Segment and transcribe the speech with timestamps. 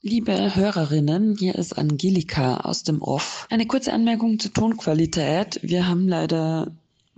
[0.00, 3.48] Liebe Hörerinnen, hier ist Angelika aus dem Off.
[3.50, 5.58] Eine kurze Anmerkung zur Tonqualität.
[5.62, 6.70] Wir haben leider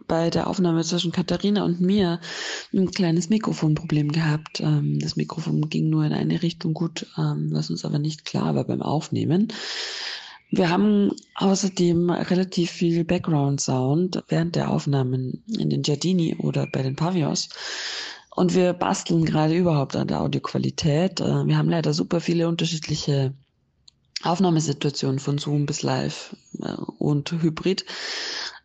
[0.09, 2.21] bei der Aufnahme zwischen Katharina und mir
[2.73, 4.61] ein kleines Mikrofonproblem gehabt.
[4.61, 8.55] Ähm, das Mikrofon ging nur in eine Richtung gut, ähm, was uns aber nicht klar
[8.55, 9.49] war beim Aufnehmen.
[10.51, 16.83] Wir haben außerdem relativ viel Background Sound während der Aufnahmen in den Giardini oder bei
[16.83, 17.51] den Pavillons.
[18.35, 21.21] Und wir basteln gerade überhaupt an der Audioqualität.
[21.21, 23.35] Äh, wir haben leider super viele unterschiedliche
[24.23, 27.85] Aufnahmesituationen von Zoom bis Live äh, und Hybrid.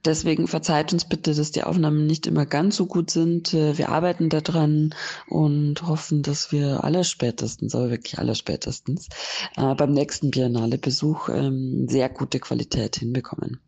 [0.04, 3.56] Deswegen verzeiht uns bitte, dass die Aufnahmen nicht immer ganz so gut sind.
[3.56, 4.94] Äh, wir arbeiten daran
[5.28, 9.10] und hoffen, dass wir alle spätestens, aber wirklich alle spätestens,
[9.56, 13.60] beim nächsten Biennale-Besuch ähm, sehr gute Qualität hinbekommen.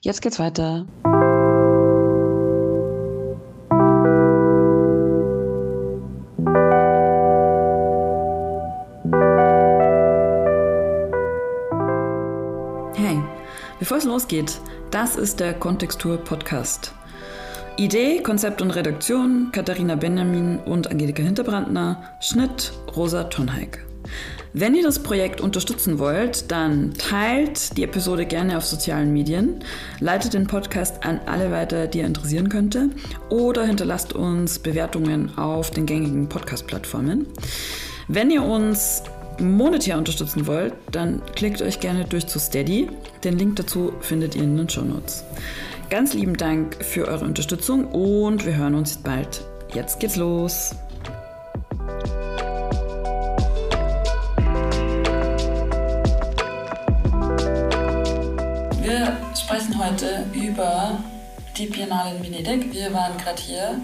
[0.00, 0.86] Jetzt geht's weiter.
[14.16, 16.94] Losgeht, das ist der Kontextur Podcast.
[17.76, 23.84] Idee, Konzept und Redaktion Katharina Benjamin und Angelika Hinterbrandner, Schnitt Rosa Tonheik.
[24.54, 29.62] Wenn ihr das Projekt unterstützen wollt, dann teilt die Episode gerne auf sozialen Medien,
[30.00, 32.88] leitet den Podcast an alle weiter, die ihr interessieren könnte,
[33.28, 37.26] oder hinterlasst uns Bewertungen auf den gängigen Podcast-Plattformen.
[38.08, 39.02] Wenn ihr uns
[39.40, 42.88] monetär unterstützen wollt, dann klickt euch gerne durch zu Steady.
[43.24, 45.24] Den Link dazu findet ihr in den Show Notes.
[45.90, 49.44] Ganz lieben Dank für eure Unterstützung und wir hören uns bald.
[49.72, 50.74] Jetzt geht's los.
[58.82, 60.98] Wir sprechen heute über
[61.56, 62.72] die Biennale in Venedig.
[62.72, 63.80] Wir waren gerade hier.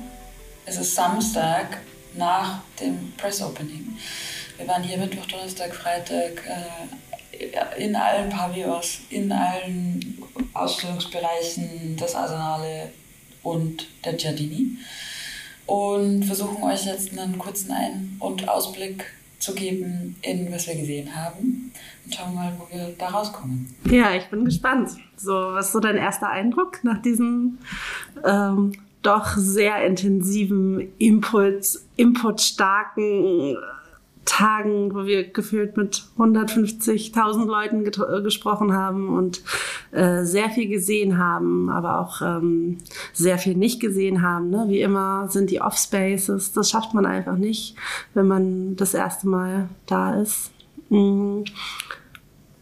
[0.64, 1.78] Es ist Samstag
[2.16, 3.96] nach dem Press Opening.
[4.62, 10.22] Wir waren hier Mittwoch, Donnerstag, Freitag äh, in allen Pavillons, in allen
[10.54, 12.92] Ausstellungsbereichen des Arsenale
[13.42, 14.76] und der Giardini
[15.66, 19.04] und versuchen euch jetzt einen kurzen Ein- und Ausblick
[19.40, 21.72] zu geben in was wir gesehen haben
[22.04, 23.74] und schauen mal, wo wir da rauskommen.
[23.90, 24.90] Ja, ich bin gespannt.
[25.16, 27.58] So, was ist so dein erster Eindruck nach diesem
[28.24, 33.56] ähm, doch sehr intensiven Impuls, inputstarken
[34.24, 39.42] Tagen, wo wir gefühlt mit 150.000 Leuten äh, gesprochen haben und
[39.90, 42.78] äh, sehr viel gesehen haben, aber auch ähm,
[43.12, 44.50] sehr viel nicht gesehen haben.
[44.50, 44.66] Ne?
[44.68, 47.76] Wie immer sind die Off-Spaces, das schafft man einfach nicht,
[48.14, 50.52] wenn man das erste Mal da ist.
[50.88, 51.44] Mhm.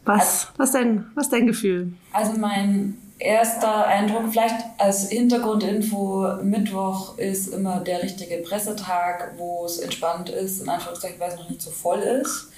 [0.05, 1.93] Was, was, dein, was dein Gefühl?
[2.13, 9.79] Also mein erster Eindruck, vielleicht als Hintergrundinfo, Mittwoch ist immer der richtige Pressetag, wo es
[9.79, 12.49] entspannt ist, in Anführungszeichen, weil es noch nicht so voll ist.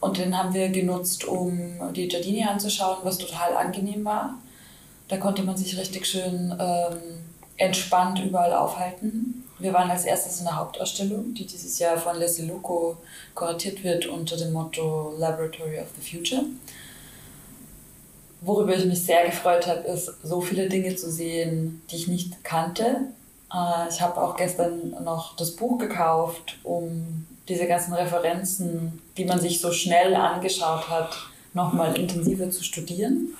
[0.00, 4.38] Und den haben wir genutzt, um die Giardini anzuschauen, was total angenehm war.
[5.08, 6.98] Da konnte man sich richtig schön ähm,
[7.56, 9.44] entspannt überall aufhalten.
[9.58, 12.96] Wir waren als erstes in der Hauptausstellung, die dieses Jahr von Leslie Luco
[13.34, 16.42] kuratiert wird unter dem Motto Laboratory of the Future.
[18.44, 22.42] Worüber ich mich sehr gefreut habe, ist, so viele Dinge zu sehen, die ich nicht
[22.42, 23.08] kannte.
[23.52, 29.40] Äh, ich habe auch gestern noch das Buch gekauft, um diese ganzen Referenzen, die man
[29.40, 31.16] sich so schnell angeschaut hat,
[31.54, 33.34] nochmal intensiver zu studieren.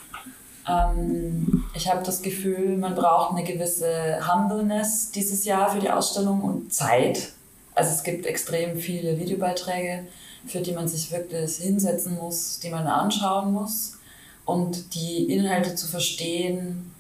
[0.68, 6.42] Ähm, ich habe das Gefühl, man braucht eine gewisse Humbleness dieses Jahr für die Ausstellung
[6.42, 7.32] und Zeit.
[7.74, 10.04] Also es gibt extrem viele Videobeiträge,
[10.46, 13.98] für die man sich wirklich hinsetzen muss, die man anschauen muss.
[14.44, 16.92] Und die Inhalte zu verstehen,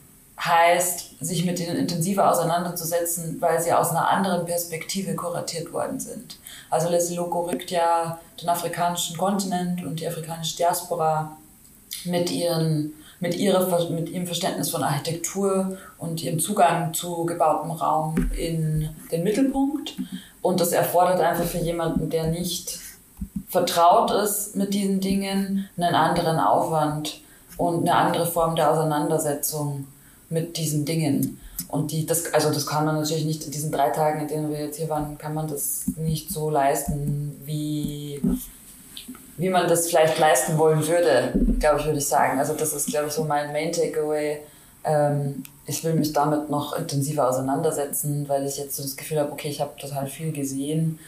[0.44, 6.36] heißt, sich mit denen intensiver auseinanderzusetzen, weil sie aus einer anderen Perspektive kuratiert worden sind.
[6.70, 11.36] Also Leslie Loco rückt ja den afrikanischen Kontinent und die afrikanische Diaspora
[12.04, 18.30] mit, ihren, mit, ihrer, mit ihrem Verständnis von Architektur und ihrem Zugang zu gebautem Raum
[18.36, 19.94] in den Mittelpunkt.
[20.40, 22.80] Und das erfordert einfach für jemanden, der nicht
[23.48, 27.21] vertraut ist mit diesen Dingen, einen anderen Aufwand
[27.62, 29.86] und eine andere Form der Auseinandersetzung
[30.28, 31.40] mit diesen Dingen.
[31.68, 34.50] Und die, das, also das kann man natürlich nicht in diesen drei Tagen, in denen
[34.50, 38.20] wir jetzt hier waren, kann man das nicht so leisten, wie,
[39.36, 42.40] wie man das vielleicht leisten wollen würde, glaube ich, würde ich sagen.
[42.40, 44.38] Also das ist, glaube ich, so mein Main Takeaway.
[44.82, 49.30] Ähm, ich will mich damit noch intensiver auseinandersetzen, weil ich jetzt so das Gefühl habe,
[49.30, 50.98] okay, ich habe total viel gesehen,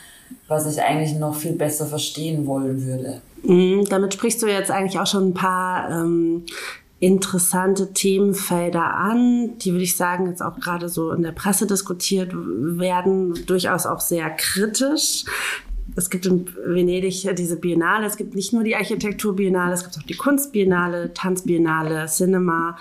[0.47, 3.21] was ich eigentlich noch viel besser verstehen wollen würde.
[3.45, 6.45] Mhm, damit sprichst du jetzt eigentlich auch schon ein paar ähm,
[6.99, 12.33] interessante Themenfelder an, die würde ich sagen jetzt auch gerade so in der Presse diskutiert
[12.35, 15.25] werden, durchaus auch sehr kritisch.
[15.97, 20.07] es gibt in Venedig diese Biennale, es gibt nicht nur die Architekturbiennale, es gibt auch
[20.07, 22.79] die Kunstbiennale, Tanzbiennale, Cinema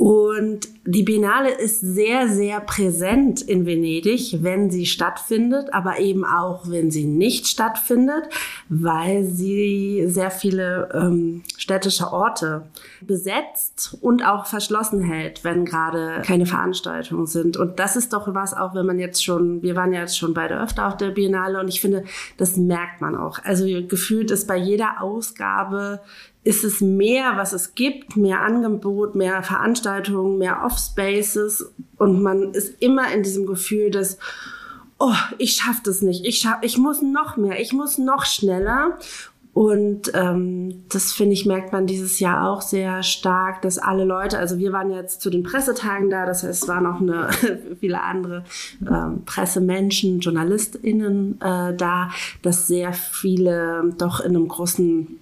[0.00, 6.70] und die Biennale ist sehr, sehr präsent in Venedig, wenn sie stattfindet, aber eben auch,
[6.70, 8.24] wenn sie nicht stattfindet,
[8.70, 12.62] weil sie sehr viele ähm, städtische Orte
[13.02, 17.58] besetzt und auch verschlossen hält, wenn gerade keine Veranstaltungen sind.
[17.58, 20.32] Und das ist doch was, auch wenn man jetzt schon, wir waren ja jetzt schon
[20.32, 22.04] beide öfter auf der Biennale und ich finde,
[22.38, 23.38] das merkt man auch.
[23.44, 26.00] Also gefühlt ist bei jeder Ausgabe
[26.42, 31.72] ist es mehr, was es gibt, mehr Angebot, mehr Veranstaltungen, mehr Off-Spaces.
[31.96, 34.18] Und man ist immer in diesem Gefühl, dass
[34.98, 38.98] oh, ich schaffe das nicht, ich schaff, ich muss noch mehr, ich muss noch schneller.
[39.52, 44.38] Und ähm, das finde ich merkt man dieses Jahr auch sehr stark, dass alle Leute,
[44.38, 47.30] also wir waren jetzt zu den Pressetagen da, das heißt, es waren auch eine
[47.80, 48.44] viele andere
[48.80, 52.10] ähm, Pressemenschen, JournalistInnen äh, da,
[52.42, 55.19] dass sehr viele doch in einem großen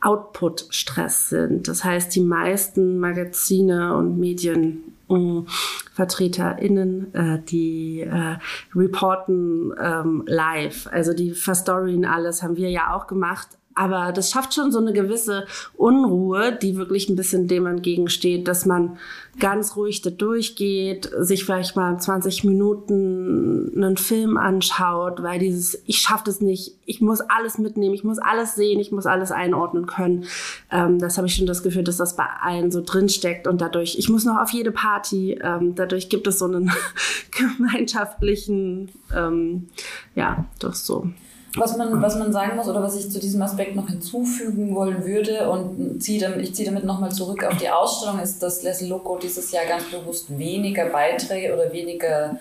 [0.00, 1.68] Output-Stress sind.
[1.68, 8.36] Das heißt, die meisten Magazine und Medienvertreterinnen, äh, die äh,
[8.74, 10.88] reporten ähm, live.
[10.90, 13.48] Also die verstorien alles, haben wir ja auch gemacht.
[13.76, 18.64] Aber das schafft schon so eine gewisse Unruhe, die wirklich ein bisschen dem entgegensteht, dass
[18.64, 18.96] man
[19.38, 25.98] ganz ruhig da durchgeht, sich vielleicht mal 20 Minuten einen Film anschaut, weil dieses, ich
[25.98, 29.86] schaffe das nicht, ich muss alles mitnehmen, ich muss alles sehen, ich muss alles einordnen
[29.86, 30.24] können.
[30.70, 33.98] Ähm, das habe ich schon das Gefühl, dass das bei allen so drinsteckt und dadurch,
[33.98, 36.72] ich muss noch auf jede Party, ähm, dadurch gibt es so einen
[37.58, 39.68] gemeinschaftlichen, ähm,
[40.14, 41.10] ja, doch so.
[41.56, 45.06] Was man, was man sagen muss oder was ich zu diesem Aspekt noch hinzufügen wollen
[45.06, 48.82] würde und ziehe damit, ich ziehe damit nochmal zurück auf die Ausstellung, ist, dass Les
[48.82, 52.38] Loco dieses Jahr ganz bewusst weniger Beiträge oder weniger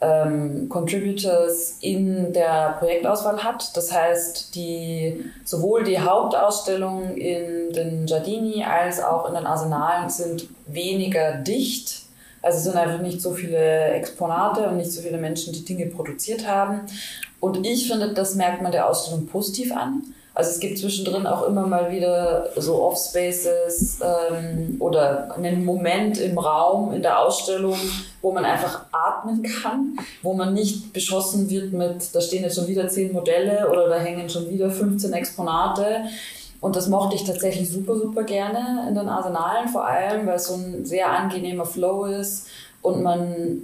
[0.00, 3.76] ähm, Contributors in der Projektauswahl hat.
[3.76, 10.48] Das heißt, die, sowohl die Hauptausstellung in den Giardini als auch in den Arsenalen sind
[10.66, 12.02] weniger dicht.
[12.42, 15.86] Also es sind einfach nicht so viele Exponate und nicht so viele Menschen, die Dinge
[15.86, 16.82] produziert haben.
[17.40, 20.02] Und ich finde, das merkt man der Ausstellung positiv an.
[20.36, 26.36] Also es gibt zwischendrin auch immer mal wieder so Off-Spaces ähm, oder einen Moment im
[26.36, 27.74] Raum, in der Ausstellung,
[28.20, 32.68] wo man einfach atmen kann, wo man nicht beschossen wird mit, da stehen jetzt schon
[32.68, 36.02] wieder zehn Modelle oder da hängen schon wieder 15 Exponate.
[36.60, 40.48] Und das mochte ich tatsächlich super, super gerne in den Arsenalen vor allem, weil es
[40.48, 42.48] so ein sehr angenehmer Flow ist
[42.82, 43.62] und man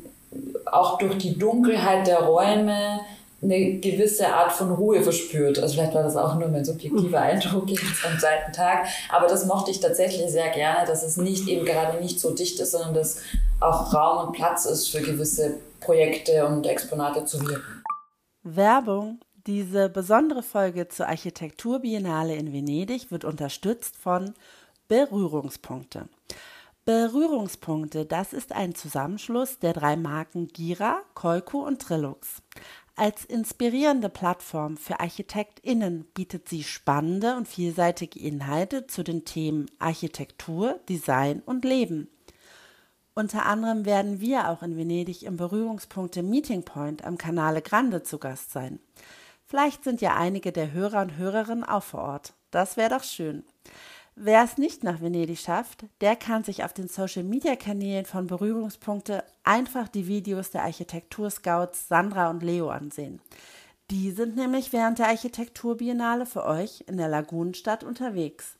[0.65, 3.01] auch durch die Dunkelheit der Räume
[3.43, 5.59] eine gewisse Art von Ruhe verspürt.
[5.59, 7.15] Also vielleicht war das auch nur mein subjektiver mhm.
[7.15, 8.87] Eindruck jetzt am zweiten Tag.
[9.11, 12.61] Aber das mochte ich tatsächlich sehr gerne, dass es nicht eben gerade nicht so dicht
[12.61, 13.19] ist, sondern dass
[13.61, 17.83] auch Raum und Platz ist für gewisse Projekte und Exponate zu wirken.
[18.43, 19.21] Werbung.
[19.49, 24.35] Diese besondere Folge zur Architekturbiennale in Venedig wird unterstützt von
[24.87, 26.09] Berührungspunkte.
[26.85, 32.43] Berührungspunkte, das ist ein Zusammenschluss der drei Marken Gira, Koiku und Trilux.
[32.95, 40.79] Als inspirierende Plattform für ArchitektInnen bietet sie spannende und vielseitige Inhalte zu den Themen Architektur,
[40.89, 42.09] Design und Leben.
[43.15, 48.19] Unter anderem werden wir auch in Venedig im Berührungspunkte Meeting Point am Canale Grande zu
[48.19, 48.79] Gast sein.
[49.47, 52.35] Vielleicht sind ja einige der Hörer und Hörerinnen auch vor Ort.
[52.51, 53.45] Das wäre doch schön.
[54.15, 59.89] Wer es nicht nach Venedig schafft, der kann sich auf den Social-Media-Kanälen von Berührungspunkte einfach
[59.89, 63.21] die Videos der Architekturscouts Sandra und Leo ansehen.
[63.91, 68.57] Die sind nämlich während der Architekturbiennale für euch in der Lagunenstadt unterwegs.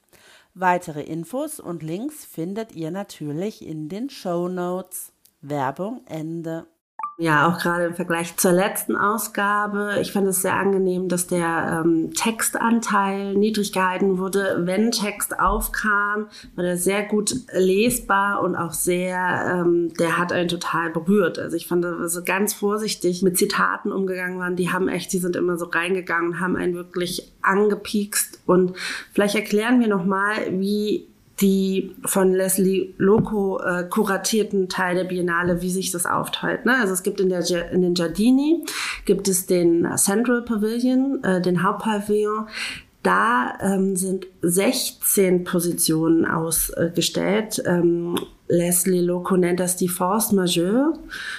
[0.55, 5.13] Weitere Infos und Links findet ihr natürlich in den Show Notes.
[5.43, 6.67] Werbung Ende.
[7.23, 9.99] Ja, auch gerade im Vergleich zur letzten Ausgabe.
[10.01, 14.63] Ich fand es sehr angenehm, dass der ähm, Textanteil niedrig gehalten wurde.
[14.65, 16.27] Wenn Text aufkam,
[16.57, 21.39] war der sehr gut lesbar und auch sehr, ähm, der hat einen total berührt.
[21.39, 24.57] Also ich fand, dass so ganz vorsichtig mit Zitaten umgegangen waren.
[24.57, 28.41] Die haben echt, die sind immer so reingegangen, haben einen wirklich angepiekst.
[28.47, 28.73] Und
[29.13, 31.07] vielleicht erklären wir nochmal, wie
[31.41, 36.67] die von Leslie Loco äh, kuratierten Teil der Biennale, wie sich das aufteilt.
[36.67, 36.77] Ne?
[36.79, 38.65] Also es gibt in, der, in den Giardini,
[39.05, 42.47] gibt es den Central Pavilion, äh, den Hauptpavillon.
[43.03, 47.61] Da ähm, sind 16 Positionen ausgestellt.
[47.67, 48.17] Ähm,
[48.53, 50.93] Leslie Loco nennt das die Force Majeure.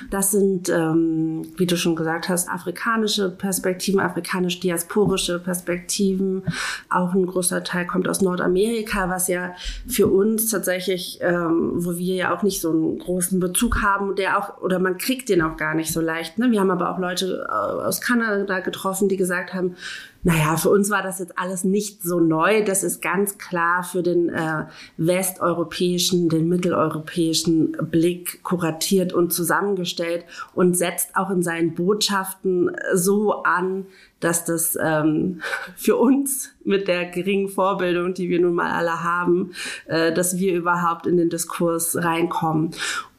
[0.10, 6.41] Das sind, ähm, wie du schon gesagt hast, afrikanische Perspektiven, afrikanisch-diasporische Perspektiven.
[6.89, 9.53] Auch ein großer Teil kommt aus Nordamerika, was ja
[9.88, 14.39] für uns tatsächlich, ähm, wo wir ja auch nicht so einen großen Bezug haben, der
[14.39, 16.39] auch, oder man kriegt den auch gar nicht so leicht.
[16.39, 16.50] Ne?
[16.50, 19.75] Wir haben aber auch Leute äh, aus Kanada getroffen, die gesagt haben,
[20.23, 22.63] naja, für uns war das jetzt alles nicht so neu.
[22.63, 24.65] Das ist ganz klar für den äh,
[24.95, 33.85] westeuropäischen, den mitteleuropäischen Blick kuratiert und zusammengestellt und setzt auch in seinen Botschaften so an,
[34.21, 35.41] dass das ähm,
[35.75, 39.51] für uns mit der geringen Vorbildung, die wir nun mal alle haben,
[39.87, 42.71] äh, dass wir überhaupt in den Diskurs reinkommen.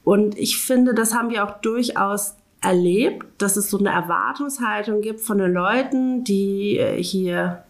[0.05, 5.21] Und ich finde, das haben wir auch durchaus erlebt, dass es so eine Erwartungshaltung gibt
[5.21, 7.65] von den Leuten, die äh, hier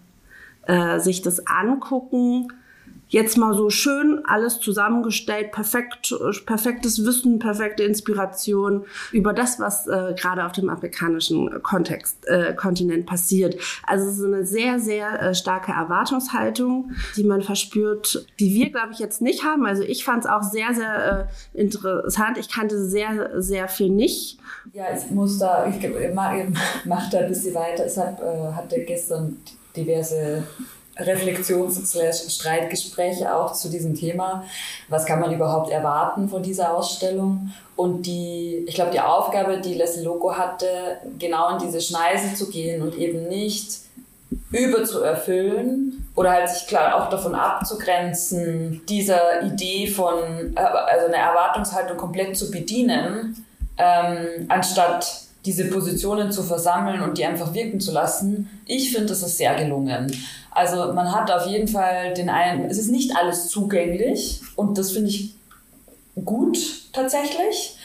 [0.67, 2.49] äh, sich das angucken,
[3.15, 6.13] jetzt mal so schön alles zusammengestellt, perfekt,
[6.47, 13.07] perfektes Wissen, perfekte Inspiration über das, was äh, gerade auf dem afrikanischen Kontext, äh, Kontinent
[13.07, 13.57] passiert.
[13.87, 18.89] Also es ist eine sehr, sehr äh, starke Erwartungshaltung, die man verspürt, die wir, glaube
[18.93, 19.65] ich, jetzt nicht haben.
[19.65, 22.37] Also ich fand es auch sehr, sehr äh, interessant.
[22.37, 24.39] Ich kannte sehr, sehr viel nicht.
[24.73, 27.87] Ja, ich muss da, ich mach da ein bisschen weiter.
[27.87, 28.21] Ich hab,
[28.57, 29.37] hatte gestern
[29.77, 30.43] diverse
[30.97, 34.45] Reflexions-Streitgespräche auch zu diesem Thema.
[34.89, 37.53] Was kann man überhaupt erwarten von dieser Ausstellung?
[37.77, 42.51] Und die, ich glaube, die Aufgabe, die Leslie Loco hatte, genau in diese Schneise zu
[42.51, 43.81] gehen und eben nicht
[44.53, 51.07] über zu erfüllen oder halt sich klar auch davon abzugrenzen, dieser Idee von, äh, also
[51.07, 53.45] eine Erwartungshaltung komplett zu bedienen,
[53.79, 58.49] ähm, anstatt diese Positionen zu versammeln und die einfach wirken zu lassen.
[58.67, 60.11] Ich finde, das ist sehr gelungen.
[60.51, 64.93] Also man hat auf jeden Fall den einen, es ist nicht alles zugänglich und das
[64.93, 65.35] finde ich
[66.25, 66.59] gut
[66.93, 67.77] tatsächlich.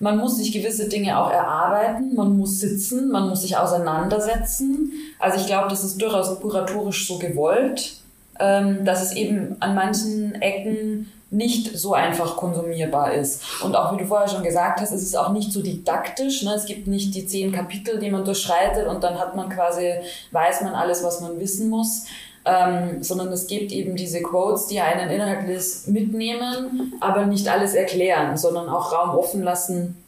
[0.00, 4.92] Man muss sich gewisse Dinge auch erarbeiten, man muss sitzen, man muss sich auseinandersetzen.
[5.18, 7.94] Also ich glaube, das ist durchaus kuratorisch so gewollt,
[8.38, 13.42] ähm, dass es eben an manchen Ecken nicht so einfach konsumierbar ist.
[13.62, 16.42] Und auch wie du vorher schon gesagt hast, es ist auch nicht so didaktisch.
[16.42, 16.54] Ne?
[16.54, 19.92] Es gibt nicht die zehn Kapitel, die man durchschreitet und dann hat man quasi,
[20.32, 22.06] weiß man alles, was man wissen muss.
[22.44, 28.38] Ähm, sondern es gibt eben diese Quotes, die einen inhaltlich mitnehmen, aber nicht alles erklären,
[28.38, 30.02] sondern auch Raum offen lassen,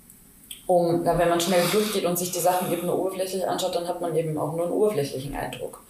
[0.66, 4.00] um, wenn man schnell durchgeht und sich die Sachen eben nur oberflächlich anschaut, dann hat
[4.00, 5.82] man eben auch nur einen oberflächlichen Eindruck.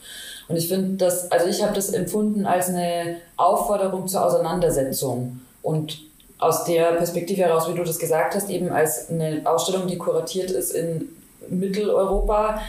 [0.51, 5.41] Und ich finde das, also ich habe das empfunden als eine Aufforderung zur Auseinandersetzung.
[5.63, 6.01] Und
[6.39, 10.51] aus der Perspektive heraus, wie du das gesagt hast, eben als eine Ausstellung, die kuratiert
[10.51, 11.09] ist in
[11.49, 12.61] Mitteleuropa,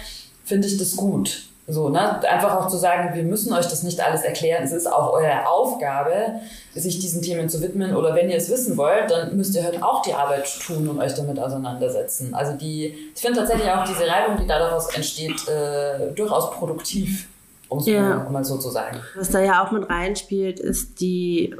[0.46, 1.44] finde ich das gut.
[1.68, 2.22] So, ne?
[2.28, 4.64] Einfach auch zu sagen, wir müssen euch das nicht alles erklären.
[4.64, 6.42] Es ist auch eure Aufgabe,
[6.76, 7.96] sich diesen Themen zu widmen.
[7.96, 11.00] Oder wenn ihr es wissen wollt, dann müsst ihr halt auch die Arbeit tun und
[11.00, 12.36] euch damit auseinandersetzen.
[12.36, 17.28] Also die, ich finde tatsächlich auch diese Reibung, die daraus entsteht, äh, durchaus produktiv
[17.72, 18.28] um es ja.
[18.30, 19.00] mal so zu sagen.
[19.16, 21.56] Was da ja auch mit reinspielt, ist die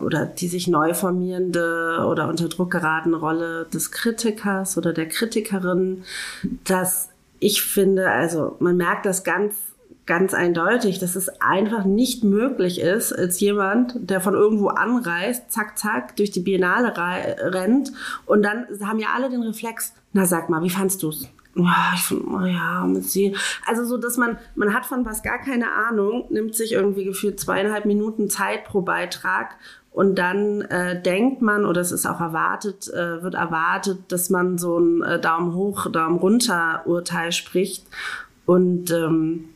[0.00, 6.04] oder die sich neu formierende oder unter Druck geratene Rolle des Kritikers oder der Kritikerin,
[6.62, 7.08] dass
[7.40, 9.56] ich finde, also man merkt das ganz
[10.06, 15.78] ganz eindeutig, dass es einfach nicht möglich ist, als jemand, der von irgendwo anreist, zack,
[15.78, 17.92] zack, durch die Biennale rennt
[18.26, 21.28] und dann haben ja alle den Reflex, na sag mal, wie fandst du's?
[21.54, 23.36] Ja, ich finde, oh ja, mit sie.
[23.66, 27.38] Also so, dass man, man hat von was gar keine Ahnung, nimmt sich irgendwie gefühlt
[27.38, 29.56] zweieinhalb Minuten Zeit pro Beitrag
[29.92, 34.56] und dann äh, denkt man, oder es ist auch erwartet, äh, wird erwartet, dass man
[34.56, 37.86] so ein äh, Daumen hoch, Daumen runter Urteil spricht.
[38.46, 39.50] Und ähm,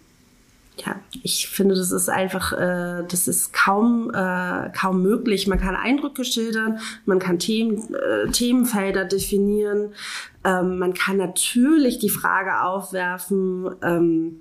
[0.85, 5.47] ja, ich finde, das ist einfach, äh, das ist kaum, äh, kaum möglich.
[5.47, 9.95] Man kann Eindrücke schildern, man kann Themen, äh, Themenfelder definieren,
[10.47, 14.37] ähm, man kann natürlich die Frage aufwerfen, ähm,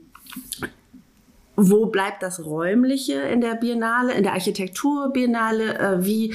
[1.56, 5.80] wo bleibt das Räumliche in der Biennale, in der Architekturbiennale?
[5.80, 6.34] Äh, wie,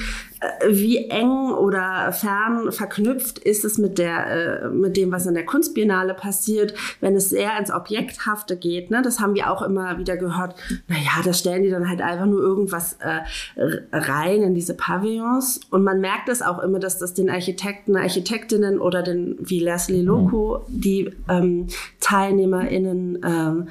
[0.67, 5.45] wie eng oder fern verknüpft ist es mit, der, äh, mit dem, was in der
[5.45, 8.89] Kunstbiennale passiert, wenn es sehr ins Objekthafte geht?
[8.89, 9.01] Ne?
[9.03, 10.55] Das haben wir auch immer wieder gehört.
[10.87, 12.97] Naja, da stellen die dann halt einfach nur irgendwas
[13.91, 15.61] rein in diese Pavillons.
[15.69, 20.01] Und man merkt es auch immer, dass das den Architekten, Architektinnen oder den, wie Leslie
[20.01, 21.67] Loco, die ähm,
[21.99, 23.67] TeilnehmerInnen ähm,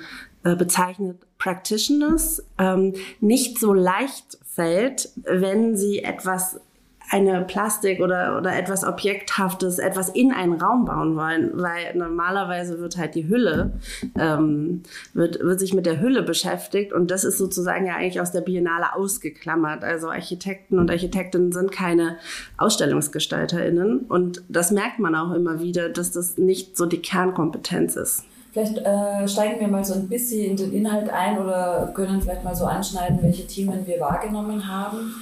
[0.56, 6.61] bezeichnet, Practitioners ähm, nicht so leicht fällt, wenn sie etwas
[7.12, 12.97] eine Plastik oder, oder etwas Objekthaftes, etwas in einen Raum bauen wollen, weil normalerweise wird
[12.97, 13.73] halt die Hülle,
[14.16, 18.30] ähm, wird, wird sich mit der Hülle beschäftigt und das ist sozusagen ja eigentlich aus
[18.30, 19.83] der Biennale ausgeklammert.
[19.83, 22.16] Also Architekten und Architektinnen sind keine
[22.59, 28.25] AusstellungsgestalterInnen und das merkt man auch immer wieder, dass das nicht so die Kernkompetenz ist.
[28.52, 32.45] Vielleicht äh, steigen wir mal so ein bisschen in den Inhalt ein oder können vielleicht
[32.45, 35.14] mal so anschneiden, welche Themen wir wahrgenommen haben.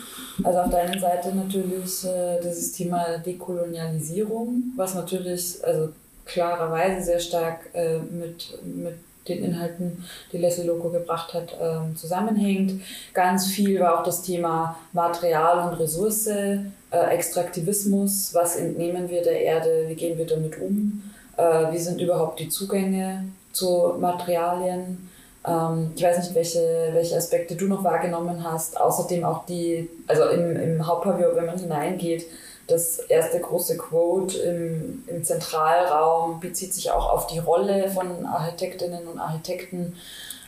[0.43, 5.91] Also auf der einen Seite natürlich äh, dieses Thema Dekolonialisierung, was natürlich also
[6.25, 8.95] klarerweise sehr stark äh, mit, mit
[9.29, 12.81] den Inhalten, die Leslie Loco gebracht hat, ähm, zusammenhängt.
[13.13, 19.43] Ganz viel war auch das Thema Material und Ressource, äh, Extraktivismus, was entnehmen wir der
[19.43, 21.03] Erde, wie gehen wir damit um,
[21.38, 25.09] äh, wie sind überhaupt die Zugänge zu Materialien.
[25.47, 28.78] Ähm, ich weiß nicht, welche, welche Aspekte du noch wahrgenommen hast.
[28.78, 32.26] Außerdem auch die, also im, im Hauptpavillon, wenn man hineingeht,
[32.66, 39.09] das erste große Quote im, im Zentralraum bezieht sich auch auf die Rolle von Architektinnen
[39.09, 39.95] und Architekten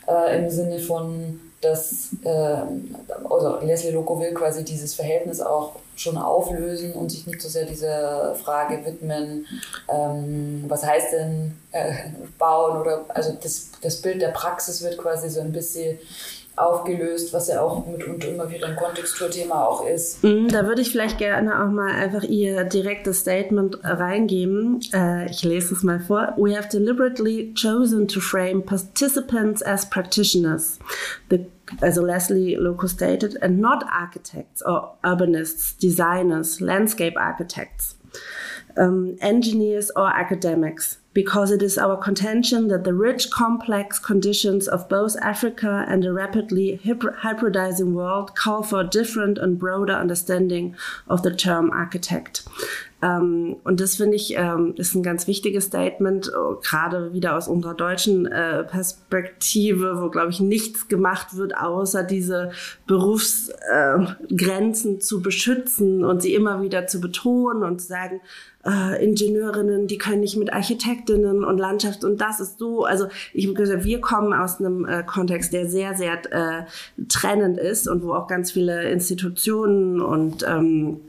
[0.07, 2.57] äh, im Sinne von, dass äh,
[3.29, 7.65] also Leslie Loco will quasi dieses Verhältnis auch schon auflösen und sich nicht so sehr
[7.65, 9.45] dieser Frage widmen,
[9.87, 11.93] ähm, was heißt denn äh,
[12.39, 15.99] bauen oder also das, das Bild der Praxis wird quasi so ein bisschen
[16.65, 20.23] aufgelöst, was ja auch mitunter immer wieder ein Kontexturthema auch ist.
[20.23, 24.79] Mhm, da würde ich vielleicht gerne auch mal einfach Ihr direktes Statement reingeben.
[24.93, 26.33] Äh, ich lese es mal vor.
[26.37, 30.79] We have deliberately chosen to frame participants as practitioners.
[31.29, 31.45] The
[31.79, 37.95] also Leslie Loco stated, and not architects or urbanists, designers, landscape architects,
[38.75, 40.97] um, engineers or academics.
[41.13, 46.13] Because it is our contention that the rich, complex conditions of both Africa and a
[46.13, 50.75] rapidly hybridizing world call for a different and broader understanding
[51.07, 52.43] of the term architect.
[53.03, 57.47] Ähm, und das finde ich ähm, ist ein ganz wichtiges Statement, oh, gerade wieder aus
[57.47, 62.51] unserer deutschen äh, Perspektive, wo, glaube ich, nichts gemacht wird, außer diese
[62.85, 68.21] Berufsgrenzen äh, zu beschützen und sie immer wieder zu betonen und zu sagen,
[68.65, 72.85] äh, Ingenieurinnen, die können nicht mit Architektinnen und Landschaft und das ist so.
[72.85, 76.65] Also ich würde sagen, wir kommen aus einem äh, Kontext, der sehr, sehr äh,
[77.07, 81.01] trennend ist und wo auch ganz viele Institutionen und ähm,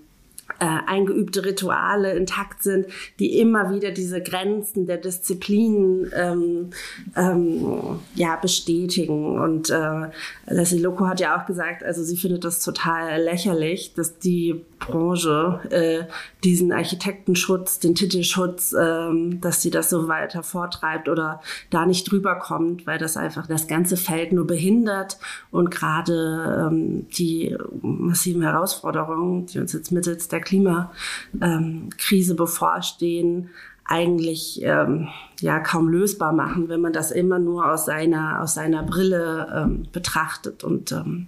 [0.62, 2.86] äh, eingeübte Rituale intakt sind,
[3.18, 6.70] die immer wieder diese Grenzen der Disziplinen ähm,
[7.16, 9.40] ähm, ja, bestätigen.
[9.40, 10.10] Und äh,
[10.46, 15.60] Leslie Loco hat ja auch gesagt, also sie findet das total lächerlich, dass die Branche
[15.70, 16.04] äh,
[16.44, 22.36] diesen Architektenschutz, den Titelschutz, ähm, dass sie das so weiter vortreibt oder da nicht drüber
[22.36, 25.18] kommt, weil das einfach das ganze Feld nur behindert
[25.50, 33.50] und gerade ähm, die massiven Herausforderungen, die uns jetzt mittels der Klimakrise bevorstehen,
[33.84, 35.08] eigentlich ähm,
[35.40, 39.88] ja kaum lösbar machen, wenn man das immer nur aus seiner aus seiner Brille ähm,
[39.92, 41.26] betrachtet und ähm,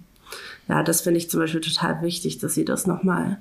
[0.67, 3.37] ja, das finde ich zum Beispiel total wichtig, dass sie das nochmal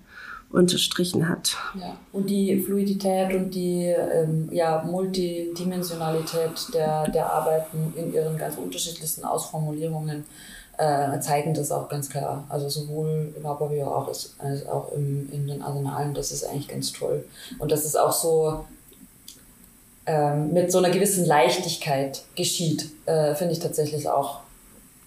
[0.51, 1.57] unterstrichen hat.
[1.81, 1.97] Ja.
[2.12, 9.25] Und die Fluidität und die ähm, ja, Multidimensionalität der, der Arbeiten in ihren ganz unterschiedlichsten
[9.25, 10.25] Ausformulierungen
[10.79, 12.45] äh, zeigen das auch ganz klar.
[12.49, 14.35] Also sowohl im Hauptpavillon auch als
[14.67, 17.25] auch im, in den Arsenalen, das ist eigentlich ganz toll.
[17.59, 18.65] Und das ist auch so
[20.07, 24.41] ähm, mit so einer gewissen Leichtigkeit geschieht, äh, finde ich tatsächlich auch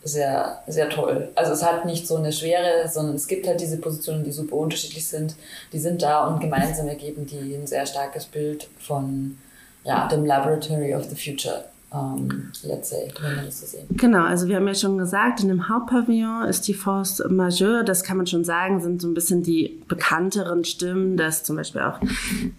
[0.04, 1.30] sehr, sehr toll.
[1.36, 4.56] Also es hat nicht so eine Schwere, sondern es gibt halt diese Positionen, die super
[4.56, 5.36] unterschiedlich sind.
[5.74, 9.38] Die sind da und gemeinsam ergeben die ein sehr starkes Bild von
[9.84, 12.52] ja, dem Laboratory of the Future ähm,
[13.66, 13.88] sehen.
[13.92, 18.04] Genau, also wir haben ja schon gesagt, in dem Hauptpavillon ist die Force Majeure, das
[18.04, 22.00] kann man schon sagen, sind so ein bisschen die bekannteren Stimmen, dass zum Beispiel auch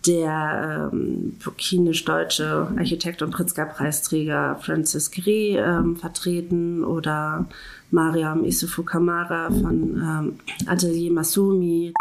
[0.06, 7.46] der ähm, burkinisch-deutsche Architekt und Pritzker-Preisträger Francis Gray ähm, vertreten oder
[7.90, 11.92] Mariam Isufu Kamara von ähm, Atelier Masumi.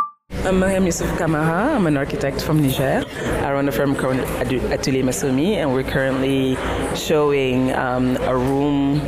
[0.48, 1.76] I'm Mariam Yusuf Kamaha.
[1.76, 3.04] I'm an architect from Niger.
[3.44, 6.56] I run a firm called Atelier Masumi, and we're currently
[6.96, 9.02] showing um, a room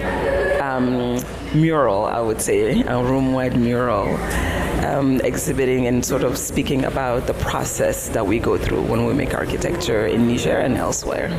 [0.62, 1.18] um,
[1.54, 4.18] mural, I would say, a room wide mural.
[4.86, 9.14] Um, exhibiting and sort of speaking about the process that we go through when we
[9.14, 11.30] make architecture in Niger and elsewhere.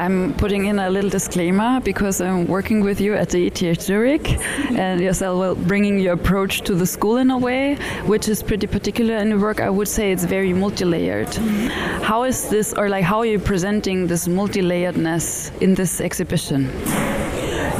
[0.00, 4.30] I'm putting in a little disclaimer because I'm working with you at the ETH Zurich
[4.70, 7.74] and yourself well, bringing your approach to the school in a way,
[8.06, 9.60] which is pretty particular in the work.
[9.60, 11.28] I would say it's very multi-layered.
[11.28, 12.02] Mm-hmm.
[12.02, 16.70] How is this, or like how are you presenting this multi-layeredness in this exhibition?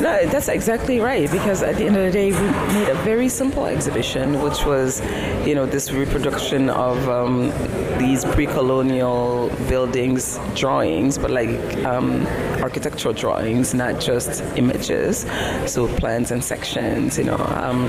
[0.00, 1.30] No, that's exactly right.
[1.30, 5.02] Because at the end of the day, we made a very simple exhibition, which was,
[5.46, 7.52] you know, this reproduction of um,
[7.98, 11.50] these pre-colonial buildings drawings, but like
[11.84, 12.26] um,
[12.62, 15.26] architectural drawings, not just images.
[15.66, 17.84] So plans and sections, you know, um,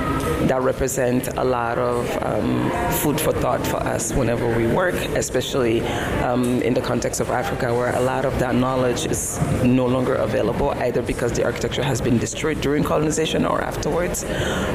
[0.47, 5.79] that represent a lot of um, food for thought for us whenever we work, especially
[6.23, 10.15] um, in the context of Africa, where a lot of that knowledge is no longer
[10.15, 14.23] available, either because the architecture has been destroyed during colonization or afterwards.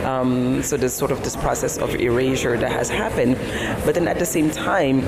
[0.05, 3.37] Um, so there's sort of this process of erasure that has happened.
[3.85, 5.01] But then at the same time,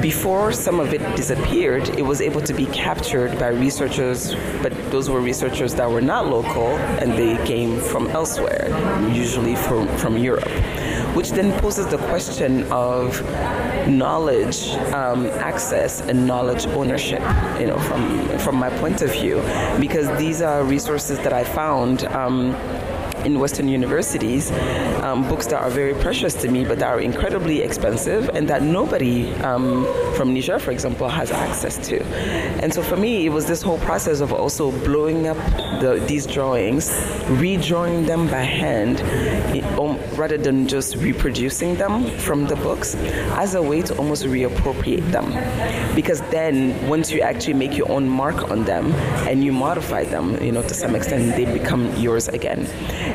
[0.00, 5.08] before some of it disappeared, it was able to be captured by researchers, but those
[5.08, 6.68] were researchers that were not local
[7.00, 8.68] and they came from elsewhere,
[9.12, 10.50] usually from, from Europe
[11.14, 13.20] which then poses the question of
[13.88, 17.20] knowledge um, access and knowledge ownership
[17.60, 19.36] you know from from my point of view.
[19.80, 22.52] Because these are resources that I found um,
[23.24, 24.50] in Western universities,
[25.02, 28.62] um, books that are very precious to me, but that are incredibly expensive and that
[28.62, 32.02] nobody um, from Niger, for example, has access to.
[32.62, 35.36] And so for me, it was this whole process of also blowing up
[35.80, 36.90] the, these drawings,
[37.40, 39.00] redrawing them by hand,
[39.78, 42.94] um, rather than just reproducing them from the books,
[43.36, 45.26] as a way to almost reappropriate them.
[45.94, 48.92] Because then, once you actually make your own mark on them
[49.28, 52.66] and you modify them, you know, to some extent, they become yours again.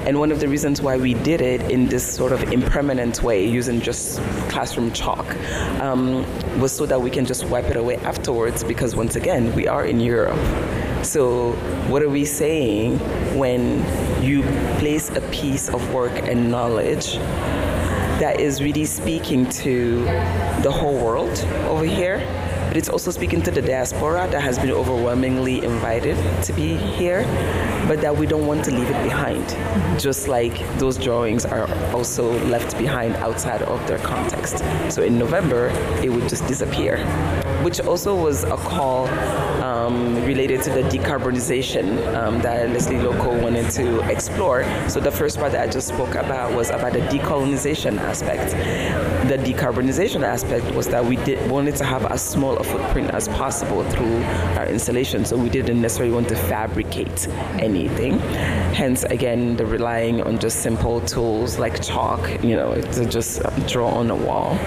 [0.05, 3.45] And one of the reasons why we did it in this sort of impermanent way,
[3.45, 5.35] using just classroom chalk,
[5.81, 6.25] um,
[6.59, 9.85] was so that we can just wipe it away afterwards because, once again, we are
[9.85, 10.39] in Europe.
[11.03, 11.51] So,
[11.87, 12.99] what are we saying
[13.37, 13.83] when
[14.23, 14.43] you
[14.79, 17.15] place a piece of work and knowledge
[18.19, 20.03] that is really speaking to
[20.61, 22.19] the whole world over here?
[22.69, 27.23] But it's also speaking to the diaspora that has been overwhelmingly invited to be here,
[27.87, 29.43] but that we don't want to leave it behind.
[29.99, 34.59] Just like those drawings are also left behind outside of their context.
[34.93, 35.69] So in November,
[36.03, 36.97] it would just disappear,
[37.63, 39.07] which also was a call
[39.63, 44.63] um, related to the decarbonization um, that Leslie Loco wanted to explore.
[44.89, 48.51] So the first part that I just spoke about was about the decolonization aspect.
[49.27, 53.27] The decarbonization aspect was that we did wanted to have as small a footprint as
[53.27, 54.23] possible through
[54.57, 55.25] our installation.
[55.25, 57.27] So we didn't necessarily want to fabricate
[57.59, 58.19] anything.
[58.73, 63.89] Hence, again, the relying on just simple tools like chalk, you know, to just draw
[63.89, 64.57] on a wall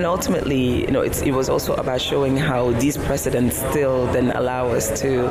[0.00, 4.68] and ultimately, you know, it was also about showing how these precedents still then allow
[4.68, 5.28] us to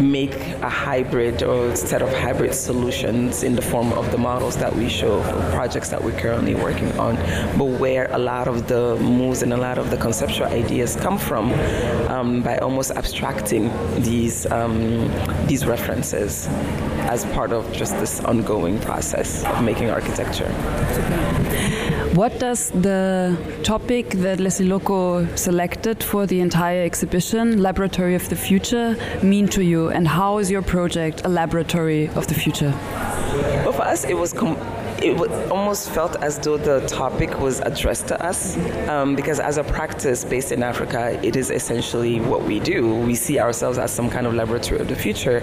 [0.00, 4.74] make a hybrid or set of hybrid solutions in the form of the models that
[4.74, 7.16] we show for projects that we're currently working on,
[7.58, 11.18] but where a lot of the moves and a lot of the conceptual ideas come
[11.18, 11.52] from
[12.08, 13.70] um, by almost abstracting
[14.02, 15.06] these um,
[15.46, 16.48] these references
[17.00, 20.50] as part of just this ongoing process of making architecture.
[22.14, 28.36] What does the topic that Leslie Loco selected for the entire exhibition, Laboratory of the
[28.36, 29.88] Future, mean to you?
[29.90, 32.72] And how is your project a laboratory of the future?
[33.64, 34.32] Well, for us, it was
[35.02, 38.56] it almost felt as though the topic was addressed to us
[38.88, 42.94] um, because as a practice based in Africa, it is essentially what we do.
[43.00, 45.40] We see ourselves as some kind of laboratory of the future,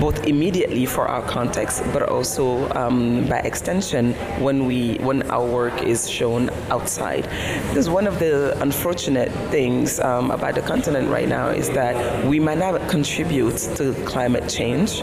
[0.00, 5.82] both immediately for our context, but also um, by extension when we when our work
[5.82, 7.22] is shown outside.
[7.68, 12.40] Because one of the unfortunate things um, about the continent right now is that we
[12.40, 15.02] might not contribute to climate change.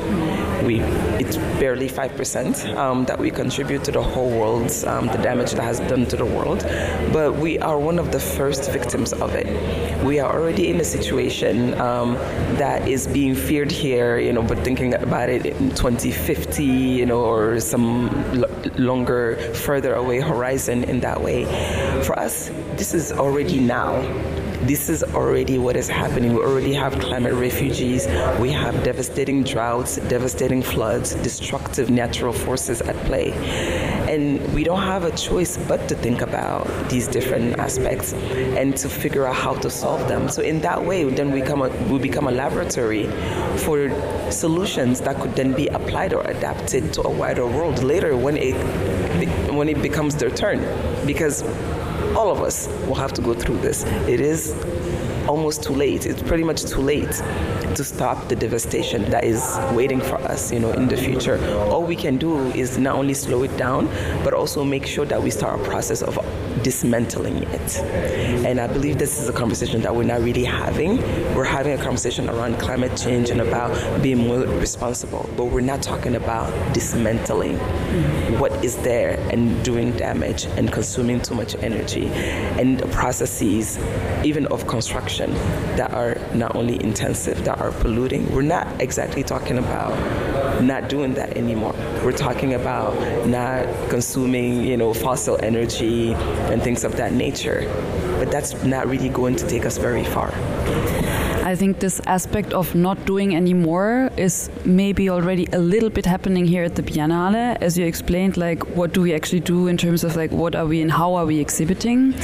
[0.63, 0.81] We
[1.21, 5.51] it's barely five percent um, that we contribute to the whole world, um, the damage
[5.51, 6.59] that has done to the world,
[7.13, 9.45] but we are one of the first victims of it.
[10.03, 12.15] We are already in a situation um,
[12.57, 17.21] that is being feared here, you know, but thinking about it in 2050, you know,
[17.21, 18.09] or some
[18.77, 21.45] longer, further away horizon in that way.
[22.03, 24.01] For us, this is already now
[24.67, 26.33] this is already what is happening.
[26.33, 28.07] We already have climate refugees.
[28.39, 33.33] We have devastating droughts, devastating floods, destructive natural forces at play.
[34.09, 38.89] And we don't have a choice but to think about these different aspects and to
[38.89, 40.29] figure out how to solve them.
[40.29, 43.05] So in that way, then we, come a, we become a laboratory
[43.57, 43.89] for
[44.31, 48.55] solutions that could then be applied or adapted to a wider world later when it
[49.53, 50.59] when it becomes their turn.
[51.05, 51.43] Because
[52.15, 53.83] all of us will have to go through this.
[54.07, 54.53] It is
[55.27, 56.05] almost too late.
[56.05, 57.11] It's pretty much too late
[57.75, 59.41] to stop the devastation that is
[59.73, 61.37] waiting for us, you know, in the future.
[61.71, 63.87] All we can do is not only slow it down,
[64.23, 66.17] but also make sure that we start a process of
[66.63, 67.77] dismantling it.
[68.45, 70.97] And I believe this is a conversation that we're not really having.
[71.35, 75.81] We're having a conversation around climate change and about being more responsible, but we're not
[75.83, 77.57] talking about dismantling
[78.39, 82.07] what is there and doing damage and consuming too much energy
[82.59, 83.77] and processes,
[84.23, 88.33] even of construction, that are not only intensive, that are polluting.
[88.33, 89.93] We're not exactly talking about
[90.61, 91.73] not doing that anymore.
[92.03, 92.93] We're talking about
[93.27, 97.63] not consuming, you know, fossil energy and things of that nature.
[98.19, 100.33] But that's not really going to take us very far.
[101.45, 106.47] I think this aspect of not doing anymore is maybe already a little bit happening
[106.47, 110.03] here at the Biennale, as you explained, like what do we actually do in terms
[110.03, 112.15] of like what are we and how are we exhibiting.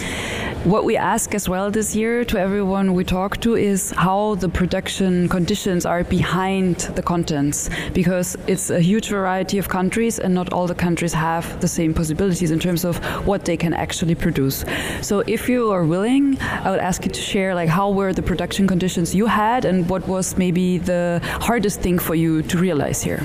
[0.63, 4.47] What we ask as well this year to everyone we talk to is how the
[4.47, 10.53] production conditions are behind the contents, because it's a huge variety of countries and not
[10.53, 14.63] all the countries have the same possibilities in terms of what they can actually produce.
[15.01, 18.21] So if you are willing, I would ask you to share like how were the
[18.21, 23.01] production conditions you had and what was maybe the hardest thing for you to realize
[23.01, 23.23] here.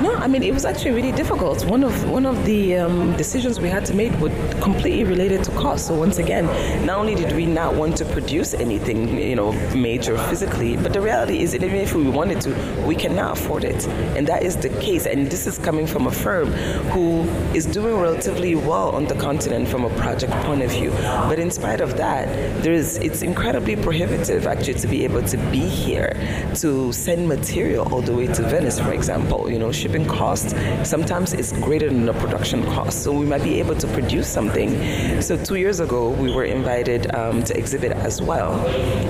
[0.00, 1.64] No, I mean it was actually really difficult.
[1.66, 5.50] One of one of the um, decisions we had to make was completely related to
[5.50, 5.88] cost.
[5.88, 6.46] So once again,
[6.84, 11.00] not only did we not want to produce anything, you know, major physically, but the
[11.00, 13.86] reality is even if we wanted to, we cannot afford it,
[14.16, 15.06] and that is the case.
[15.06, 16.52] And this is coming from a firm
[16.92, 17.22] who
[17.54, 20.90] is doing relatively well on the continent from a project point of view.
[21.28, 22.26] But in spite of that,
[22.62, 26.12] there is it's incredibly prohibitive actually to be able to be here
[26.56, 29.50] to send material all the way to Venice, for example.
[29.50, 30.54] You know shipping costs
[30.88, 33.02] sometimes is greater than the production cost.
[33.02, 35.20] So we might be able to produce something.
[35.20, 36.67] So two years ago, we were invited
[37.14, 38.66] um, to exhibit as well.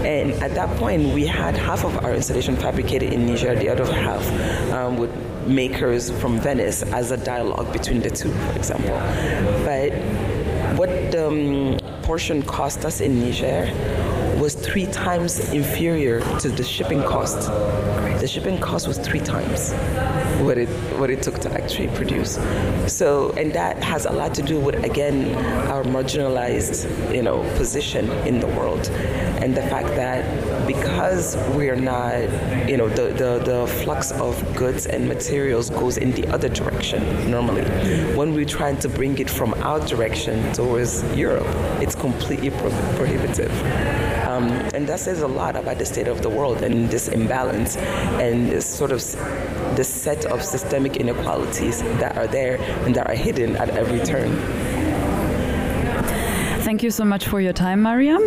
[0.07, 3.85] And at that point, we had half of our installation fabricated in Niger, the other
[3.93, 4.25] half
[4.73, 5.11] um, with
[5.47, 8.97] makers from Venice as a dialogue between the two, for example.
[9.65, 9.93] But
[10.79, 13.67] what the um, portion cost us in Niger
[14.39, 17.51] was three times inferior to the shipping cost.
[18.21, 19.73] The shipping cost was three times
[20.43, 22.39] what it what it took to actually produce.
[22.87, 25.35] So, and that has a lot to do with again
[25.71, 28.89] our marginalized, you know, position in the world,
[29.43, 32.19] and the fact that because we are not,
[32.69, 37.31] you know, the the, the flux of goods and materials goes in the other direction
[37.31, 37.63] normally.
[38.17, 41.47] When we're trying to bring it from our direction towards Europe,
[41.81, 43.53] it's completely pro- prohibitive.
[44.39, 47.77] Um, and that says a lot about the state of the world and this imbalance
[48.23, 49.01] and this sort of
[49.75, 54.31] this set of systemic inequalities that are there and that are hidden at every turn.
[56.63, 58.23] Thank you so much for your time, Mariam.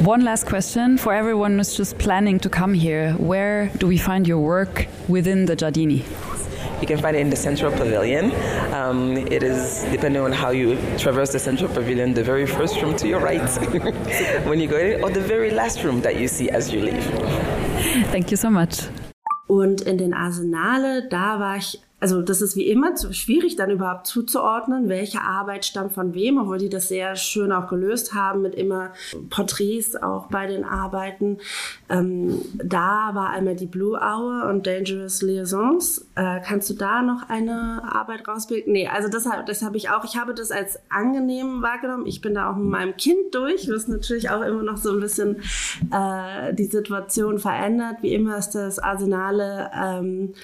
[0.00, 3.12] One last question for everyone who's just planning to come here.
[3.14, 6.31] Where do we find your work within the Giardini?
[6.82, 8.32] You can find it in the Central Pavilion.
[8.74, 12.96] Um, it is, depending on how you traverse the Central Pavilion, the very first room
[12.96, 13.40] to your right
[14.48, 17.04] when you go in, or the very last room that you see as you leave.
[18.10, 18.88] Thank you so much.
[19.46, 24.08] Und in den Arsenale, da war ich also das ist wie immer schwierig dann überhaupt
[24.08, 28.56] zuzuordnen, welche Arbeit stammt von wem, obwohl die das sehr schön auch gelöst haben mit
[28.56, 28.90] immer
[29.30, 31.38] Porträts auch bei den Arbeiten.
[31.88, 36.04] Ähm, da war einmal die Blue Hour und Dangerous Liaisons.
[36.16, 38.72] Äh, kannst du da noch eine Arbeit rausbilden?
[38.72, 40.02] Nee, also das, das habe ich auch.
[40.04, 42.06] Ich habe das als angenehm wahrgenommen.
[42.06, 44.98] Ich bin da auch mit meinem Kind durch, was natürlich auch immer noch so ein
[44.98, 45.36] bisschen
[45.92, 47.98] äh, die Situation verändert.
[48.00, 50.34] Wie immer ist das Arsenale ähm,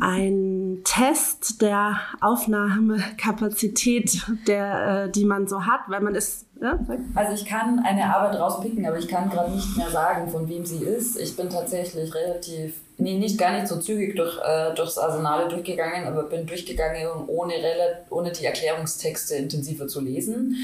[0.00, 6.46] ein Test der Aufnahmekapazität, der, äh, die man so hat, weil man ist.
[6.60, 6.78] Ja,
[7.14, 10.64] also ich kann eine Arbeit rauspicken, aber ich kann gerade nicht mehr sagen, von wem
[10.64, 11.20] sie ist.
[11.20, 16.06] Ich bin tatsächlich relativ, nee, nicht gar nicht so zügig durch, äh, durchs Arsenale durchgegangen,
[16.06, 17.52] aber bin durchgegangen, ohne,
[18.08, 20.56] ohne die Erklärungstexte intensiver zu lesen.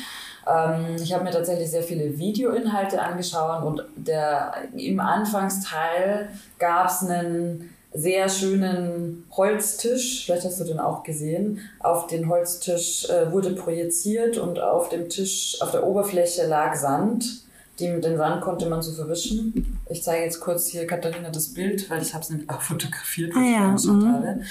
[0.46, 7.02] Ähm, ich habe mir tatsächlich sehr viele Videoinhalte angeschaut und der, im Anfangsteil gab es
[7.02, 11.60] einen sehr schönen Holztisch, vielleicht hast du den auch gesehen.
[11.78, 17.42] Auf den Holztisch äh, wurde projiziert und auf dem Tisch, auf der Oberfläche lag Sand.
[17.78, 19.78] Die, den Sand konnte man so verwischen.
[19.90, 23.32] Ich zeige jetzt kurz hier Katharina das Bild, weil ich habe es nämlich auch fotografiert,
[23.34, 23.76] ah, ja.
[23.92, 24.42] mhm.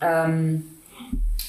[0.00, 0.64] Ähm,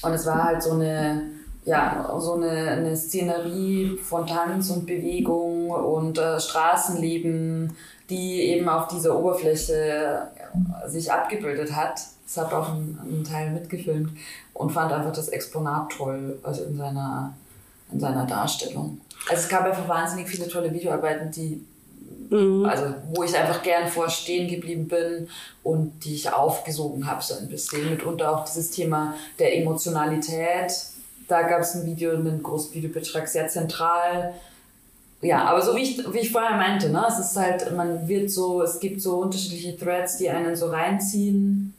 [0.02, 1.22] und es war halt so eine,
[1.64, 7.72] ja, so eine, eine Szenerie von Tanz und Bewegung und äh, Straßenleben,
[8.08, 10.28] die eben auf dieser Oberfläche
[10.86, 12.00] sich abgebildet hat.
[12.24, 14.10] Das hat auch einen, einen Teil mitgefilmt
[14.52, 17.34] und fand einfach das Exponat toll, also in seiner,
[17.92, 19.00] in seiner Darstellung.
[19.28, 21.64] Also es gab einfach wahnsinnig viele tolle Videoarbeiten, die
[22.30, 22.64] mhm.
[22.64, 25.28] also wo ich einfach gern vor stehen geblieben bin
[25.62, 27.90] und die ich aufgesogen habe so ein bisschen.
[27.90, 30.72] Mitunter auch dieses Thema der Emotionalität.
[31.28, 34.34] Da gab es ein Video, einen großen Videobeitrag, sehr zentral.
[35.22, 38.30] Ja, aber so wie ich, wie ich vorher meinte, ne, es ist halt, man wird
[38.30, 41.74] so, es gibt so unterschiedliche Threads, die einen so reinziehen,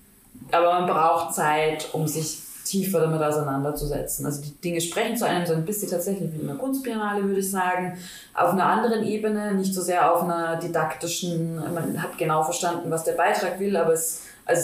[0.51, 4.25] aber man braucht Zeit, um sich tiefer damit auseinanderzusetzen.
[4.25, 7.39] Also die Dinge sprechen zu einem so ein bisschen tatsächlich wie in einer Kunstbiennale, würde
[7.39, 7.97] ich sagen,
[8.33, 13.03] auf einer anderen Ebene, nicht so sehr auf einer didaktischen, man hat genau verstanden, was
[13.03, 14.61] der Beitrag will, aber es, also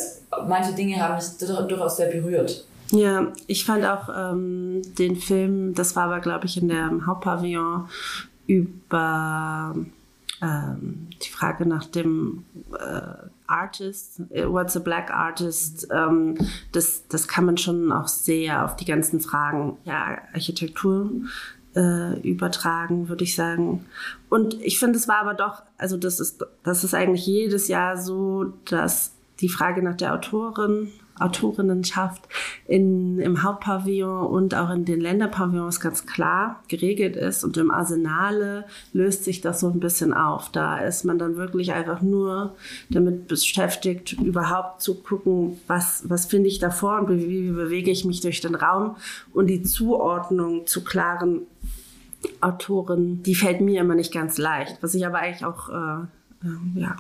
[0.48, 2.66] manche Dinge haben mich durchaus sehr berührt.
[2.92, 7.88] Ja, ich fand auch ähm, den Film, das war aber, glaube ich, in der Hauptpavillon
[8.48, 9.76] über
[10.42, 16.38] ähm, die Frage nach dem äh, Artist, äh, What's a Black Artist, ähm,
[16.72, 21.12] das, das kann man schon auch sehr auf die ganzen Fragen ja, Architektur
[21.76, 23.86] äh, übertragen, würde ich sagen.
[24.30, 27.98] Und ich finde, es war aber doch, also das ist, das ist eigentlich jedes Jahr
[27.98, 32.22] so, dass die Frage nach der Autorin Autorinnenschaft
[32.66, 37.44] in, im Hauptpavillon und auch in den Länderpavillons ganz klar geregelt ist.
[37.44, 40.52] Und im Arsenale löst sich das so ein bisschen auf.
[40.52, 42.56] Da ist man dann wirklich einfach nur
[42.90, 48.06] damit beschäftigt, überhaupt zu gucken, was, was finde ich davor und wie, wie bewege ich
[48.06, 48.96] mich durch den Raum.
[49.34, 51.42] Und die Zuordnung zu klaren
[52.42, 54.78] Autoren, die fällt mir immer nicht ganz leicht.
[54.82, 56.04] Was ich aber eigentlich auch, äh,
[56.46, 56.96] äh, ja,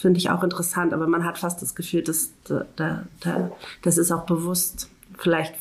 [0.00, 3.50] finde ich auch interessant, aber man hat fast das Gefühl, dass da, da,
[3.82, 5.54] das ist auch bewusst vielleicht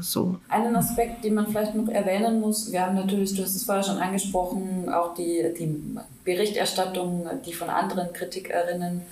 [0.00, 0.36] so.
[0.48, 3.84] Einen Aspekt, den man vielleicht noch erwähnen muss, wir haben natürlich, du hast es vorher
[3.84, 9.02] schon angesprochen, auch die, die Berichterstattung, die von anderen Kritikerinnen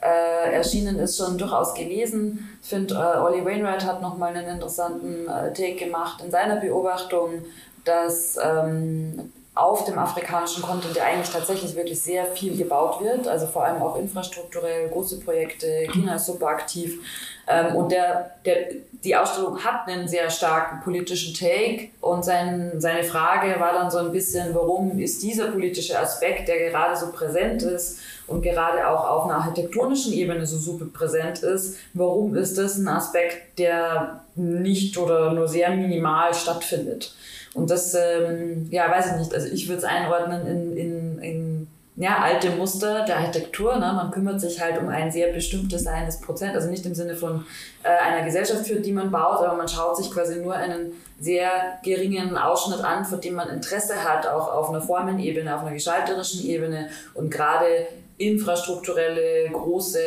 [0.00, 2.48] äh, erschienen ist, schon durchaus gelesen.
[2.62, 7.42] Ich finde, äh, Ollie Wainwright hat nochmal einen interessanten äh, Take gemacht in seiner Beobachtung,
[7.84, 13.46] dass ähm, auf dem afrikanischen Kontinent der eigentlich tatsächlich wirklich sehr viel gebaut wird, also
[13.46, 17.00] vor allem auch infrastrukturell, große Projekte, China ist super aktiv.
[17.48, 18.56] Ähm, und der, der,
[19.02, 23.96] die Ausstellung hat einen sehr starken politischen Take und sein, seine Frage war dann so
[23.98, 29.08] ein bisschen, warum ist dieser politische Aspekt, der gerade so präsent ist und gerade auch
[29.08, 34.98] auf einer architektonischen Ebene so super präsent ist, warum ist das ein Aspekt, der nicht
[34.98, 37.14] oder nur sehr minimal stattfindet?
[37.56, 39.34] Und das, ähm, ja, weiß ich nicht.
[39.34, 43.76] Also ich würde es einordnen in, in, in ja, alte Muster der Architektur.
[43.76, 43.92] Ne?
[43.94, 47.46] Man kümmert sich halt um ein sehr bestimmtes eines Prozent, also nicht im Sinne von
[47.82, 51.48] äh, einer Gesellschaft, für die man baut, aber man schaut sich quasi nur einen sehr
[51.82, 56.44] geringen Ausschnitt an, für den man Interesse hat, auch auf einer Formenebene, auf einer gestalterischen
[56.44, 57.86] Ebene und gerade
[58.18, 59.98] infrastrukturelle große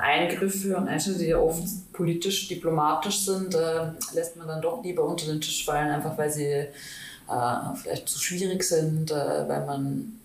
[0.00, 5.04] Eingriffe und Einschnitte, die ja oft politisch, diplomatisch sind, äh, lässt man dann doch lieber
[5.04, 6.66] unter den Tisch fallen, einfach weil sie äh,
[7.76, 10.20] vielleicht zu schwierig sind, äh, weil man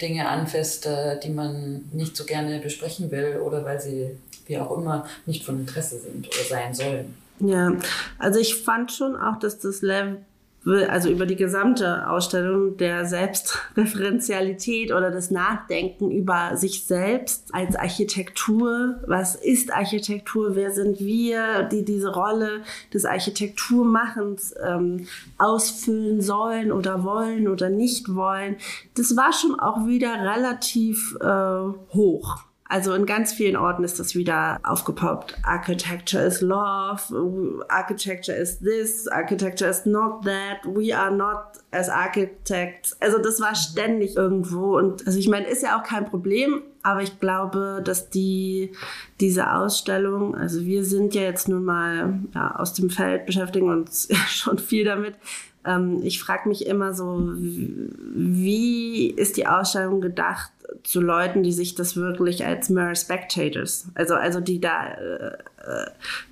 [0.00, 4.76] Dinge anfasst, äh, die man nicht so gerne besprechen will oder weil sie, wie auch
[4.76, 7.14] immer, nicht von Interesse sind oder sein sollen.
[7.40, 7.72] Ja,
[8.18, 10.24] also ich fand schon auch, dass das Level
[10.64, 19.00] also über die gesamte Ausstellung der Selbstreferenzialität oder das Nachdenken über sich selbst als Architektur.
[19.06, 20.54] Was ist Architektur?
[20.54, 22.62] Wer sind wir, die diese Rolle
[22.94, 28.56] des Architekturmachens ähm, ausfüllen sollen oder wollen oder nicht wollen?
[28.94, 32.51] Das war schon auch wieder relativ äh, hoch.
[32.72, 35.36] Also in ganz vielen Orten ist das wieder aufgepoppt.
[35.42, 42.96] Architecture is love, architecture is this, architecture is not that, we are not as architects.
[42.98, 47.02] Also das war ständig irgendwo und also ich meine, ist ja auch kein Problem, aber
[47.02, 48.72] ich glaube, dass die
[49.20, 54.08] diese Ausstellung, also wir sind ja jetzt nun mal ja, aus dem Feld, beschäftigen uns
[54.28, 55.16] schon viel damit.
[55.66, 60.50] Ähm, ich frage mich immer so, wie ist die Ausstellung gedacht?
[60.84, 65.36] zu Leuten, die sich das wirklich als mere spectators, also, also die da äh,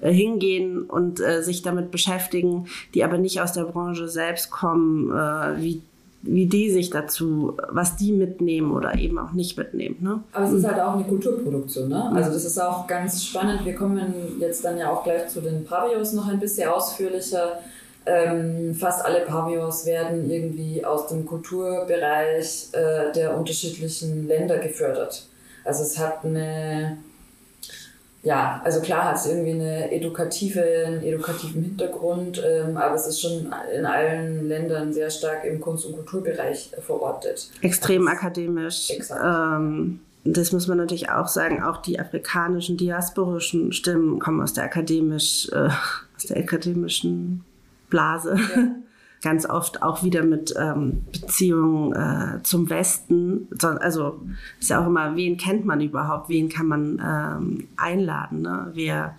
[0.00, 5.10] äh, hingehen und äh, sich damit beschäftigen, die aber nicht aus der Branche selbst kommen,
[5.10, 5.82] äh, wie
[6.22, 9.96] wie die sich dazu, was die mitnehmen oder eben auch nicht mitnehmen.
[10.00, 10.22] Ne?
[10.32, 11.88] Aber es ist halt auch eine Kulturproduktion.
[11.88, 12.12] Ne?
[12.14, 13.64] Also das ist auch ganz spannend.
[13.64, 13.98] Wir kommen
[14.38, 17.60] jetzt dann ja auch gleich zu den Pavillons noch ein bisschen ausführlicher.
[18.06, 25.26] Ähm, fast alle Pavillons werden irgendwie aus dem Kulturbereich äh, der unterschiedlichen Länder gefördert.
[25.64, 26.96] Also es hat eine,
[28.22, 33.20] ja, also klar hat es irgendwie eine edukative, einen edukativen Hintergrund, ähm, aber es ist
[33.20, 37.50] schon in allen Ländern sehr stark im Kunst- und Kulturbereich verortet.
[37.60, 38.92] Extrem also, akademisch.
[39.22, 44.64] Ähm das muss man natürlich auch sagen, auch die afrikanischen, diasporischen Stimmen kommen aus der
[44.64, 45.68] akademisch, äh,
[46.16, 47.44] aus der akademischen
[47.90, 48.36] Blase.
[48.36, 48.68] Ja.
[49.22, 53.48] ganz oft auch wieder mit ähm, Beziehungen äh, zum Westen.
[53.62, 54.20] Also
[54.58, 58.70] ist ja auch immer, wen kennt man überhaupt, wen kann man ähm, einladen, ne?
[58.72, 59.16] wer,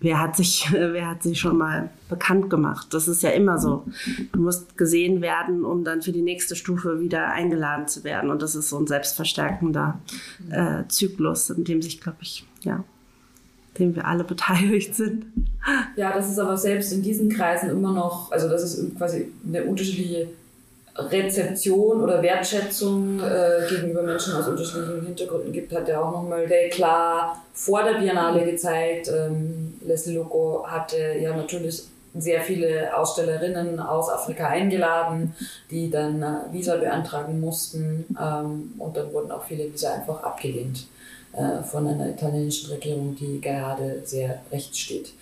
[0.00, 2.92] wer hat sich, wer hat sich schon mal bekannt gemacht?
[2.92, 3.84] Das ist ja immer so.
[4.32, 8.30] Du musst gesehen werden, um dann für die nächste Stufe wieder eingeladen zu werden.
[8.30, 10.00] Und das ist so ein selbstverstärkender
[10.50, 12.82] äh, Zyklus, in dem sich, glaube ich, ja,
[13.78, 15.26] dem wir alle beteiligt sind.
[15.96, 19.64] Ja, das ist aber selbst in diesen Kreisen immer noch, also das ist quasi eine
[19.64, 20.28] unterschiedliche
[20.96, 26.68] Rezeption oder Wertschätzung äh, gegenüber Menschen aus unterschiedlichen Hintergründen gibt, hat er auch nochmal sehr
[26.68, 29.08] klar vor der Biennale gezeigt.
[29.08, 31.84] Ähm, Leslie Loco hatte ja natürlich
[32.16, 35.34] sehr viele Ausstellerinnen aus Afrika eingeladen,
[35.70, 40.86] die dann äh, Visa beantragen mussten ähm, und dann wurden auch viele Visa einfach abgelehnt
[41.64, 45.12] von einer italienischen Regierung, die gerade sehr rechts steht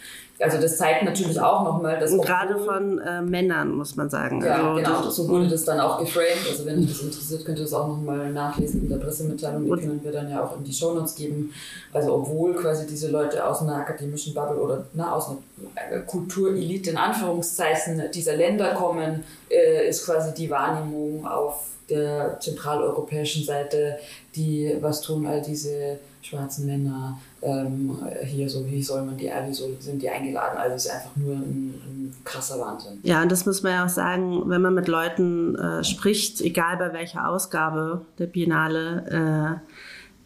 [0.43, 2.11] also das zeigt natürlich auch nochmal, dass.
[2.13, 4.43] Gerade von äh, Männern, muss man sagen.
[4.43, 6.47] Ja, also, genau, so wurde das dann auch geframed.
[6.49, 9.65] Also wenn euch das interessiert, könnt ihr das auch nochmal nachlesen in der Pressemitteilung.
[9.65, 11.53] Die können wir dann ja auch in die Shownotes geben.
[11.93, 15.31] Also obwohl quasi diese Leute aus einer akademischen Bubble oder na, aus
[15.75, 23.45] einer Kulturelite in Anführungszeichen dieser Länder kommen, äh, ist quasi die Wahrnehmung auf der zentraleuropäischen
[23.45, 23.99] Seite,
[24.35, 29.53] die, was tun all diese schwarzen Männer ähm, hier so, wie soll man die, wie
[29.53, 30.57] soll, sind die eingeladen?
[30.57, 33.01] Also es ist einfach nur ein, ein, krasser Wahnsinn.
[33.03, 36.77] Ja, und das muss man ja auch sagen, wenn man mit Leuten äh, spricht, egal
[36.77, 39.73] bei welcher Ausgabe der Biennale, äh,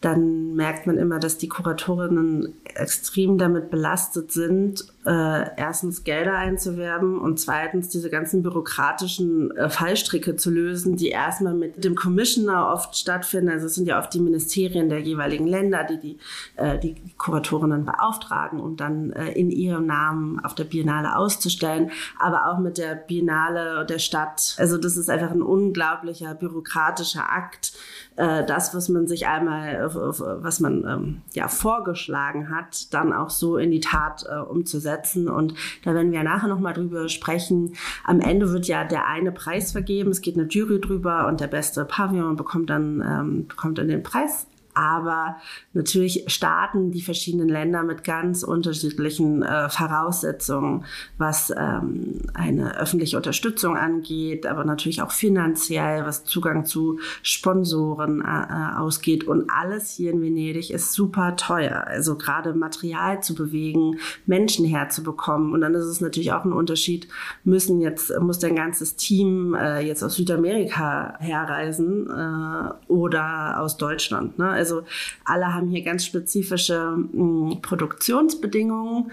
[0.01, 7.19] dann merkt man immer, dass die Kuratorinnen extrem damit belastet sind, äh, erstens Gelder einzuwerben
[7.19, 12.95] und zweitens diese ganzen bürokratischen äh, Fallstricke zu lösen, die erstmal mit dem Commissioner oft
[12.95, 13.49] stattfinden.
[13.49, 16.17] Also es sind ja oft die Ministerien der jeweiligen Länder, die die,
[16.57, 21.89] äh, die Kuratorinnen beauftragen, um dann äh, in ihrem Namen auf der Biennale auszustellen,
[22.19, 24.55] aber auch mit der Biennale der Stadt.
[24.59, 27.73] Also das ist einfach ein unglaublicher bürokratischer Akt.
[28.17, 33.57] Äh, das, was man sich einmal, was man ähm, ja vorgeschlagen hat, dann auch so
[33.57, 35.29] in die Tat äh, umzusetzen setzen.
[35.29, 35.53] Und
[35.83, 37.75] da werden wir nachher nochmal drüber sprechen.
[38.03, 40.11] Am Ende wird ja der eine Preis vergeben.
[40.11, 44.03] Es geht eine Jury drüber und der beste Pavillon bekommt dann, ähm, bekommt dann den
[44.03, 44.47] Preis
[44.77, 45.37] aber
[45.73, 50.85] natürlich starten die verschiedenen Länder mit ganz unterschiedlichen äh, Voraussetzungen,
[51.17, 58.25] was ähm, eine öffentliche Unterstützung angeht, aber natürlich auch finanziell, was Zugang zu Sponsoren äh,
[58.25, 59.23] äh ausgeht.
[59.23, 61.85] Und alles hier in Venedig ist super teuer.
[61.87, 63.97] Also gerade Material zu bewegen,
[64.27, 65.53] Menschen herzubekommen.
[65.53, 67.07] Und dann ist es natürlich auch ein Unterschied,
[67.43, 74.37] müssen jetzt, muss dein ganzes Team äh, jetzt aus Südamerika herreisen äh, oder aus Deutschland.
[74.37, 74.47] Ne?
[74.47, 74.83] Also also
[75.23, 79.11] alle haben hier ganz spezifische mh, hm, Produktionsbedingungen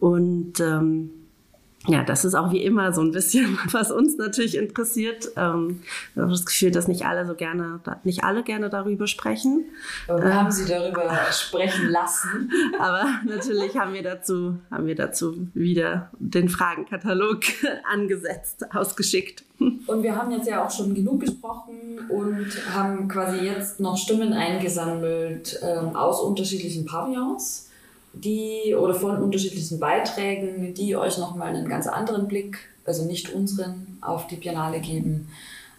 [0.00, 1.10] und ähm,
[1.86, 5.30] ja, das ist auch wie immer so ein bisschen, was uns natürlich interessiert.
[5.36, 5.82] Ähm,
[6.14, 9.66] ich habe das Gefühl, dass nicht alle so gerne, nicht alle gerne darüber sprechen.
[10.08, 12.50] Aber wir ähm, haben sie darüber sprechen lassen.
[12.78, 17.40] Aber natürlich haben wir dazu, haben wir dazu wieder den Fragenkatalog
[17.92, 19.44] angesetzt, ausgeschickt.
[19.58, 24.32] Und wir haben jetzt ja auch schon genug gesprochen und haben quasi jetzt noch Stimmen
[24.32, 27.70] eingesammelt ähm, aus unterschiedlichen Pavillons
[28.14, 33.98] die oder von unterschiedlichen Beiträgen, die euch nochmal einen ganz anderen Blick, also nicht unseren,
[34.00, 35.28] auf die Biennale geben.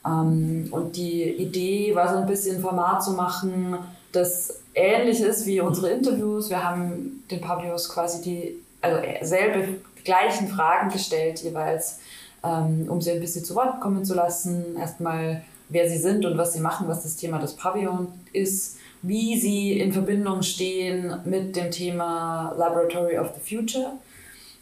[0.06, 3.78] Ähm, und die Idee war so ein bisschen Format zu machen,
[4.12, 6.50] das ähnlich ist wie unsere Interviews.
[6.50, 12.00] Wir haben den Pavillons quasi die, also selbe, gleichen Fragen gestellt jeweils,
[12.44, 14.78] ähm, um sie ein bisschen zu Wort kommen zu lassen.
[14.78, 18.78] Erstmal, wer sie sind und was sie machen, was das Thema des Pavillons ist
[19.08, 23.94] wie sie in Verbindung stehen mit dem Thema Laboratory of the Future.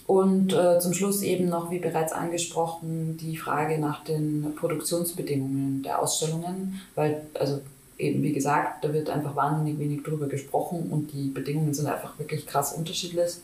[0.06, 6.02] Und äh, zum Schluss eben noch, wie bereits angesprochen, die Frage nach den Produktionsbedingungen der
[6.02, 7.62] Ausstellungen, weil, also
[7.98, 12.20] eben wie gesagt, da wird einfach wahnsinnig wenig drüber gesprochen und die Bedingungen sind einfach
[12.20, 13.36] wirklich krass unterschiedlich.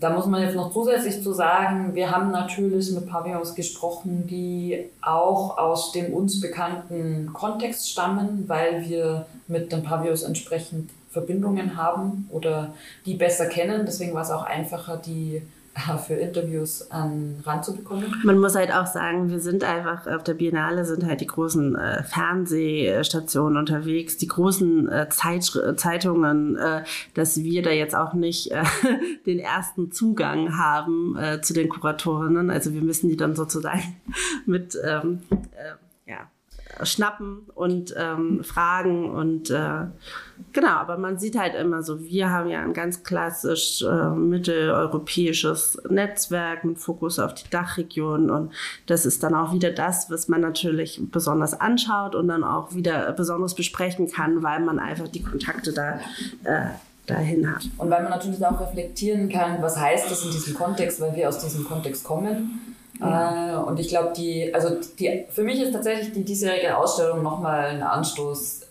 [0.00, 4.90] Da muss man jetzt noch zusätzlich zu sagen, wir haben natürlich mit Pavillons gesprochen, die
[5.00, 12.28] auch aus dem uns bekannten Kontext stammen, weil wir mit den Pavillons entsprechend Verbindungen haben
[12.30, 12.74] oder
[13.06, 13.86] die besser kennen.
[13.86, 15.42] Deswegen war es auch einfacher, die
[16.06, 18.14] für Interviews an ranzubekommen.
[18.24, 21.76] Man muss halt auch sagen, wir sind einfach auf der Biennale sind halt die großen
[21.76, 25.44] äh, Fernsehstationen unterwegs, die großen äh, Zeit,
[25.76, 28.64] Zeitungen, äh, dass wir da jetzt auch nicht äh,
[29.26, 32.50] den ersten Zugang haben äh, zu den Kuratorinnen.
[32.50, 33.96] Also wir müssen die dann sozusagen
[34.46, 35.87] mit ähm, äh,
[36.82, 39.86] schnappen und ähm, fragen und äh,
[40.52, 45.82] genau, aber man sieht halt immer so, wir haben ja ein ganz klassisch äh, mitteleuropäisches
[45.88, 48.52] Netzwerk mit Fokus auf die Dachregion und
[48.86, 53.12] das ist dann auch wieder das, was man natürlich besonders anschaut und dann auch wieder
[53.12, 56.00] besonders besprechen kann, weil man einfach die Kontakte da
[56.44, 56.68] äh,
[57.06, 57.64] dahin hat.
[57.78, 61.28] Und weil man natürlich auch reflektieren kann, was heißt das in diesem Kontext, weil wir
[61.28, 62.67] aus diesem Kontext kommen.
[63.00, 63.54] Ja.
[63.54, 67.66] Äh, und ich glaube, die, also die, für mich ist tatsächlich die diesjährige Ausstellung nochmal
[67.66, 68.62] ein Anstoß,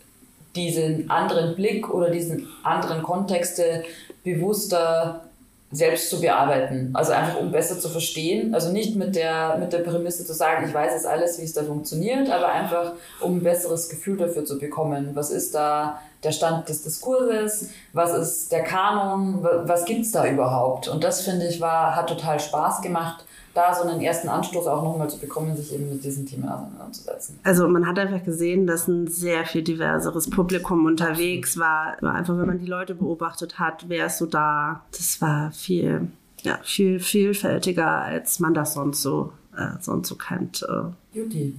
[0.56, 3.84] diesen anderen Blick oder diesen anderen Kontexte
[4.24, 5.22] bewusster
[5.70, 6.92] selbst zu bearbeiten.
[6.94, 8.54] Also einfach um besser zu verstehen.
[8.54, 11.54] Also nicht mit der, mit der Prämisse zu sagen, ich weiß jetzt alles, wie es
[11.54, 15.12] da funktioniert, aber einfach um ein besseres Gefühl dafür zu bekommen.
[15.14, 17.70] Was ist da der Stand des Diskurses?
[17.92, 19.46] Was ist der Kanon?
[19.64, 20.88] Was gibt's da überhaupt?
[20.88, 23.27] Und das finde ich war, hat total Spaß gemacht
[23.58, 27.40] da so einen ersten Anstoß auch nochmal zu bekommen, sich eben mit diesen Themen auseinanderzusetzen.
[27.44, 31.98] Also man hat einfach gesehen, dass ein sehr viel diverseres Publikum unterwegs war.
[32.02, 34.84] war einfach, wenn man die Leute beobachtet hat, wer ist so da.
[34.92, 36.08] Das war viel,
[36.44, 40.64] ja, viel vielfältiger, als man das sonst so, äh, sonst so kennt.
[40.64, 41.18] Äh.
[41.18, 41.56] Juti.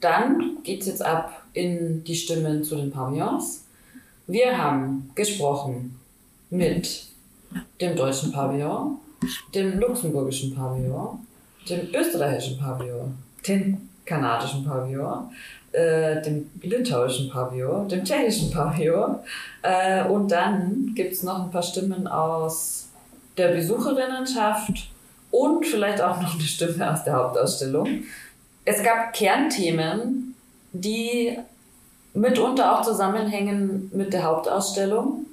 [0.00, 3.64] Dann geht es jetzt ab in die Stimmen zu den Pavillons.
[4.26, 6.00] Wir haben gesprochen
[6.48, 7.08] mit
[7.80, 8.98] dem deutschen Pavillon,
[9.54, 11.20] dem luxemburgischen Pavillon,
[11.68, 15.30] dem österreichischen Pavillon, dem kanadischen Pavillon,
[15.72, 19.16] äh, dem litauischen Pavillon, dem tschechischen Pavillon.
[19.62, 22.88] Äh, und dann gibt es noch ein paar Stimmen aus
[23.36, 24.90] der Besucherinnenschaft
[25.30, 27.88] und vielleicht auch noch eine Stimme aus der Hauptausstellung.
[28.64, 30.34] Es gab Kernthemen,
[30.72, 31.38] die
[32.14, 35.26] mitunter auch zusammenhängen mit der Hauptausstellung.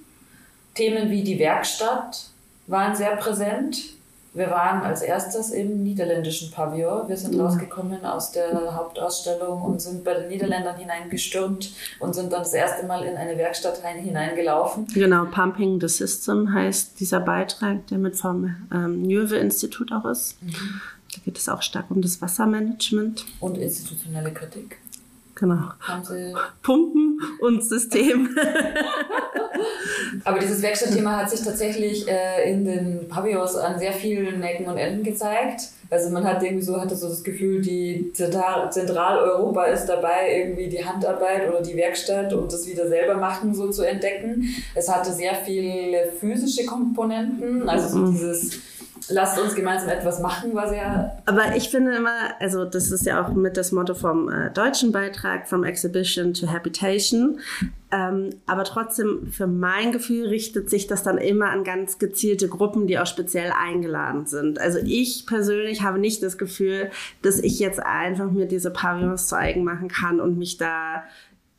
[0.74, 2.30] Themen wie die Werkstatt
[2.68, 3.78] waren sehr präsent.
[4.34, 7.08] Wir waren als erstes im niederländischen Pavillon.
[7.10, 7.42] Wir sind mhm.
[7.42, 12.86] rausgekommen aus der Hauptausstellung und sind bei den Niederländern hineingestürmt und sind dann das erste
[12.86, 14.88] Mal in eine Werkstatt hineingelaufen.
[14.94, 20.42] Genau, Pumping the System heißt dieser Beitrag, der mit vom ähm, Njöwe-Institut auch ist.
[20.44, 20.82] Mhm.
[21.14, 23.26] Da geht es auch stark um das Wassermanagement.
[23.40, 24.78] Und institutionelle Kritik.
[25.40, 25.72] Genau.
[26.62, 28.36] Pumpen und System.
[30.26, 34.78] Aber dieses Werkstattthema hat sich tatsächlich äh, in den Pavillons an sehr vielen Ecken und
[34.78, 35.70] Enden gezeigt.
[35.90, 40.86] Also man hat irgendwie so, hatte so das Gefühl, die Zentraleuropa ist dabei, irgendwie die
[40.86, 44.54] Handarbeit oder die Werkstatt und das wieder selber machen so zu entdecken.
[44.76, 48.12] Es hatte sehr viele physische Komponenten, also so mhm.
[48.12, 48.60] dieses
[49.10, 51.18] lasst uns gemeinsam etwas machen, was ja.
[51.26, 54.92] Aber ich finde immer, also das ist ja auch mit das Motto vom äh, deutschen
[54.92, 57.40] Beitrag, from Exhibition to Habitation.
[57.92, 62.86] Ähm, aber trotzdem, für mein Gefühl richtet sich das dann immer an ganz gezielte Gruppen,
[62.86, 64.60] die auch speziell eingeladen sind.
[64.60, 66.92] Also ich persönlich habe nicht das Gefühl,
[67.24, 71.04] dass ich jetzt einfach mir diese Pavillons zu eigen machen kann und mich da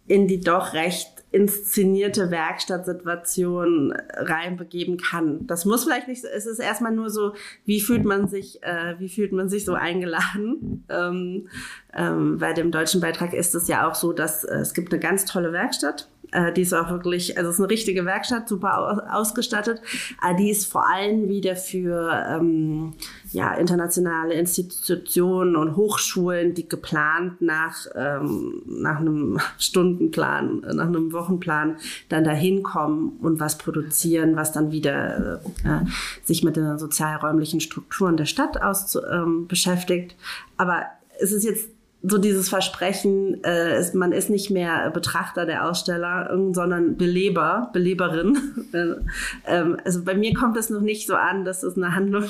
[0.07, 5.47] in die doch recht inszenierte Werkstattsituation reinbegeben kann.
[5.47, 9.09] Das muss vielleicht nicht, es ist erstmal nur so, wie fühlt man sich, äh, wie
[9.09, 10.85] fühlt man sich so eingeladen?
[10.89, 11.49] Ähm,
[11.95, 15.01] ähm, bei dem deutschen Beitrag ist es ja auch so, dass äh, es gibt eine
[15.01, 19.09] ganz tolle Werkstatt äh, die ist auch wirklich, also es ist eine richtige Werkstatt, super
[19.13, 19.81] ausgestattet.
[20.21, 22.95] Aber die ist vor allem wieder für ähm,
[23.33, 31.77] ja, internationale Institutionen und Hochschulen, die geplant nach, ähm, nach einem Stundenplan, nach einem Wochenplan
[32.09, 35.85] dann dahin kommen und was produzieren, was dann wieder äh,
[36.25, 40.17] sich mit den sozialräumlichen Strukturen der Stadt aus, ähm, beschäftigt.
[40.57, 40.85] Aber
[41.21, 41.69] es ist jetzt
[42.03, 48.39] so dieses Versprechen, äh, ist, man ist nicht mehr Betrachter der Aussteller, sondern Beleber, Beleberin.
[49.47, 52.25] ähm, also bei mir kommt es noch nicht so an, dass es eine Handlung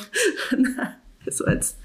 [1.28, 1.76] so als,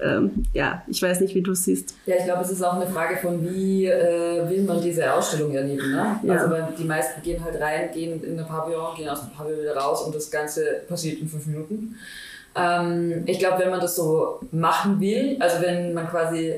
[0.00, 1.94] ähm, ja, ich weiß nicht, wie du es siehst.
[2.06, 5.54] Ja, ich glaube, es ist auch eine Frage von, wie äh, will man diese Ausstellung
[5.54, 5.92] erleben.
[5.92, 6.18] Ne?
[6.22, 6.34] Ja.
[6.34, 9.76] Also die meisten gehen halt rein, gehen in ein Pavillon, gehen aus dem Pavillon wieder
[9.76, 11.96] raus und das Ganze passiert in fünf Minuten.
[12.56, 16.54] Ähm, ich glaube, wenn man das so machen will, also wenn man quasi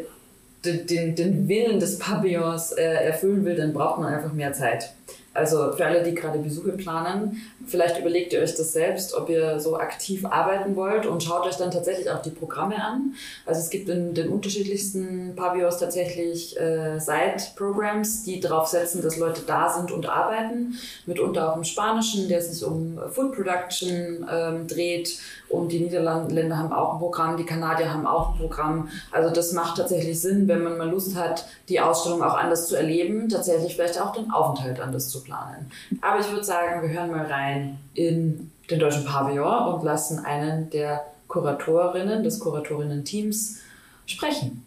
[0.65, 4.93] den, den, den Willen des Pavillons äh, erfüllen will, dann braucht man einfach mehr Zeit.
[5.35, 9.61] Also für alle, die gerade Besuche planen, vielleicht überlegt ihr euch das selbst, ob ihr
[9.61, 13.15] so aktiv arbeiten wollt und schaut euch dann tatsächlich auch die Programme an.
[13.47, 19.43] Also es gibt in den unterschiedlichsten Pavillons tatsächlich äh, Side-Programs, die darauf setzen, dass Leute
[19.47, 20.75] da sind und arbeiten.
[21.07, 25.19] Mitunter auch im Spanischen, der sich um Food Production ähm, dreht.
[25.49, 28.89] Und die Niederländer haben auch ein Programm, die Kanadier haben auch ein Programm.
[29.11, 32.77] Also das macht tatsächlich Sinn, wenn man mal Lust hat, die Ausstellung auch anders zu
[32.77, 35.71] erleben, tatsächlich vielleicht auch den Aufenthalt anders zu planen.
[36.01, 37.52] Aber ich würde sagen, wir hören mal rein
[37.95, 43.61] in den Deutschen Pavillon und lassen einen der Kuratorinnen, des Kuratorinnen-Teams
[44.07, 44.65] sprechen.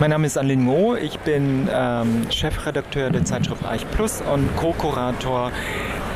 [0.00, 5.52] Mein Name ist Anlin Mo, ich bin ähm, Chefredakteur der Zeitschrift Eich Plus und Co-Kurator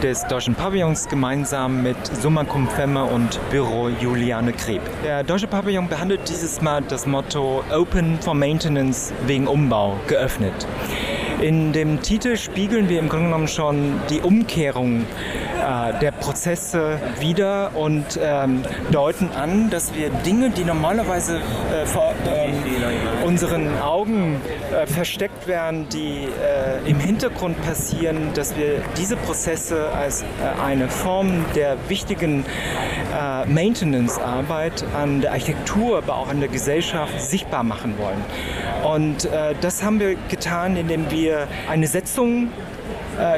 [0.03, 4.83] des Deutschen Pavillons gemeinsam mit Summa Cum Femme und Büro Juliane Kreb.
[5.05, 10.67] Der Deutsche Pavillon behandelt dieses Mal das Motto Open for Maintenance wegen Umbau geöffnet.
[11.41, 15.05] In dem Titel spiegeln wir im Grunde genommen schon die Umkehrung
[15.63, 22.13] äh, der Prozesse wieder und ähm, deuten an, dass wir Dinge, die normalerweise äh, vor
[22.27, 24.41] äh, unseren Augen
[24.73, 30.27] äh, versteckt werden, die äh, im Hintergrund passieren, dass wir diese Prozesse als äh,
[30.63, 32.45] eine Form der wichtigen
[33.47, 38.25] Maintenance-Arbeit an der Architektur, aber auch an der Gesellschaft sichtbar machen wollen.
[38.85, 39.29] Und
[39.61, 42.49] das haben wir getan, indem wir eine Setzung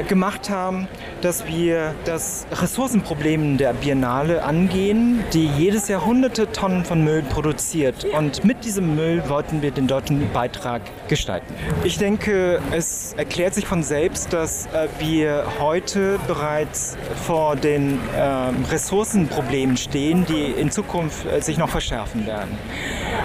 [0.07, 0.87] gemacht haben,
[1.25, 8.05] dass wir das Ressourcenproblem der Biennale angehen, die jedes Jahr hunderte Tonnen von Müll produziert.
[8.05, 11.51] Und mit diesem Müll wollten wir den deutschen Beitrag gestalten.
[11.83, 16.95] Ich denke, es erklärt sich von selbst, dass äh, wir heute bereits
[17.25, 22.55] vor den äh, Ressourcenproblemen stehen, die in Zukunft äh, sich noch verschärfen werden.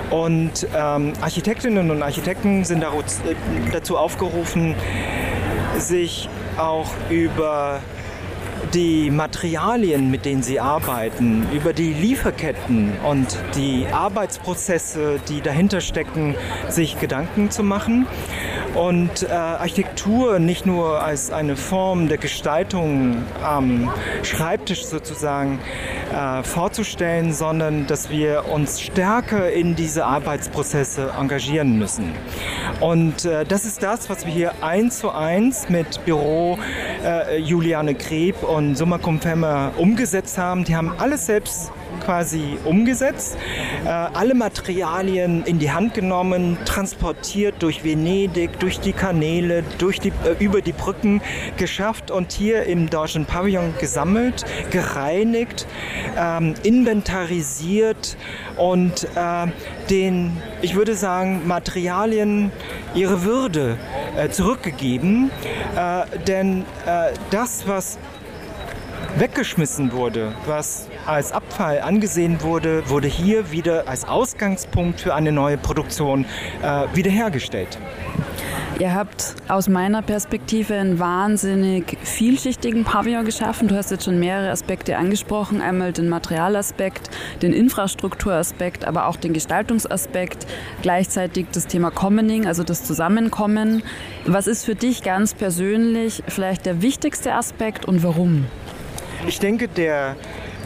[0.08, 2.82] Und ähm, Architektinnen und Architekten sind
[3.72, 4.74] dazu aufgerufen,
[5.76, 6.30] sich
[6.60, 7.80] auch über
[8.74, 16.34] die Materialien, mit denen sie arbeiten, über die Lieferketten und die Arbeitsprozesse, die dahinter stecken,
[16.68, 18.06] sich Gedanken zu machen
[18.74, 23.90] und äh, Architektur nicht nur als eine Form der Gestaltung am
[24.22, 25.58] Schreibtisch sozusagen
[26.12, 32.12] äh, vorzustellen, sondern dass wir uns stärker in diese Arbeitsprozesse engagieren müssen.
[32.80, 36.58] Und äh, das ist das, was wir hier eins zu eins mit Büro
[37.04, 40.64] äh, Juliane Kreb und Summa Cum Femme umgesetzt haben.
[40.64, 41.72] Die haben alles selbst
[42.04, 43.36] quasi umgesetzt,
[43.84, 50.08] äh, alle Materialien in die Hand genommen, transportiert durch Venedig, durch die Kanäle, durch die,
[50.08, 51.20] äh, über die Brücken
[51.56, 55.66] geschafft und hier im Deutschen Pavillon gesammelt, gereinigt,
[56.18, 58.16] ähm, inventarisiert
[58.56, 59.46] und äh,
[59.88, 62.52] den, ich würde sagen, Materialien
[62.94, 63.78] ihre Würde
[64.16, 65.30] äh, zurückgegeben.
[65.76, 67.98] Äh, denn äh, das, was
[69.16, 75.58] weggeschmissen wurde, was als Abfall angesehen wurde, wurde hier wieder als Ausgangspunkt für eine neue
[75.58, 76.24] Produktion
[76.62, 77.78] äh, wiederhergestellt.
[78.80, 83.68] Ihr habt aus meiner Perspektive einen wahnsinnig vielschichtigen Pavillon geschaffen.
[83.68, 85.60] Du hast jetzt schon mehrere Aspekte angesprochen.
[85.60, 87.10] Einmal den Materialaspekt,
[87.42, 90.46] den Infrastrukturaspekt, aber auch den Gestaltungsaspekt.
[90.80, 93.82] Gleichzeitig das Thema Commoning, also das Zusammenkommen.
[94.24, 98.46] Was ist für dich ganz persönlich vielleicht der wichtigste Aspekt und warum?
[99.26, 100.16] Ich denke, der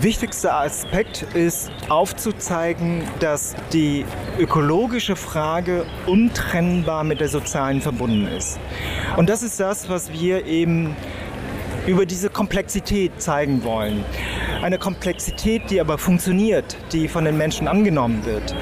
[0.00, 4.04] wichtigste Aspekt ist aufzuzeigen, dass die
[4.38, 8.58] ökologische Frage untrennbar mit der sozialen verbunden ist.
[9.16, 10.96] Und das ist das, was wir eben
[11.86, 14.04] über diese Komplexität zeigen wollen.
[14.62, 18.54] Eine Komplexität, die aber funktioniert, die von den Menschen angenommen wird.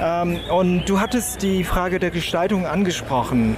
[0.00, 3.56] Ähm, und du hattest die Frage der Gestaltung angesprochen.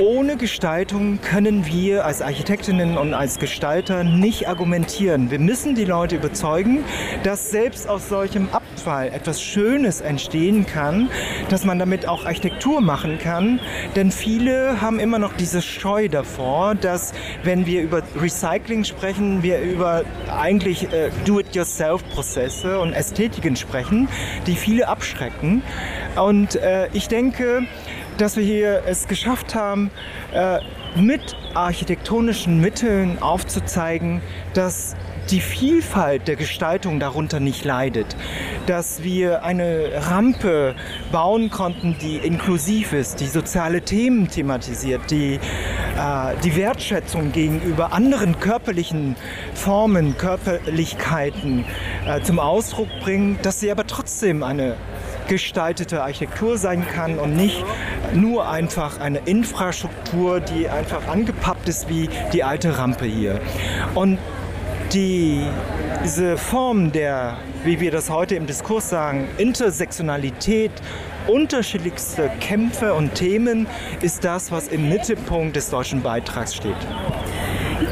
[0.00, 5.30] Ohne Gestaltung können wir als Architektinnen und als Gestalter nicht argumentieren.
[5.30, 6.84] Wir müssen die Leute überzeugen,
[7.22, 11.10] dass selbst aus solchem Abfall etwas Schönes entstehen kann,
[11.48, 13.60] dass man damit auch Architektur machen kann.
[13.94, 17.12] Denn viele haben immer noch diese Scheu davor, dass
[17.44, 24.08] wenn wir über Recycling sprechen, wir über eigentlich äh, Do-it-yourself-Prozesse und Ästhetiken sprechen,
[24.48, 25.62] die viele abschrecken.
[26.16, 27.62] Und äh, ich denke,
[28.18, 29.90] dass wir hier es geschafft haben,
[30.32, 30.58] äh,
[30.96, 34.20] mit architektonischen Mitteln aufzuzeigen,
[34.54, 34.94] dass
[35.30, 38.14] die Vielfalt der Gestaltung darunter nicht leidet,
[38.66, 40.74] dass wir eine Rampe
[41.12, 48.38] bauen konnten, die inklusiv ist, die soziale Themen thematisiert, die äh, die Wertschätzung gegenüber anderen
[48.38, 49.16] körperlichen
[49.54, 51.64] Formen, Körperlichkeiten
[52.06, 54.76] äh, zum Ausdruck bringt, dass sie aber trotzdem eine
[55.28, 57.64] gestaltete Architektur sein kann und nicht
[58.12, 63.40] nur einfach eine Infrastruktur, die einfach angepappt ist wie die alte Rampe hier.
[63.94, 64.18] Und
[64.92, 65.44] die,
[66.04, 70.70] diese Form der, wie wir das heute im Diskurs sagen, Intersektionalität,
[71.26, 73.66] unterschiedlichste Kämpfe und Themen
[74.02, 76.76] ist das, was im Mittelpunkt des deutschen Beitrags steht.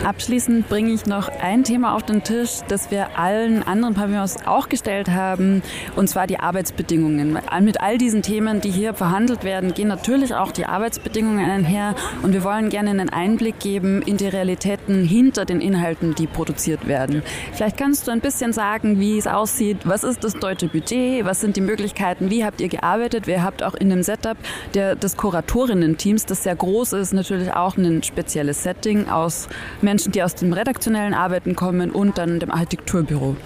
[0.05, 4.69] Abschließend bringe ich noch ein Thema auf den Tisch, das wir allen anderen Pavillons auch
[4.69, 5.63] gestellt haben,
[5.97, 7.39] und zwar die Arbeitsbedingungen.
[7.61, 12.33] Mit all diesen Themen, die hier verhandelt werden, gehen natürlich auch die Arbeitsbedingungen einher und
[12.33, 17.23] wir wollen gerne einen Einblick geben in die Realitäten hinter den Inhalten, die produziert werden.
[17.53, 21.41] Vielleicht kannst du ein bisschen sagen, wie es aussieht, was ist das deutsche Budget, was
[21.41, 23.27] sind die Möglichkeiten, wie habt ihr gearbeitet?
[23.27, 24.37] Wir habt auch in dem Setup
[24.75, 29.49] der, des Kuratorinnen-Teams, das sehr groß ist, natürlich auch ein spezielles Setting aus
[29.83, 33.37] Menschen, die aus dem redaktionellen Arbeiten kommen und dann dem Architekturbüro.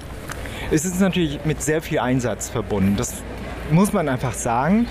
[0.70, 2.96] Es ist natürlich mit sehr viel Einsatz verbunden.
[2.96, 3.14] Das
[3.70, 4.86] muss man einfach sagen.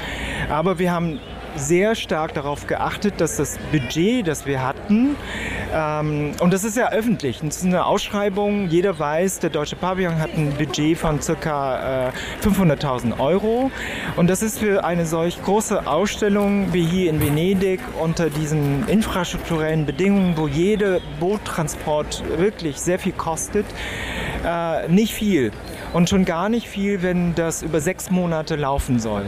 [0.49, 1.19] Aber wir haben
[1.55, 5.15] sehr stark darauf geachtet, dass das Budget, das wir hatten,
[5.73, 10.19] ähm, und das ist ja öffentlich, das ist eine Ausschreibung, jeder weiß, der Deutsche Pavillon
[10.19, 12.09] hat ein Budget von ca.
[12.09, 12.11] Äh,
[12.45, 13.71] 500.000 Euro
[14.15, 19.85] und das ist für eine solch große Ausstellung wie hier in Venedig unter diesen infrastrukturellen
[19.85, 23.65] Bedingungen, wo jeder Boottransport wirklich sehr viel kostet,
[24.45, 25.51] äh, nicht viel
[25.95, 29.23] und schon gar nicht viel, wenn das über sechs Monate laufen soll.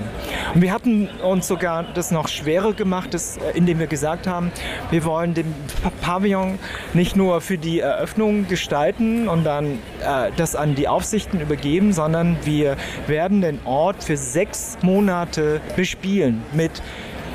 [0.54, 4.52] Und wir hatten uns sogar das noch schwerer gemacht, das, äh, indem wir gesagt haben,
[4.92, 5.56] wir wollen den
[6.02, 6.60] Pavillon
[6.94, 12.36] nicht nur für die Eröffnung gestalten und dann äh, das an die Aufsichten übergeben, sondern
[12.44, 12.76] wir
[13.08, 16.84] werden den Ort für sechs Monate bespielen mit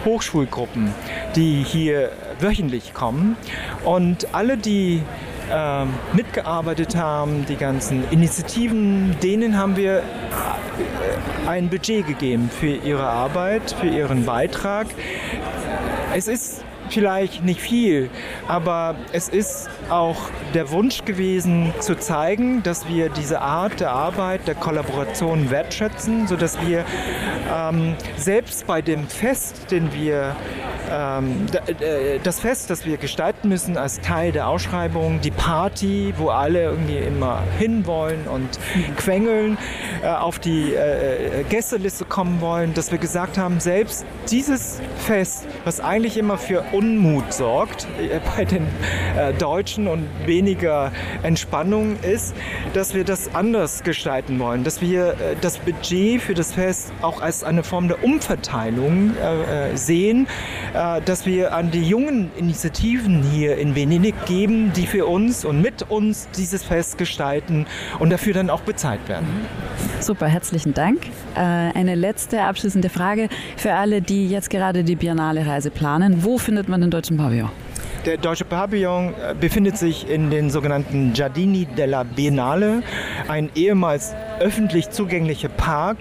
[0.04, 0.92] Hochschulgruppen,
[1.36, 3.36] die hier wöchentlich kommen.
[3.82, 5.02] Und alle, die
[5.52, 13.06] ähm, mitgearbeitet haben, die ganzen Initiativen, denen haben wir äh, ein Budget gegeben für ihre
[13.06, 14.86] Arbeit, für ihren Beitrag.
[16.14, 18.10] Es ist vielleicht nicht viel,
[18.48, 20.16] aber es ist auch
[20.54, 26.58] der Wunsch gewesen zu zeigen, dass wir diese Art der Arbeit, der Kollaboration wertschätzen, sodass
[26.66, 26.84] wir
[27.52, 30.36] ähm, selbst bei dem Fest, den wir
[30.90, 31.46] ähm,
[32.22, 36.98] das Fest, das wir gestalten müssen als Teil der Ausschreibung, die Party, wo alle irgendwie
[36.98, 38.48] immer hinwollen und
[38.96, 39.58] quengeln,
[40.02, 45.46] äh, auf die äh, äh, Gästeliste kommen wollen, dass wir gesagt haben, selbst dieses Fest,
[45.64, 48.66] was eigentlich immer für Unmut sorgt äh, bei den
[49.16, 50.90] äh, Deutschen und weniger
[51.22, 52.34] Entspannung ist,
[52.74, 57.22] dass wir das anders gestalten wollen, dass wir äh, das Budget für das Fest auch
[57.22, 59.12] als eine Form der Umverteilung
[59.74, 60.26] sehen,
[60.72, 65.90] dass wir an die jungen Initiativen hier in Venedig geben, die für uns und mit
[65.90, 67.66] uns dieses Fest gestalten
[67.98, 69.26] und dafür dann auch bezahlt werden.
[70.02, 71.06] Super, herzlichen Dank.
[71.36, 76.24] Äh, eine letzte abschließende Frage für alle, die jetzt gerade die Biennale-Reise planen.
[76.24, 77.50] Wo findet man den Deutschen Pavillon?
[78.04, 82.82] Der Deutsche Pavillon äh, befindet sich in den sogenannten Giardini della Biennale,
[83.28, 85.98] ein ehemals öffentlich zugänglicher Park,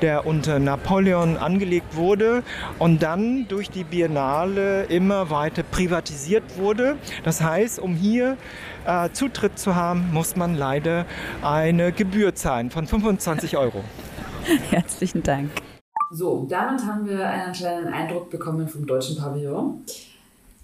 [0.00, 2.44] der unter Napoleon angelegt wurde
[2.78, 6.94] und dann durch die Biennale immer weiter privatisiert wurde.
[7.24, 8.36] Das heißt, um hier
[8.90, 11.06] äh, Zutritt zu haben, muss man leider
[11.42, 13.84] eine Gebühr zahlen von 25 Euro.
[14.70, 15.50] Herzlichen Dank.
[16.10, 19.84] So, damit haben wir einen kleinen Eindruck bekommen vom deutschen Pavillon.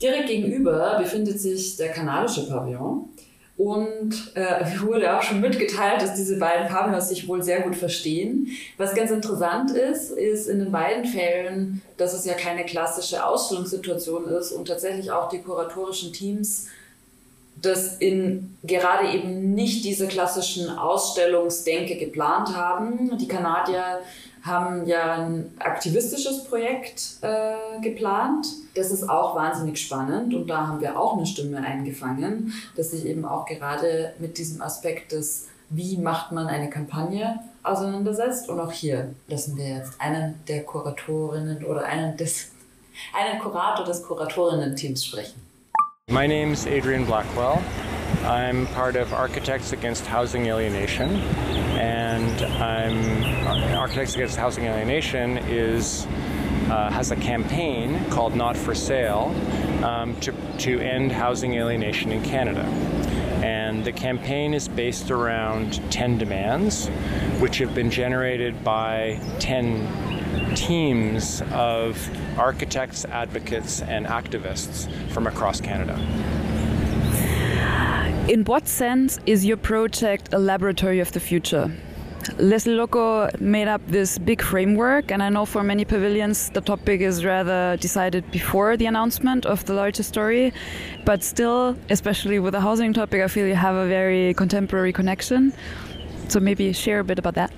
[0.02, 3.08] Direkt gegenüber befindet sich der kanadische Pavillon.
[3.56, 8.48] Und äh, wurde auch schon mitgeteilt, dass diese beiden Pavillons sich wohl sehr gut verstehen.
[8.76, 14.26] Was ganz interessant ist, ist in den beiden Fällen, dass es ja keine klassische Ausstellungssituation
[14.26, 16.66] ist und tatsächlich auch die kuratorischen Teams
[17.62, 23.16] das in gerade eben nicht diese klassischen Ausstellungsdenke geplant haben.
[23.18, 24.00] Die Kanadier
[24.42, 28.46] haben ja ein aktivistisches Projekt äh, geplant.
[28.74, 33.06] Das ist auch wahnsinnig spannend und da haben wir auch eine Stimme eingefangen, dass sich
[33.06, 38.48] eben auch gerade mit diesem Aspekt des, wie macht man eine Kampagne auseinandersetzt.
[38.48, 42.50] Und auch hier lassen wir jetzt einen der Kuratorinnen oder einen des
[43.12, 45.45] einen Kurator des Kuratorinnen-Teams sprechen.
[46.12, 47.64] My name is Adrian Blackwell.
[48.22, 51.16] I'm part of Architects Against Housing Alienation,
[51.76, 56.06] and I'm Architects Against Housing Alienation is
[56.70, 59.34] uh, has a campaign called Not for Sale
[59.84, 62.62] um, to to end housing alienation in Canada.
[63.44, 66.86] And the campaign is based around 10 demands,
[67.40, 70.15] which have been generated by 10
[70.54, 71.98] teams of
[72.38, 75.96] architects, advocates, and activists from across Canada.
[78.28, 81.70] In what sense is your project a laboratory of the future?
[82.38, 87.00] Leslie Loco made up this big framework, and I know for many pavilions the topic
[87.00, 90.52] is rather decided before the announcement of the larger story.
[91.04, 95.52] But still, especially with the housing topic, I feel you have a very contemporary connection.
[96.28, 97.52] So maybe share a bit about that.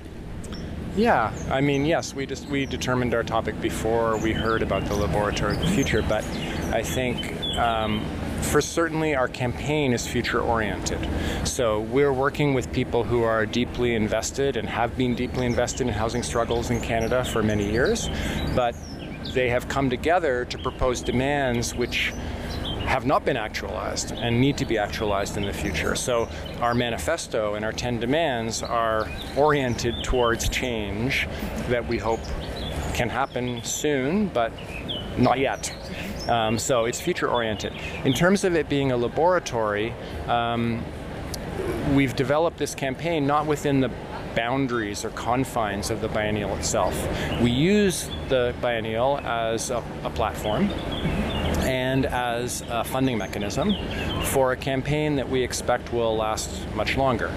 [0.99, 4.97] Yeah, I mean, yes, we just we determined our topic before we heard about the
[4.97, 6.25] laboratory of the future, but
[6.73, 8.05] I think um,
[8.43, 10.99] for certainly our campaign is future oriented.
[11.47, 15.93] So we're working with people who are deeply invested and have been deeply invested in
[15.93, 18.11] housing struggles in Canada for many years,
[18.57, 18.75] but
[19.35, 22.13] they have come together to propose demands which
[22.89, 25.95] have not been actualized and need to be actualized in the future.
[25.95, 26.27] So
[26.61, 31.29] our manifesto and our 10 demands are oriented towards change
[31.69, 32.21] that we hope
[32.95, 34.53] can happen soon, but
[35.19, 35.71] not yet.
[36.29, 37.75] Um, so it's future oriented.
[38.05, 39.93] In terms of it being a laboratory,
[40.27, 40.83] um,
[41.93, 43.91] we've developed this campaign not within the
[44.35, 46.95] boundaries or confines of the biennial itself.
[47.43, 50.71] We use the biennial as a, a platform
[51.69, 53.75] and as a funding mechanism
[54.23, 57.31] for a campaign that we expect will last much longer.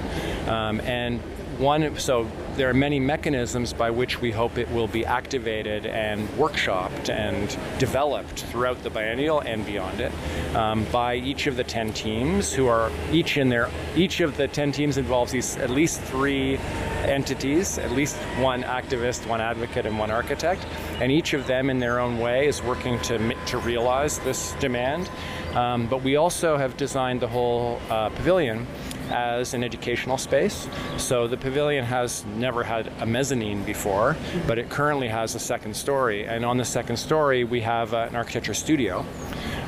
[0.47, 1.19] Um, and
[1.59, 6.27] one, so there are many mechanisms by which we hope it will be activated and
[6.29, 10.11] workshopped and developed throughout the biennial and beyond it
[10.55, 14.47] um, by each of the 10 teams who are each in their each of the
[14.47, 16.57] 10 teams involves these at least three
[17.03, 20.65] entities at least one activist one advocate and one architect
[21.01, 25.09] and each of them in their own way is working to, to realize this demand.
[25.55, 28.67] Um, but we also have designed the whole uh, pavilion
[29.11, 30.67] as an educational space.
[30.97, 34.15] So the pavilion has never had a mezzanine before,
[34.47, 36.25] but it currently has a second story.
[36.25, 39.05] And on the second story, we have uh, an architecture studio.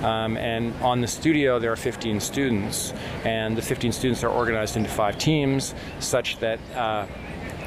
[0.01, 4.75] Um, and on the studio, there are 15 students, and the 15 students are organized
[4.75, 7.07] into five teams such that uh,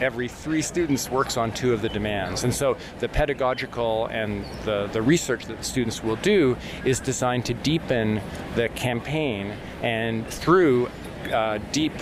[0.01, 2.45] every three students works on two of the demands.
[2.45, 7.45] And so the pedagogical and the, the research that the students will do is designed
[7.47, 8.21] to deepen
[8.55, 10.91] the campaign and through
[11.33, 11.93] uh, deep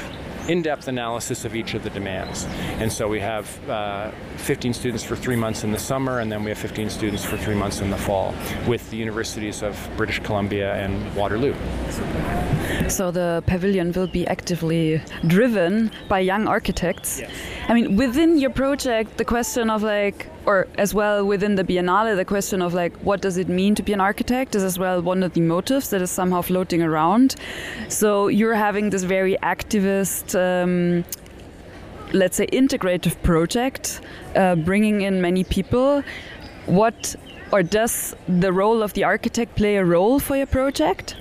[0.48, 2.44] in-depth analysis of each of the demands.
[2.78, 6.44] And so we have uh, 15 students for three months in the summer, and then
[6.44, 8.34] we have 15 students for three months in the fall
[8.66, 11.54] with the universities of British Columbia and Waterloo.
[12.88, 17.20] So the pavilion will be actively driven by young architects.
[17.20, 17.30] Yes.
[17.68, 22.16] I mean, within your project, the question of like, or as well within the Biennale,
[22.16, 25.00] the question of like, what does it mean to be an architect is as well
[25.00, 27.36] one of the motives that is somehow floating around.
[27.88, 30.34] So you're having this very activist.
[30.38, 31.04] Um,
[32.12, 34.00] let's say integrative project
[34.36, 36.04] uh, bringing in many people
[36.66, 37.16] what
[37.50, 41.16] or does the role of the architect play a role for your project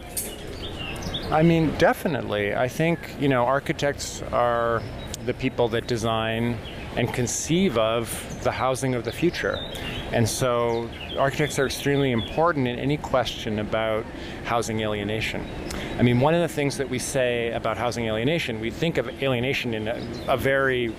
[1.31, 2.53] I mean, definitely.
[2.53, 4.83] I think, you know, architects are
[5.25, 6.59] the people that design
[6.95, 9.59] and conceive of the housing of the future.
[10.11, 14.05] And so architects are extremely important in any question about
[14.45, 15.45] housing alienation.
[15.97, 19.07] I mean, one of the things that we say about housing alienation, we think of
[19.23, 20.93] alienation in a, a very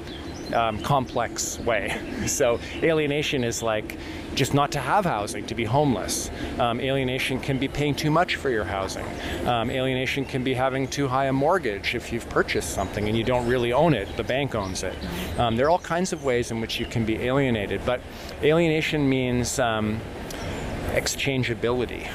[0.52, 2.00] um, complex way.
[2.26, 3.98] So alienation is like
[4.34, 6.30] just not to have housing, to be homeless.
[6.58, 9.06] Um, alienation can be paying too much for your housing.
[9.46, 13.24] Um, alienation can be having too high a mortgage if you've purchased something and you
[13.24, 14.94] don't really own it, the bank owns it.
[15.38, 18.00] Um, there are all kinds of ways in which you can be alienated, but
[18.42, 20.00] alienation means um,
[20.92, 22.10] exchangeability.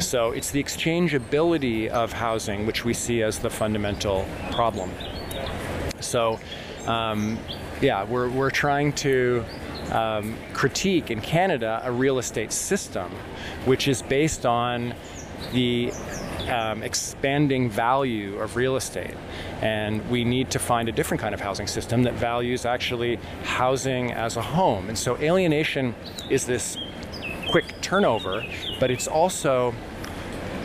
[0.00, 4.90] So it's the exchangeability of housing which we see as the fundamental problem.
[6.00, 6.40] So,
[6.86, 7.38] um,
[7.80, 9.44] yeah, we're, we're trying to
[9.92, 13.10] um, critique in Canada a real estate system
[13.64, 14.94] which is based on
[15.52, 15.92] the
[16.48, 19.14] um, expanding value of real estate.
[19.62, 24.12] And we need to find a different kind of housing system that values actually housing
[24.12, 24.88] as a home.
[24.88, 25.94] And so alienation
[26.30, 26.76] is this
[27.50, 28.44] quick turnover,
[28.80, 29.74] but it's also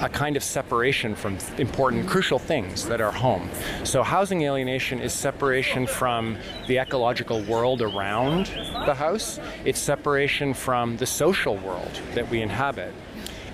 [0.02, 3.50] a kind of separation from important, crucial things that are home.
[3.84, 6.38] So, housing alienation is separation from
[6.68, 8.48] the ecological world around
[8.86, 12.94] the house, it's separation from the social world that we inhabit,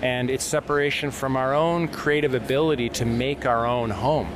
[0.02, 4.28] and it's separation from our own creative ability to make our own home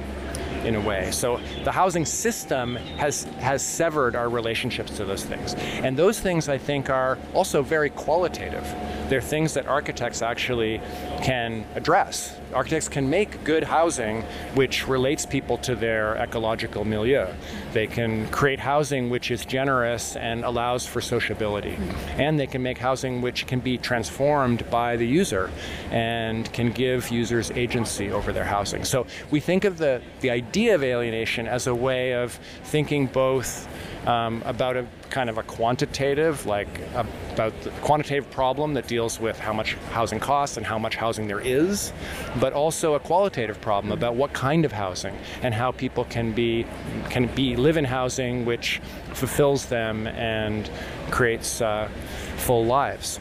[0.64, 1.11] in a way.
[1.11, 5.54] So the housing system has has severed our relationships to those things.
[5.54, 8.64] And those things I think are also very qualitative.
[9.08, 10.80] They're things that architects actually
[11.22, 12.39] can address.
[12.53, 14.22] Architects can make good housing
[14.55, 17.26] which relates people to their ecological milieu.
[17.72, 21.76] They can create housing which is generous and allows for sociability.
[22.16, 25.51] And they can make housing which can be transformed by the user
[25.90, 28.84] and can give users agency over their housing.
[28.84, 32.32] So we think of the, the idea of alienation as a way of
[32.64, 33.68] thinking both
[34.07, 39.38] um, about a kind of a quantitative, like about the quantitative problem that deals with
[39.38, 41.92] how much housing costs and how much housing there is,
[42.38, 46.66] but also a qualitative problem about what kind of housing and how people can be
[47.11, 48.80] can be live in housing which
[49.12, 50.70] fulfills them and
[51.11, 51.88] creates uh,
[52.36, 53.20] full lives.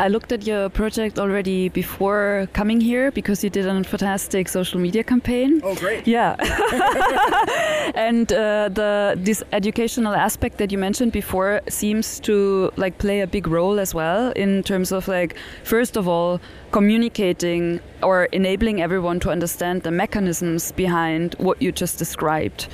[0.00, 4.80] I looked at your project already before coming here because you did a fantastic social
[4.80, 5.60] media campaign.
[5.62, 6.08] Oh, great!
[6.08, 6.36] Yeah,
[7.94, 13.26] and uh, the this educational aspect that you mentioned before seems to like play a
[13.26, 16.40] big role as well in terms of like first of all
[16.72, 22.68] communicating or enabling everyone to understand the mechanisms behind what you just described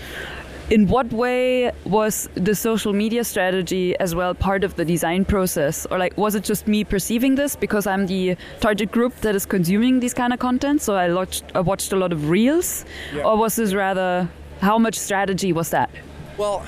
[0.71, 5.87] in what way was the social media strategy as well part of the design process?
[5.87, 9.47] Or like was it just me perceiving this because i'm the target group that is
[9.47, 10.83] consuming these kind of content?
[10.83, 12.85] So i watched, I watched a lot of reels?
[13.15, 13.23] Yeah.
[13.23, 14.29] or was this rather
[14.61, 15.91] how much strategy was that?
[16.37, 16.67] Well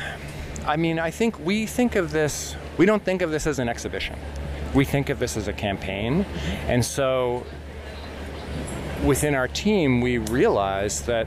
[0.67, 3.69] i mean i think we think of this we don't think of this as an
[3.69, 4.17] exhibition.
[4.73, 6.25] We think of this as a campaign.
[6.69, 7.45] And so
[9.05, 11.27] within our team we realized that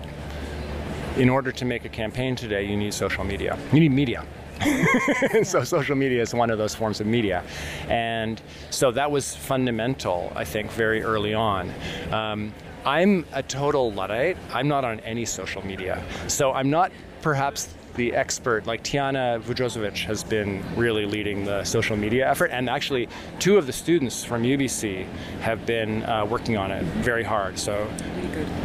[1.22, 3.56] in order to make a campaign today, you need social media.
[3.72, 4.26] You need media.
[5.44, 7.44] so social media is one of those forms of media,
[7.88, 8.42] and
[8.72, 11.72] so that was fundamental, I think, very early on.
[12.12, 12.52] Um,
[12.86, 14.36] I'm a total luddite.
[14.52, 16.92] I'm not on any social media, so I'm not
[17.22, 22.52] perhaps the expert, like Tiana Vujosiewicz, has been really leading the social media effort.
[22.52, 25.06] And actually, two of the students from UBC
[25.42, 27.58] have been uh, working on it very hard.
[27.58, 27.88] So,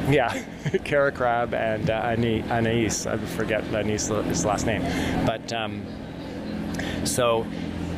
[0.08, 0.42] yeah,
[0.84, 2.14] Kara Crab and uh,
[2.50, 4.82] Anais, I forget Anais' last name.
[5.26, 5.84] But um,
[7.04, 7.46] so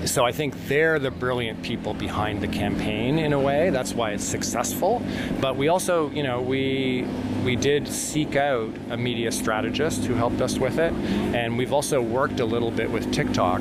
[0.05, 3.71] so I think they're the brilliant people behind the campaign in a way.
[3.71, 5.03] That's why it's successful.
[5.41, 7.07] But we also, you know, we
[7.45, 10.93] we did seek out a media strategist who helped us with it,
[11.35, 13.61] and we've also worked a little bit with TikTok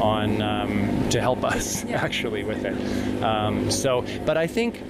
[0.00, 2.02] on um, to help us yeah.
[2.02, 3.22] actually with it.
[3.22, 4.82] Um, so, but I think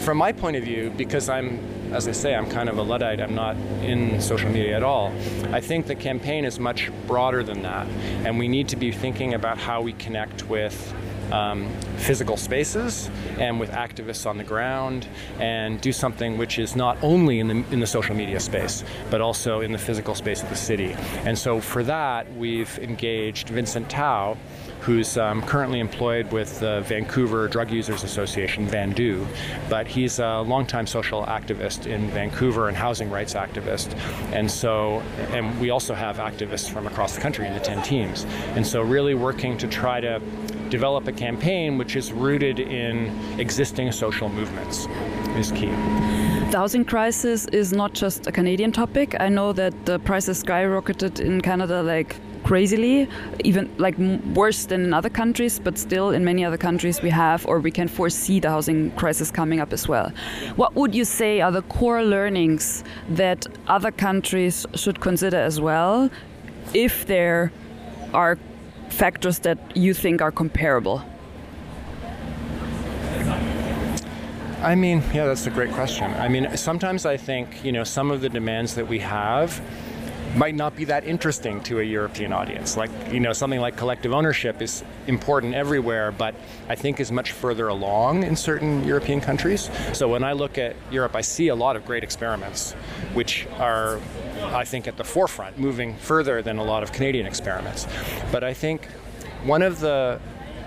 [0.00, 1.60] from my point of view, because I'm
[1.92, 3.20] as I say, I'm kind of a Luddite.
[3.20, 5.12] I'm not in social media at all.
[5.52, 7.86] I think the campaign is much broader than that,
[8.26, 10.94] and we need to be thinking about how we connect with
[11.32, 15.06] um, physical spaces and with activists on the ground
[15.38, 19.20] and do something which is not only in the, in the social media space but
[19.22, 20.94] also in the physical space of the city.
[21.24, 24.36] And so for that, we've engaged Vincent Tao
[24.82, 29.24] who's um, currently employed with the Vancouver Drug Users Association, VANDU,
[29.68, 33.96] but he's a longtime social activist in Vancouver and housing rights activist.
[34.32, 38.24] And so, and we also have activists from across the country in the 10 teams.
[38.56, 40.20] And so, really working to try to
[40.68, 42.94] develop a campaign which is rooted in
[43.38, 44.88] existing social movements
[45.36, 45.70] is key.
[46.50, 49.14] The housing crisis is not just a Canadian topic.
[49.20, 53.08] I know that the prices skyrocketed in Canada like crazily,
[53.44, 53.96] even like
[54.34, 57.70] worse than in other countries, but still in many other countries we have or we
[57.70, 60.12] can foresee the housing crisis coming up as well.
[60.56, 66.10] What would you say are the core learnings that other countries should consider as well
[66.74, 67.52] if there
[68.12, 68.38] are
[68.88, 71.02] factors that you think are comparable?
[74.62, 76.12] I mean, yeah, that's a great question.
[76.14, 79.60] I mean, sometimes I think, you know, some of the demands that we have
[80.36, 82.76] might not be that interesting to a European audience.
[82.76, 86.34] Like, you know, something like collective ownership is important everywhere, but
[86.68, 89.70] I think is much further along in certain European countries.
[89.92, 92.72] So when I look at Europe, I see a lot of great experiments,
[93.12, 94.00] which are,
[94.42, 97.86] I think, at the forefront, moving further than a lot of Canadian experiments.
[98.30, 98.86] But I think
[99.44, 100.20] one of the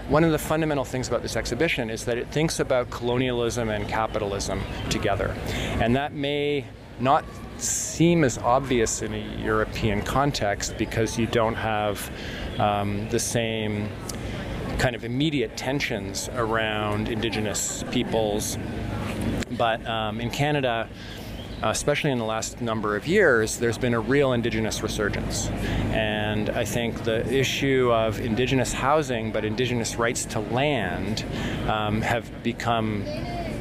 [0.07, 3.87] one of the fundamental things about this exhibition is that it thinks about colonialism and
[3.87, 4.61] capitalism
[4.91, 5.35] together.
[5.81, 6.65] And that may
[6.99, 7.25] not
[7.57, 12.11] seem as obvious in a European context because you don't have
[12.59, 13.89] um, the same
[14.77, 18.57] kind of immediate tensions around Indigenous peoples.
[19.51, 20.89] But um, in Canada,
[21.63, 25.47] especially in the last number of years, there's been a real Indigenous resurgence.
[25.91, 31.23] And I think the issue of Indigenous housing, but Indigenous rights to land,
[31.67, 33.03] um, have become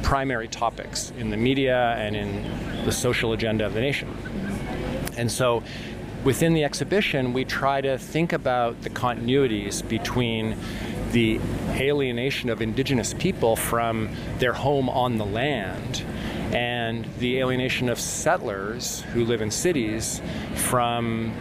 [0.05, 4.07] primary topics in the media and in the social agenda of the nation.
[5.17, 5.63] And so
[6.23, 10.57] within the exhibition, we try to think about the continuities between
[11.11, 11.39] the
[11.71, 16.03] alienation of indigenous people from their home on the land
[16.53, 20.21] and the alienation of settlers who live in cities
[20.53, 21.33] from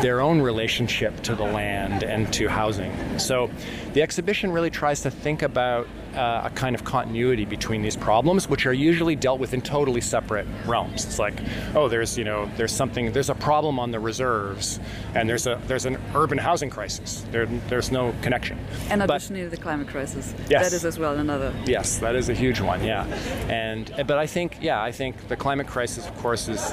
[0.00, 2.92] their own relationship to the land and to housing.
[3.20, 3.50] So
[3.92, 8.48] the exhibition really tries to think about uh, a kind of continuity between these problems,
[8.48, 11.04] which are usually dealt with in totally separate realms.
[11.04, 11.34] It's like,
[11.74, 14.80] oh, there's you know, there's something, there's a problem on the reserves,
[15.14, 17.24] and there's a there's an urban housing crisis.
[17.30, 18.58] There, there's no connection.
[18.90, 20.34] And But- additionally, the climate crisis.
[20.48, 20.70] Yes.
[20.70, 21.52] That is as well another.
[21.66, 22.82] Yes, that is a huge one.
[22.84, 23.04] Yeah,
[23.48, 26.72] and but I think yeah, I think the climate crisis, of course, is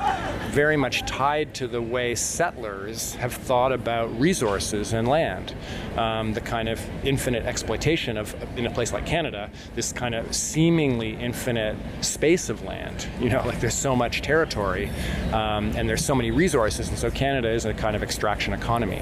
[0.49, 5.53] very much tied to the way settlers have thought about resources and land.
[5.97, 9.34] Um, the kind of infinite exploitation of in a place like Canada,
[9.75, 13.07] this kind of seemingly infinite space of land.
[13.19, 14.89] You know, like there's so much territory,
[15.31, 19.01] um, and there's so many resources, and so Canada is a kind of extraction economy,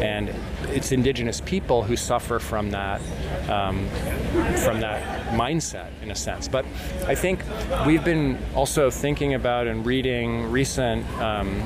[0.00, 0.34] and
[0.68, 3.00] it's Indigenous people who suffer from that
[3.48, 3.88] um,
[4.64, 6.48] from that mindset in a sense.
[6.48, 6.64] But
[7.06, 7.42] I think
[7.86, 11.62] we've been also thinking about and reading recent um,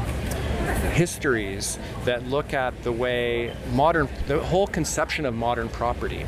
[0.64, 6.24] histories that look at the way modern, the whole conception of modern property.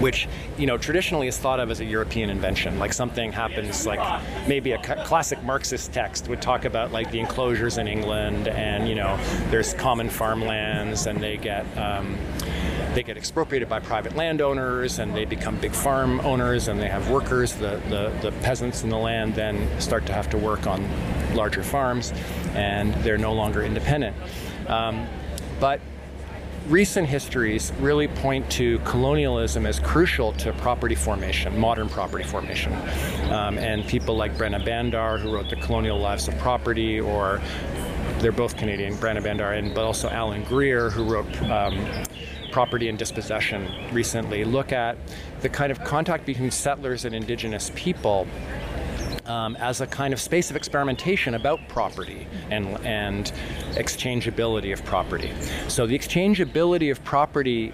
[0.00, 0.26] Which
[0.58, 4.00] you know traditionally is thought of as a European invention, like something happens, like
[4.48, 8.96] maybe a classic Marxist text would talk about like the enclosures in England, and you
[8.96, 9.16] know
[9.50, 12.18] there's common farmlands, and they get um,
[12.94, 17.10] they get expropriated by private landowners and they become big farm owners and they have
[17.10, 17.54] workers.
[17.54, 20.88] The, the, the peasants in the land then start to have to work on
[21.34, 22.12] larger farms
[22.54, 24.16] and they're no longer independent.
[24.68, 25.06] Um,
[25.58, 25.80] but
[26.68, 32.72] recent histories really point to colonialism as crucial to property formation, modern property formation.
[33.30, 37.42] Um, and people like Brenna Bandar, who wrote The Colonial Lives of Property, or
[38.18, 42.04] they're both Canadian, Brenna Bandar, and but also Alan Greer, who wrote um,
[42.54, 44.96] Property and Dispossession recently, look at
[45.40, 48.28] the kind of contact between settlers and indigenous people
[49.26, 53.32] um, as a kind of space of experimentation about property and, and
[53.72, 55.32] exchangeability of property.
[55.66, 57.72] So the exchangeability of property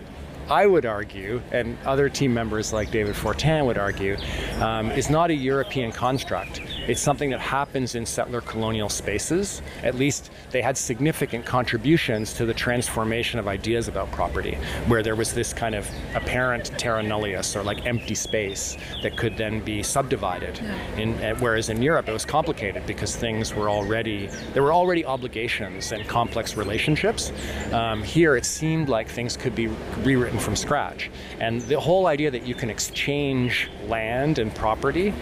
[0.49, 4.17] I would argue, and other team members like David Fortin would argue,
[4.61, 6.63] um, is not a European construct.
[6.89, 9.63] It's something that happens in settler colonial spaces.
[9.83, 14.57] At least they had significant contributions to the transformation of ideas about property,
[14.89, 19.37] where there was this kind of apparent terra nullius or like empty space that could
[19.37, 20.59] then be subdivided.
[20.97, 25.05] In, uh, whereas in Europe it was complicated because things were already there were already
[25.05, 27.33] obligations and complex relationships.
[27.73, 29.69] Um, here it seemed like things could be
[30.03, 31.11] rewritten from scratch,
[31.41, 35.13] and the whole idea that you can exchange land and property,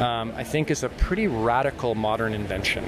[0.00, 2.84] um, I think, is a pretty radical modern invention,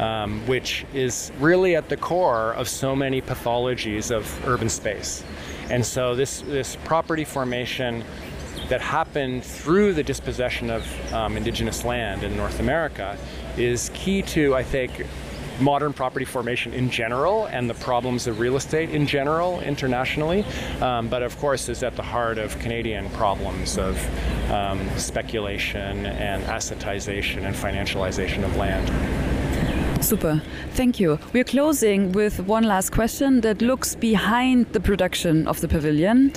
[0.00, 5.22] um, which is really at the core of so many pathologies of urban space.
[5.70, 8.04] And so this this property formation
[8.68, 13.16] that happened through the dispossession of um, indigenous land in North America
[13.56, 15.06] is key to, I think,
[15.60, 20.44] modern property formation in general and the problems of real estate in general internationally,
[20.80, 23.98] um, but of course is at the heart of Canadian problems of
[24.50, 29.31] um, speculation and assetization and financialization of land.
[30.02, 30.42] Super.
[30.74, 31.18] Thank you.
[31.32, 36.32] We're closing with one last question that looks behind the production of the pavilion.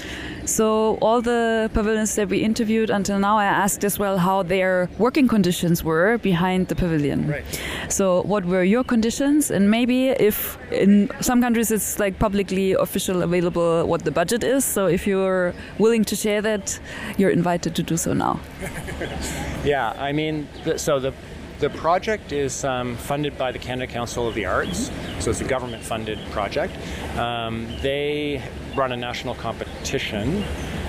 [0.45, 4.87] So, all the pavilions that we interviewed until now, I asked as well how their
[4.99, 7.27] working conditions were behind the pavilion.
[7.27, 7.43] Right.
[7.89, 9.49] So, what were your conditions?
[9.49, 14.63] And maybe if in some countries it's like publicly official available what the budget is.
[14.63, 16.79] So, if you're willing to share that,
[17.17, 18.39] you're invited to do so now.
[19.65, 20.47] Yeah, I mean,
[20.77, 21.11] so the
[21.59, 25.45] the project is um, funded by the Canada Council of the Arts, so it's a
[25.45, 26.75] government-funded project.
[27.17, 28.43] Um, they
[28.75, 30.43] run a national competition,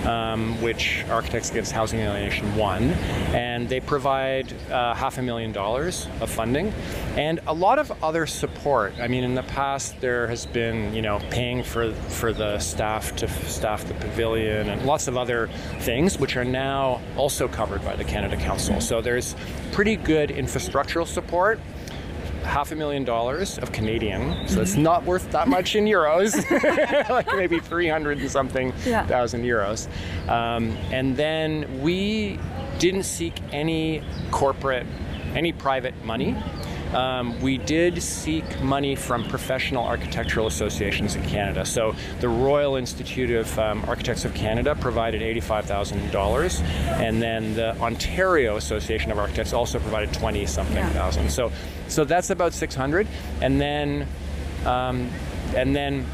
[0.07, 2.91] um, which Architects Against Housing Alienation won,
[3.35, 6.73] and they provide uh, half a million dollars of funding
[7.17, 8.95] and a lot of other support.
[9.01, 13.17] I mean, in the past there has been, you know, paying for for the staff
[13.17, 15.49] to staff the pavilion and lots of other
[15.81, 18.81] things, which are now also covered by the Canada Council.
[18.81, 19.35] So there's
[19.73, 21.61] pretty good infrastructural support.
[22.47, 26.32] Half a million dollars of Canadian, so it's not worth that much in euros,
[27.11, 29.05] like maybe 300 and something Yeah.
[29.07, 29.88] thousand euros.
[30.28, 32.38] Um, and then we
[32.78, 34.86] didn't seek any corporate,
[35.34, 36.34] any private money.
[36.97, 41.66] Um, we did seek money from professional architectural associations in Canada.
[41.66, 46.62] So the Royal Institute of um, Architects of Canada provided $85,000,
[46.99, 50.88] and then the Ontario Association of Architects also provided 20 something Yeah.
[50.90, 51.30] thousand.
[51.30, 51.53] So,
[51.88, 53.07] so that's about 600,
[53.42, 54.09] and then,
[54.64, 55.11] um,
[55.55, 56.07] and then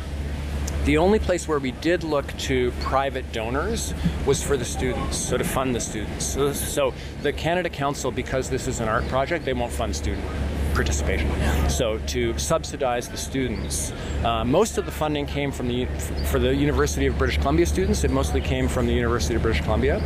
[0.84, 3.94] the only place where we did look to private donors
[4.26, 6.24] was for the students, so to fund the students.
[6.24, 10.24] So, so the Canada Council, because this is an art project, they won't fund student
[10.72, 11.30] participation.
[11.68, 13.92] So to subsidize the students,
[14.24, 15.86] uh, most of the funding came from the
[16.30, 18.04] for the University of British Columbia students.
[18.04, 19.96] It mostly came from the University of British Columbia,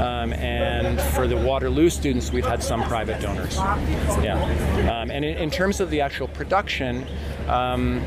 [0.00, 3.56] um, and for the Waterloo students, we've had some private donors.
[3.56, 4.40] Yeah,
[4.90, 7.04] um, and in, in, terms of the actual production.
[7.48, 8.02] Um,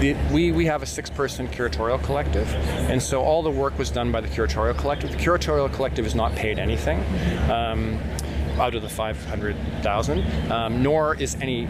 [0.00, 2.52] the, we, we have a six person curatorial collective,
[2.90, 5.10] and so all the work was done by the curatorial collective.
[5.10, 7.00] The curatorial collective is not paid anything.
[7.50, 7.98] Um,
[8.58, 11.68] out of the 500,000, um, nor is any,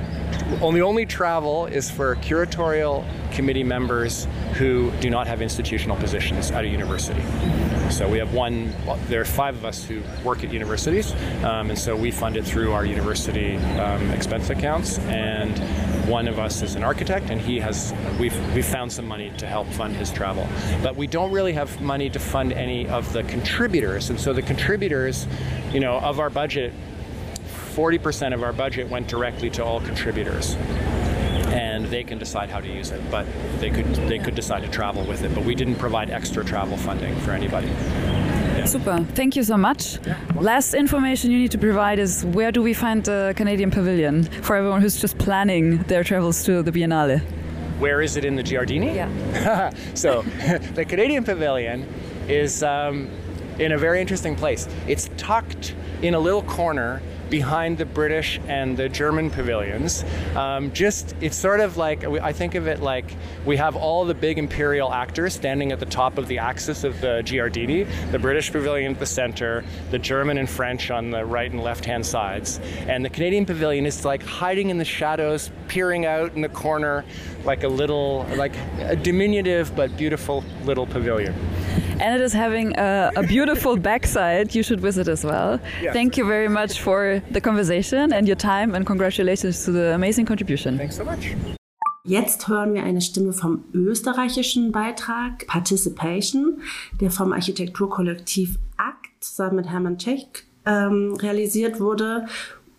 [0.61, 6.65] only only travel is for curatorial committee members who do not have institutional positions at
[6.65, 7.23] a university.
[7.91, 11.13] So we have one, well, there are five of us who work at universities,
[11.45, 14.99] um, and so we fund it through our university um, expense accounts.
[15.01, 15.57] And
[16.09, 19.47] one of us is an architect, and he has, we've, we've found some money to
[19.47, 20.49] help fund his travel.
[20.83, 24.11] But we don't really have money to fund any of the contributors.
[24.11, 25.27] And so the contributors,
[25.73, 26.73] you know, of our budget,
[27.77, 30.57] 40% of our budget went directly to all contributors
[31.53, 33.03] and they can decide how to use it.
[33.11, 33.27] But
[33.61, 35.35] they could they could decide to travel with it.
[35.35, 37.71] But we didn't provide extra travel funding for anybody.
[38.67, 39.05] Super.
[39.15, 39.99] Thank you so much.
[40.07, 40.19] Yeah.
[40.41, 44.57] Last information you need to provide is where do we find the Canadian Pavilion for
[44.57, 47.21] everyone who's just planning their travels to the Biennale?
[47.79, 48.95] Where is it in the Giardini?
[48.95, 49.71] Yeah.
[49.95, 50.23] so
[50.75, 51.87] the Canadian Pavilion
[52.27, 53.11] is um,
[53.59, 54.67] in a very interesting place.
[54.89, 60.05] It's tucked in a little corner behind the British and the German pavilions.
[60.35, 64.15] Um, just, it's sort of like, I think of it like we have all the
[64.15, 68.53] big imperial actors standing at the top of the axis of the Giardini, the British
[68.53, 72.61] pavilion at the center, the German and French on the right and left hand sides.
[72.87, 77.05] And the Canadian pavilion is like hiding in the shadows, peering out in the corner
[77.47, 81.35] like a little, like a diminutive but beautiful little pavilion
[82.01, 85.61] and it is having a, a beautiful backside you should visit as well.
[85.81, 85.93] Yes.
[85.93, 90.27] Thank you very much for the conversation and your time and congratulations to the amazing
[90.27, 90.79] contribution.
[90.79, 91.35] Thanks so much.
[92.05, 96.63] Jetzt hören wir eine Stimme vom österreichischen Beitrag Participation,
[97.01, 100.29] der vom Architekturkollektiv ACT zusammen mit Hermann Tschech
[100.67, 102.27] ähm, realisiert wurde.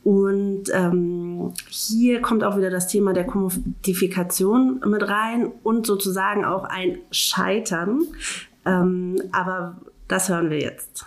[0.08, 6.64] Und ähm, hier kommt auch wieder das Thema der Kommodifikation mit rein und sozusagen auch
[6.64, 8.04] ein Scheitern.
[8.66, 9.76] Ähm, aber
[10.08, 11.06] das hören wir jetzt.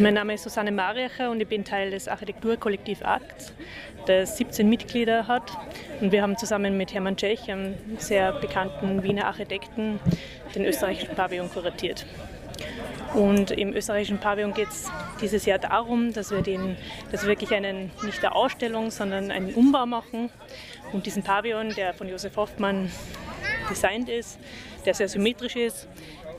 [0.00, 3.52] Mein Name ist Susanne Mariacher und ich bin Teil des Architekturkollektiv ACT,
[4.06, 5.56] das 17 Mitglieder hat.
[6.00, 10.00] Und wir haben zusammen mit Hermann Tschech, einem sehr bekannten Wiener Architekten,
[10.52, 12.06] den österreichischen Pavillon kuratiert.
[13.14, 14.90] Und im österreichischen Pavillon geht es
[15.20, 16.76] dieses Jahr darum, dass wir, den,
[17.10, 20.30] dass wir wirklich einen, nicht eine Ausstellung, sondern einen Umbau machen.
[20.92, 22.90] Und diesen Pavillon, der von Josef Hoffmann
[23.68, 24.38] designt ist,
[24.86, 25.88] der sehr symmetrisch ist,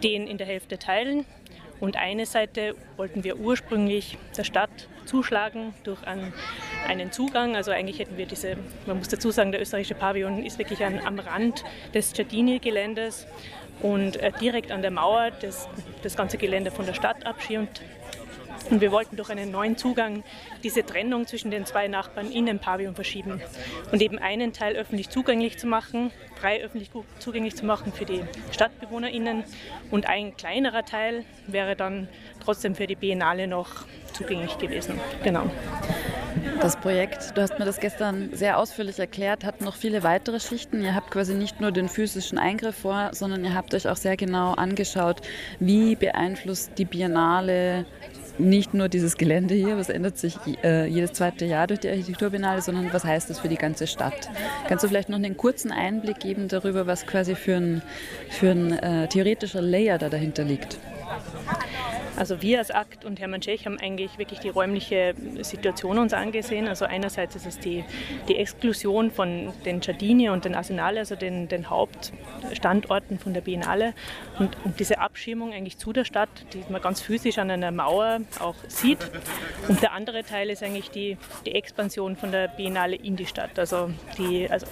[0.03, 1.25] den in der Hälfte teilen.
[1.79, 6.33] Und eine Seite wollten wir ursprünglich der Stadt zuschlagen durch einen,
[6.87, 7.55] einen Zugang.
[7.55, 10.99] Also eigentlich hätten wir diese, man muss dazu sagen, der österreichische Pavillon ist wirklich an,
[11.05, 11.63] am Rand
[11.93, 13.27] des Giardini-Geländes
[13.83, 15.69] und äh, direkt an der Mauer das,
[16.01, 17.81] das ganze Gelände von der Stadt abschirmt.
[18.69, 20.23] Und wir wollten durch einen neuen Zugang
[20.63, 23.41] diese Trennung zwischen den zwei Nachbarn in den Pavillon verschieben
[23.91, 26.11] und eben einen Teil öffentlich zugänglich zu machen,
[26.43, 28.21] frei öffentlich zugänglich zu machen für die
[28.51, 29.45] StadtbewohnerInnen
[29.91, 32.09] und ein kleinerer Teil wäre dann
[32.43, 34.99] trotzdem für die Biennale noch zugänglich gewesen.
[35.23, 35.49] Genau.
[36.59, 40.83] Das Projekt, du hast mir das gestern sehr ausführlich erklärt, hat noch viele weitere Schichten.
[40.83, 44.17] Ihr habt quasi nicht nur den physischen Eingriff vor, sondern ihr habt euch auch sehr
[44.17, 45.21] genau angeschaut,
[45.61, 47.85] wie beeinflusst die Biennale
[48.37, 52.61] nicht nur dieses Gelände hier, was ändert sich äh, jedes zweite Jahr durch die Architekturbiennale,
[52.61, 54.29] sondern was heißt das für die ganze Stadt?
[54.67, 57.81] Kannst du vielleicht noch einen kurzen Einblick geben darüber, was quasi für ein,
[58.29, 60.77] für ein äh, theoretischer Layer da dahinter liegt?
[62.15, 66.67] Also wir als Akt und Hermann Tschech haben eigentlich wirklich die räumliche Situation uns angesehen.
[66.67, 67.83] Also einerseits ist es die,
[68.27, 73.93] die Exklusion von den Giardini und den Arsenale, also den, den Hauptstandorten von der Biennale
[74.37, 78.21] und, und, diese Abschirmung eigentlich zu der Stadt, die man ganz physisch an einer Mauer
[78.39, 78.99] auch sieht.
[79.67, 83.57] Und der andere Teil ist eigentlich die, die Expansion von der Biennale in die Stadt.
[83.57, 84.67] Also die, also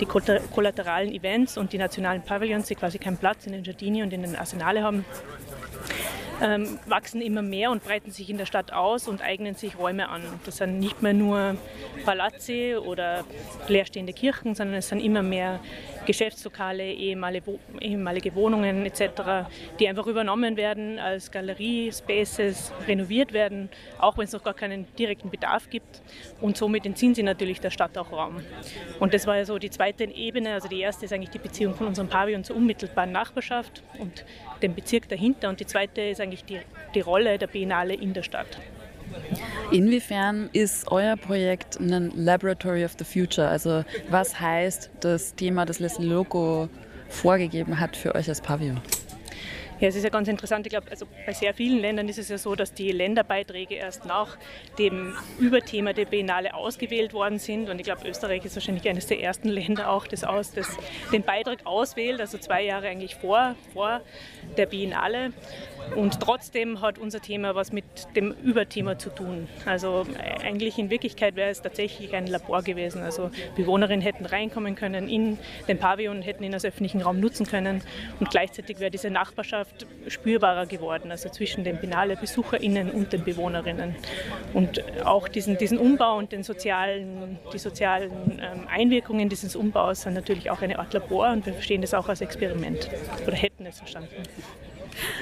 [0.00, 4.12] die kollateralen Events und die nationalen Pavillons, die quasi keinen Platz in den Giardini und
[4.12, 5.04] in den Arsenale haben,
[6.42, 10.08] ähm, wachsen immer mehr und breiten sich in der Stadt aus und eignen sich Räume
[10.08, 10.22] an.
[10.44, 11.56] Das sind nicht mehr nur
[12.04, 13.24] Palazzi oder
[13.68, 15.60] leerstehende Kirchen, sondern es sind immer mehr
[16.06, 19.48] Geschäftslokale, ehemalige Wohnungen etc.,
[19.80, 23.68] die einfach übernommen werden als Galerie-Spaces, renoviert werden,
[23.98, 26.02] auch wenn es noch gar keinen direkten Bedarf gibt.
[26.40, 28.42] Und somit entziehen sie natürlich der Stadt auch Raum.
[29.00, 30.54] Und das war ja so die zweite Ebene.
[30.54, 34.24] Also die erste ist eigentlich die Beziehung von unserem Pavillon zur unmittelbaren Nachbarschaft und
[34.62, 35.48] dem Bezirk dahinter.
[35.48, 36.60] Und die zweite ist eigentlich die,
[36.94, 38.58] die Rolle der Biennale in der Stadt.
[39.70, 43.48] Inwiefern ist euer Projekt ein Laboratory of the Future?
[43.48, 46.68] Also was heißt das Thema, das Leslie Loco
[47.08, 48.80] vorgegeben hat für euch als Pavillon?
[49.78, 50.64] Ja, es ist ja ganz interessant.
[50.64, 54.06] Ich glaube, also bei sehr vielen Ländern ist es ja so, dass die Länderbeiträge erst
[54.06, 54.38] nach
[54.78, 57.68] dem Überthema der Biennale ausgewählt worden sind.
[57.68, 60.74] Und ich glaube, Österreich ist wahrscheinlich eines der ersten Länder auch, das, aus, das
[61.12, 64.00] den Beitrag auswählt, also zwei Jahre eigentlich vor, vor
[64.56, 65.34] der Biennale.
[65.94, 67.84] Und trotzdem hat unser Thema was mit
[68.16, 69.48] dem Überthema zu tun.
[69.64, 70.06] Also
[70.42, 73.02] eigentlich in Wirklichkeit wäre es tatsächlich ein Labor gewesen.
[73.02, 75.38] Also Bewohnerinnen hätten reinkommen können in
[75.68, 77.82] den Pavillon, hätten ihn als öffentlichen Raum nutzen können
[78.20, 83.94] und gleichzeitig wäre diese Nachbarschaft spürbarer geworden, also zwischen den Binale BesucherInnen und den Bewohnerinnen.
[84.52, 88.10] Und auch diesen, diesen Umbau und den sozialen, die sozialen
[88.40, 92.08] ähm, Einwirkungen dieses Umbaus sind natürlich auch eine Art Labor und wir verstehen das auch
[92.08, 92.88] als Experiment
[93.26, 94.14] oder hätten es verstanden.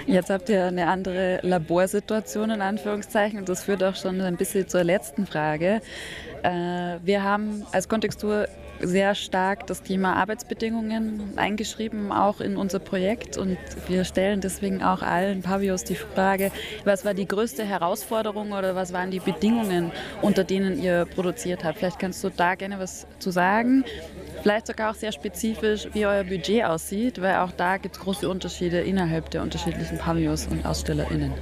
[0.06, 4.68] Jetzt habt ihr eine andere Laborsituation in Anführungszeichen und das führt auch schon ein bisschen
[4.68, 5.80] zur letzten Frage.
[6.42, 8.46] Äh, wir haben als Kontextur
[8.80, 13.36] sehr stark das Thema Arbeitsbedingungen eingeschrieben, auch in unser Projekt.
[13.36, 13.56] Und
[13.88, 16.50] wir stellen deswegen auch allen Pavios die Frage,
[16.84, 19.92] was war die größte Herausforderung oder was waren die Bedingungen,
[20.22, 21.78] unter denen ihr produziert habt?
[21.78, 23.84] Vielleicht kannst du da gerne was zu sagen.
[24.44, 28.28] Vielleicht sogar auch sehr spezifisch, wie euer Budget aussieht, weil auch da gibt es große
[28.28, 31.32] Unterschiede innerhalb der unterschiedlichen Pavillons und AusstellerInnen.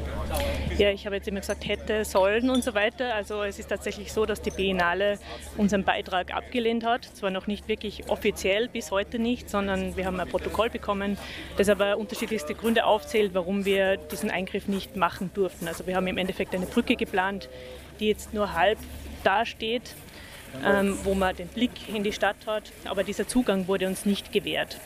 [0.78, 3.12] Ja, ich habe jetzt immer gesagt, hätte, sollen und so weiter.
[3.12, 5.18] Also es ist tatsächlich so, dass die Biennale
[5.56, 7.04] unseren Beitrag abgelehnt hat.
[7.04, 11.18] Zwar noch nicht wirklich offiziell, bis heute nicht, sondern wir haben ein Protokoll bekommen,
[11.56, 15.66] das aber unterschiedlichste Gründe aufzählt, warum wir diesen Eingriff nicht machen durften.
[15.66, 17.48] Also wir haben im Endeffekt eine Brücke geplant,
[17.98, 18.78] die jetzt nur halb
[19.24, 19.96] dasteht
[20.64, 22.72] ähm, wo man den Blick in die Stadt hat.
[22.84, 24.78] Aber dieser Zugang wurde uns nicht gewährt.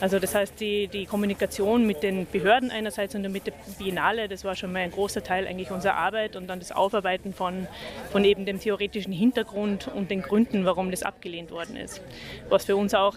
[0.00, 4.44] Also das heißt, die, die Kommunikation mit den Behörden einerseits und mit der Biennale, das
[4.44, 7.66] war schon mal ein großer Teil eigentlich unserer Arbeit und dann das Aufarbeiten von,
[8.12, 12.00] von eben dem theoretischen Hintergrund und den Gründen, warum das abgelehnt worden ist.
[12.48, 13.16] Was für uns auch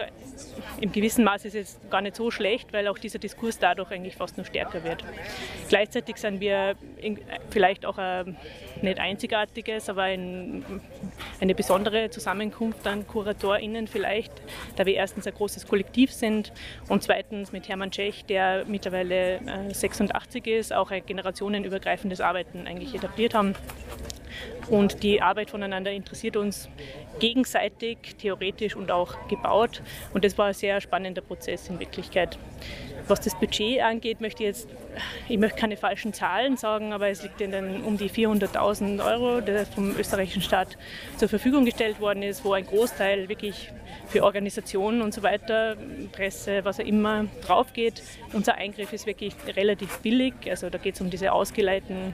[0.79, 4.15] im gewissen Maße ist jetzt gar nicht so schlecht, weil auch dieser Diskurs dadurch eigentlich
[4.15, 5.03] fast nur stärker wird.
[5.69, 6.75] Gleichzeitig sind wir
[7.51, 8.37] vielleicht auch ein
[8.83, 10.63] nicht einzigartiges, aber ein,
[11.39, 14.31] eine besondere Zusammenkunft an KuratorInnen vielleicht,
[14.75, 16.51] da wir erstens ein großes Kollektiv sind
[16.87, 19.39] und zweitens mit Hermann Tschech, der mittlerweile
[19.73, 23.55] 86 äh, ist, auch ein generationenübergreifendes Arbeiten eigentlich etabliert haben.
[24.69, 26.69] Und die Arbeit voneinander interessiert uns
[27.19, 29.81] gegenseitig, theoretisch und auch gebaut.
[30.13, 32.37] Und das war ein sehr spannender Prozess in Wirklichkeit.
[33.07, 34.69] Was das Budget angeht, möchte ich jetzt,
[35.27, 39.41] ich möchte keine falschen Zahlen sagen, aber es liegt in den um die 400.000 Euro,
[39.41, 40.77] der vom österreichischen Staat
[41.17, 43.71] zur Verfügung gestellt worden ist, wo ein Großteil wirklich
[44.07, 45.75] für Organisationen und so weiter,
[46.11, 48.01] Presse, was auch immer, drauf geht.
[48.33, 52.13] Unser Eingriff ist wirklich relativ billig, also da geht es um diese ausgeleiteten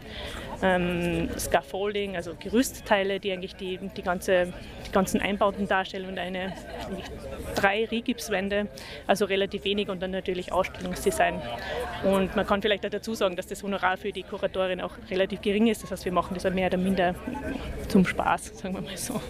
[0.62, 4.54] ähm, Scaffolding, also Gerüstteile, die eigentlich die, die, ganze,
[4.86, 6.54] die ganzen Einbauten darstellen und eine,
[7.56, 8.68] drei Rigipswände,
[9.06, 11.42] also relativ wenig und dann natürlich Ausstellungsdesign.
[12.04, 15.42] Und man kann vielleicht auch dazu sagen, dass das Honorar für die Kuratorin auch relativ
[15.42, 17.16] gering ist, das heißt, wir machen das mehr oder minder
[17.88, 19.22] zum Spaß, sagen wir mal so.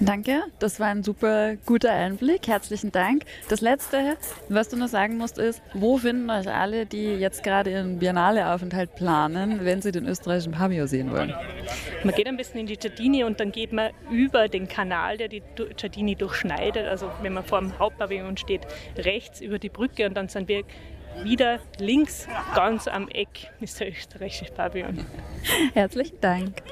[0.00, 2.48] Danke, das war ein super guter Einblick.
[2.48, 3.24] Herzlichen Dank.
[3.48, 4.16] Das Letzte,
[4.48, 8.94] was du noch sagen musst, ist, wo finden euch alle, die jetzt gerade ihren Biennale-Aufenthalt
[8.94, 11.34] planen, wenn sie den österreichischen Pavillon sehen wollen?
[12.04, 15.28] Man geht ein bisschen in die Giardini und dann geht man über den Kanal, der
[15.28, 15.42] die
[15.76, 16.86] Giardini durchschneidet.
[16.86, 18.62] Also wenn man vor dem Hauptpavillon steht,
[18.96, 20.64] rechts über die Brücke und dann sind wir
[21.22, 25.04] wieder links ganz am Eck ist der österreichische Pavillon.
[25.74, 26.62] Herzlichen Dank.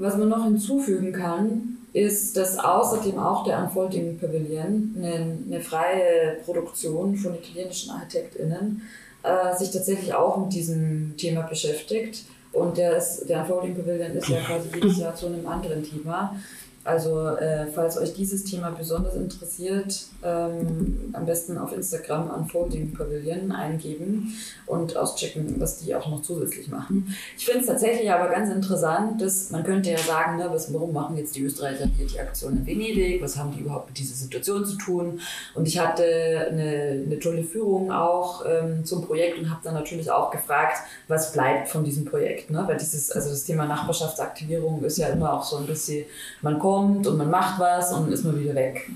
[0.00, 6.38] Was man noch hinzufügen kann, ist, dass außerdem auch der Unfolding Pavilion, eine, eine freie
[6.42, 8.80] Produktion von italienischen ArchitektInnen,
[9.22, 12.24] äh, sich tatsächlich auch mit diesem Thema beschäftigt.
[12.50, 16.34] Und der, ist, der Unfolding Pavilion ist ja quasi jedes Jahr zu einem anderen Thema.
[16.82, 23.52] Also äh, falls euch dieses Thema besonders interessiert, ähm, am besten auf Instagram Unfolding Pavilion
[23.52, 24.34] eingeben
[24.64, 27.14] und auschecken, was die auch noch zusätzlich machen.
[27.36, 30.94] Ich finde es tatsächlich aber ganz interessant, dass man könnte ja sagen, ne, was, warum
[30.94, 33.22] machen jetzt die Österreicher hier die Aktion in Venedig?
[33.22, 35.20] Was haben die überhaupt mit dieser Situation zu tun?
[35.54, 36.02] Und ich hatte
[36.50, 40.78] eine, eine tolle Führung auch ähm, zum Projekt und habe dann natürlich auch gefragt,
[41.08, 42.50] was bleibt von diesem Projekt?
[42.50, 42.64] Ne?
[42.66, 46.06] Weil dieses, also das Thema Nachbarschaftsaktivierung ist ja immer auch so ein bisschen,
[46.40, 48.88] man kommt kommt und man macht was und ist man wieder weg.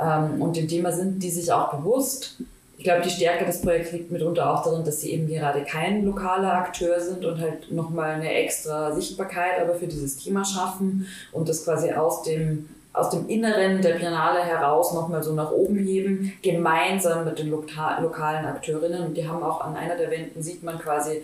[0.00, 2.36] Ähm, und dem Thema sind die sich auch bewusst.
[2.78, 6.06] Ich glaube, die Stärke des Projekts liegt mitunter auch darin, dass sie eben gerade kein
[6.06, 11.46] lokaler Akteur sind und halt nochmal eine extra Sichtbarkeit aber für dieses Thema schaffen und
[11.46, 16.32] das quasi aus dem, aus dem Inneren der Biennale heraus nochmal so nach oben heben,
[16.40, 19.04] gemeinsam mit den lokalen Akteurinnen.
[19.04, 21.22] Und die haben auch an einer der Wänden, sieht man quasi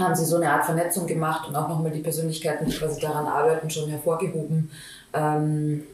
[0.00, 3.26] haben sie so eine Art Vernetzung gemacht und auch nochmal die Persönlichkeiten, die quasi daran
[3.26, 4.70] arbeiten, schon hervorgehoben,
[5.12, 5.84] ähm,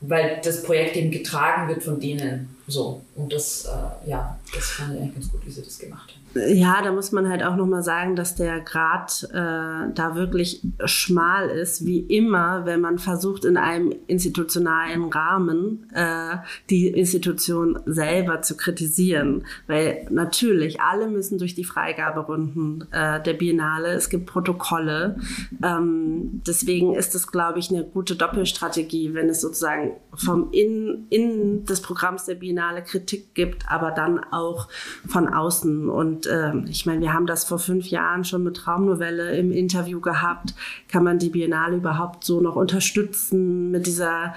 [0.00, 2.56] weil das Projekt eben getragen wird von denen.
[2.66, 3.02] So.
[3.16, 6.19] Und das, äh, ja, das fand ich eigentlich ganz gut, wie sie das gemacht haben.
[6.34, 11.48] Ja, da muss man halt auch nochmal sagen, dass der Grad äh, da wirklich schmal
[11.48, 16.36] ist, wie immer, wenn man versucht, in einem institutionalen Rahmen äh,
[16.68, 19.44] die Institution selber zu kritisieren.
[19.66, 25.16] Weil natürlich, alle müssen durch die Freigaberunden äh, der Biennale, es gibt Protokolle.
[25.64, 31.64] Ähm, deswegen ist es, glaube ich, eine gute Doppelstrategie, wenn es sozusagen vom Innen, Innen
[31.64, 34.68] des Programms der Biennale Kritik gibt, aber dann auch
[35.08, 35.88] von außen.
[35.88, 39.52] Und und äh, ich meine, wir haben das vor fünf Jahren schon mit Traumnovelle im
[39.52, 40.54] Interview gehabt.
[40.88, 44.34] Kann man die Biennale überhaupt so noch unterstützen mit dieser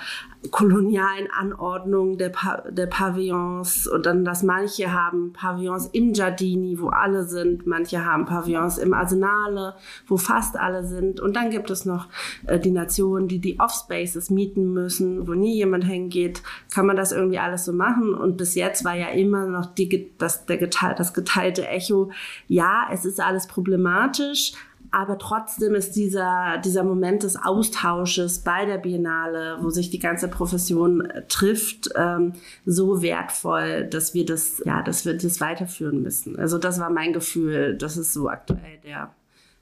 [0.52, 3.88] kolonialen Anordnung der, pa der Pavillons.
[3.88, 8.94] Und dann, dass manche haben Pavillons im Giardini, wo alle sind, manche haben Pavillons im
[8.94, 9.76] Arsenale,
[10.08, 11.20] wo fast alle sind.
[11.20, 12.08] Und dann gibt es noch
[12.48, 16.44] äh, die Nationen, die die Offspaces mieten müssen, wo nie jemand hingeht,
[16.74, 18.14] kann man das irgendwie alles so machen?
[18.14, 22.12] Und bis jetzt war ja immer noch die, das, der geteilte, das geteilte Echo,
[22.48, 24.54] ja, es ist alles problematisch,
[24.94, 30.28] aber trotzdem ist dieser, dieser Moment des Austausches bei der Biennale, wo sich die ganze
[30.28, 32.34] Profession äh, trifft, ähm,
[32.66, 36.38] so wertvoll, dass wir das, ja, dass wir das weiterführen müssen.
[36.38, 39.10] Also das war mein Gefühl, das ist so aktuell der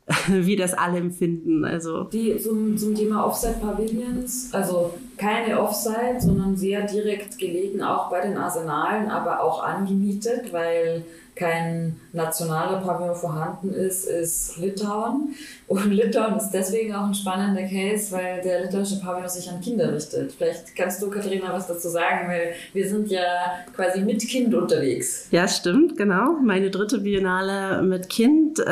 [0.28, 1.64] wie das alle empfinden.
[1.64, 8.10] Also die zum, zum Thema Offside Pavilions, also keine Offside, sondern sehr direkt gelegen, auch
[8.10, 11.06] bei den Arsenalen, aber auch angemietet, weil
[11.41, 15.34] kein nationaler Pavillon vorhanden ist, ist Litauen.
[15.68, 19.91] Und Litauen ist deswegen auch ein spannender Case, weil der litauische Pavillon sich an Kinder
[19.91, 20.34] richtet.
[20.34, 23.23] Vielleicht kannst du, Katharina, was dazu sagen, weil wir sind ja
[23.76, 25.27] quasi mit Kind unterwegs.
[25.31, 26.34] Ja, stimmt, genau.
[26.43, 28.59] Meine dritte Biennale mit Kind.
[28.59, 28.65] Äh,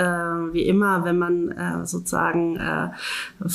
[0.54, 2.60] wie immer, wenn man äh, sozusagen äh,
[3.40, 3.50] ein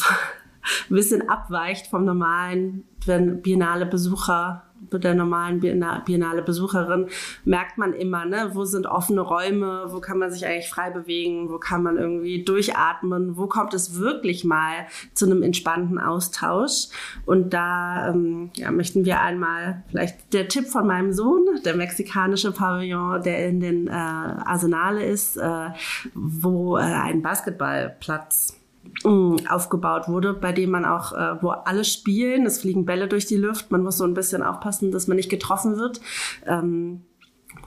[0.88, 7.09] bisschen abweicht vom normalen, wenn Biennale-Besucher der normalen Biennale Besucherin
[7.44, 11.51] merkt man immer, ne, wo sind offene Räume, wo kann man sich eigentlich frei bewegen,
[11.51, 16.89] wo kann man irgendwie durchatmen, wo kommt es wirklich mal zu einem entspannten Austausch.
[17.27, 22.52] Und da ähm, ja, möchten wir einmal vielleicht der Tipp von meinem Sohn, der mexikanische
[22.52, 25.70] Pavillon, der in den äh, Arsenale ist, äh,
[26.15, 28.63] wo äh, ein Basketballplatz
[29.05, 33.36] aufgebaut wurde, bei dem man auch, äh, wo alle spielen, es fliegen Bälle durch die
[33.36, 36.01] Luft, man muss so ein bisschen aufpassen, dass man nicht getroffen wird.
[36.47, 37.02] Ähm,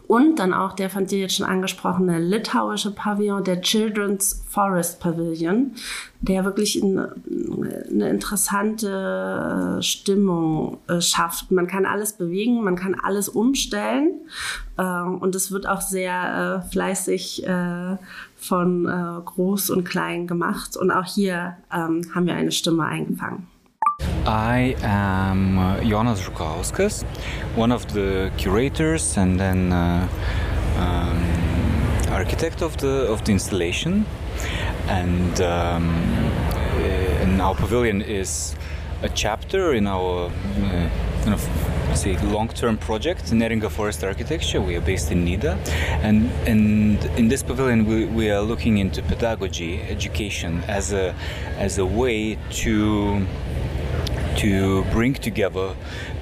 [0.07, 5.73] und dann auch der von dir jetzt schon angesprochene litauische Pavillon, der Children's Forest Pavilion,
[6.21, 7.15] der wirklich eine,
[7.89, 11.51] eine interessante Stimmung äh, schafft.
[11.51, 14.13] Man kann alles bewegen, man kann alles umstellen
[14.77, 17.45] ähm, und es wird auch sehr äh, fleißig
[18.39, 18.85] äh, von
[19.25, 20.77] Groß und Klein gemacht.
[20.77, 23.47] Und auch hier ähm, haben wir eine Stimme eingefangen.
[24.27, 27.05] I am uh, Jonas Žukauskas,
[27.55, 30.07] one of the curators and then uh,
[30.77, 31.23] um,
[32.11, 34.05] architect of the of the installation,
[34.87, 35.89] and, um,
[36.53, 38.55] uh, and our pavilion is
[39.01, 40.89] a chapter in our uh,
[41.23, 41.49] kind of
[41.97, 44.61] say long-term project, Neringa Forest Architecture.
[44.61, 45.57] We are based in Nida,
[46.03, 51.15] and and in this pavilion we, we are looking into pedagogy, education as a
[51.57, 53.25] as a way to
[54.37, 55.75] to bring together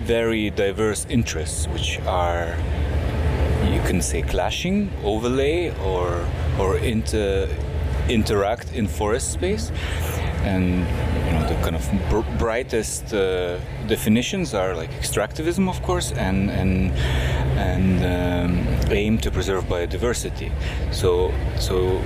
[0.04, 2.56] very diverse interests, which are
[3.74, 6.26] you can say clashing, overlay, or
[6.58, 7.50] or inter
[8.08, 9.72] interact in forest space.
[10.54, 10.66] And
[11.26, 13.58] you know the kind of br- brightest uh,
[13.88, 16.92] definitions are like extractivism, of course, and and
[17.58, 20.52] and um, aim to preserve biodiversity.
[20.92, 22.02] So so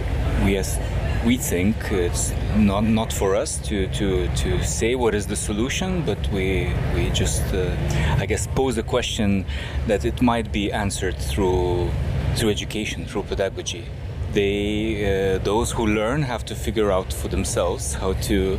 [0.46, 0.80] we as
[1.26, 6.02] we think it's not not for us to to to say what is the solution,
[6.06, 7.76] but we we just uh,
[8.18, 9.46] I guess pose a question
[9.88, 11.90] that it might be answered through
[12.36, 13.86] through education, through pedagogy.
[14.34, 18.58] They uh, those who learn have to figure out for themselves how to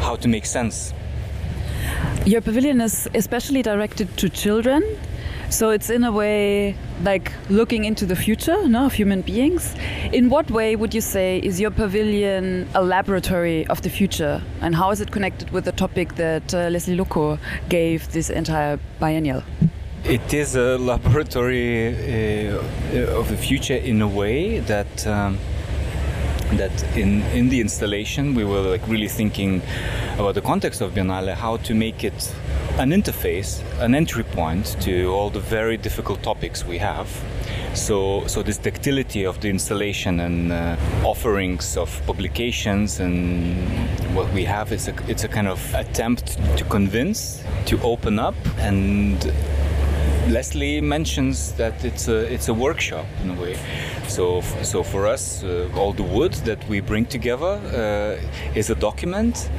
[0.00, 0.92] how to make sense.
[2.26, 4.82] Your pavilion is especially directed to children
[5.50, 9.74] so it's in a way like looking into the future no, of human beings.
[10.12, 14.42] In what way would you say is your pavilion a laboratory of the future?
[14.60, 17.38] And how is it connected with the topic that uh, Leslie Loco
[17.70, 19.42] gave this entire biennial?
[20.04, 21.88] It is a laboratory
[22.52, 25.06] uh, of the future in a way that.
[25.06, 25.38] Um,
[26.56, 29.60] that in, in the installation we were like really thinking
[30.18, 32.34] about the context of Biennale, how to make it
[32.78, 37.08] an interface, an entry point to all the very difficult topics we have.
[37.74, 43.56] So, so this tactility of the installation and uh, offerings of publications and
[44.14, 48.34] what we have is a, it's a kind of attempt to convince, to open up,
[48.58, 49.32] and
[50.28, 53.56] Leslie mentions that it's a it's a workshop in a way.
[54.08, 58.74] So so for us, uh, all the wood that we bring together uh, is a
[58.74, 59.50] document,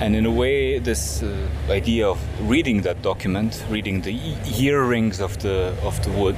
[0.00, 1.34] and in a way, this uh,
[1.70, 2.18] idea of
[2.50, 4.18] reading that document, reading the
[4.58, 6.36] ear rings of the of the wood,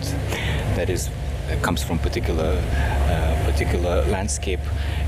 [0.76, 1.10] that is
[1.62, 2.56] comes from particular
[3.08, 4.60] uh, particular landscape,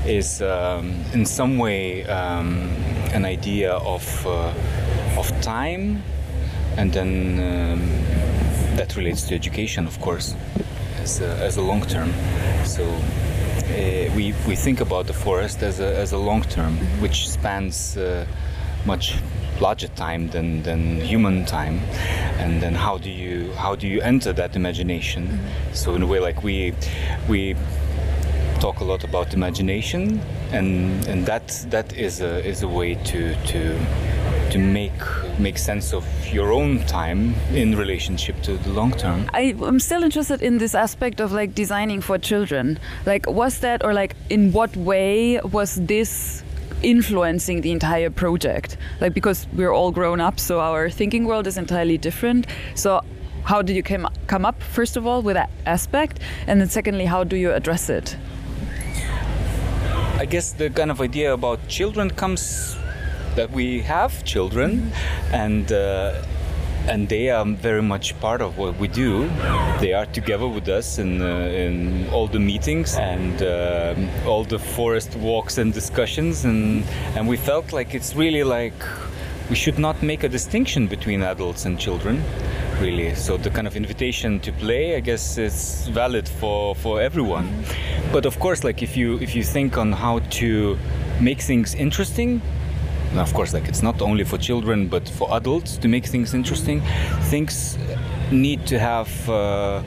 [0.05, 2.69] is um, in some way um,
[3.13, 4.53] an idea of uh,
[5.17, 6.03] of time,
[6.77, 8.44] and then um,
[8.75, 10.35] that relates to education, of course,
[10.99, 12.11] as a, as a long term.
[12.65, 12.83] So.
[13.65, 17.97] Uh, we, we think about the forest as a, as a long term, which spans
[17.97, 18.23] uh,
[18.85, 19.15] much
[19.59, 21.79] larger time than, than human time
[22.37, 25.73] and then how do you how do you enter that imagination mm-hmm.
[25.73, 26.73] so in a way like we
[27.29, 27.55] we
[28.59, 30.19] talk a lot about imagination
[30.51, 33.77] and and that that is a is a way to to
[34.51, 34.91] to make
[35.39, 39.29] make sense of your own time in relationship to the long term?
[39.33, 42.79] I, i'm still interested in this aspect of like designing for children.
[43.05, 46.43] Like was that or like in what way was this
[46.83, 48.77] influencing the entire project?
[49.01, 52.47] Like because we're all grown up so our thinking world is entirely different.
[52.75, 53.01] So
[53.43, 56.19] how did you come come up first of all with that aspect?
[56.47, 58.17] And then secondly how do you address it?
[60.17, 62.77] I guess the kind of idea about children comes
[63.35, 65.43] that we have children mm -hmm.
[65.43, 65.77] and uh,
[66.87, 69.27] and they are very much part of what we do.
[69.79, 71.27] They are together with us in, uh,
[71.63, 76.83] in all the meetings and uh, all the forest walks and discussions, and
[77.15, 78.75] and we felt like it's really like
[79.49, 82.23] we should not make a distinction between adults and children
[82.81, 87.47] really so the kind of invitation to play i guess is valid for for everyone
[88.11, 90.77] but of course like if you if you think on how to
[91.21, 92.41] make things interesting
[93.13, 96.81] of course like it's not only for children but for adults to make things interesting.
[97.29, 97.77] Things
[98.31, 99.83] need to have uh,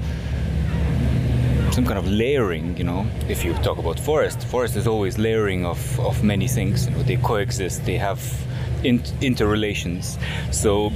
[1.71, 3.07] some kind of layering you know?
[3.29, 6.87] If you talk about forest forest is always layering of, of many things.
[6.87, 8.21] You know, they coexist they have
[8.85, 10.19] in, interrelations.
[10.51, 10.93] So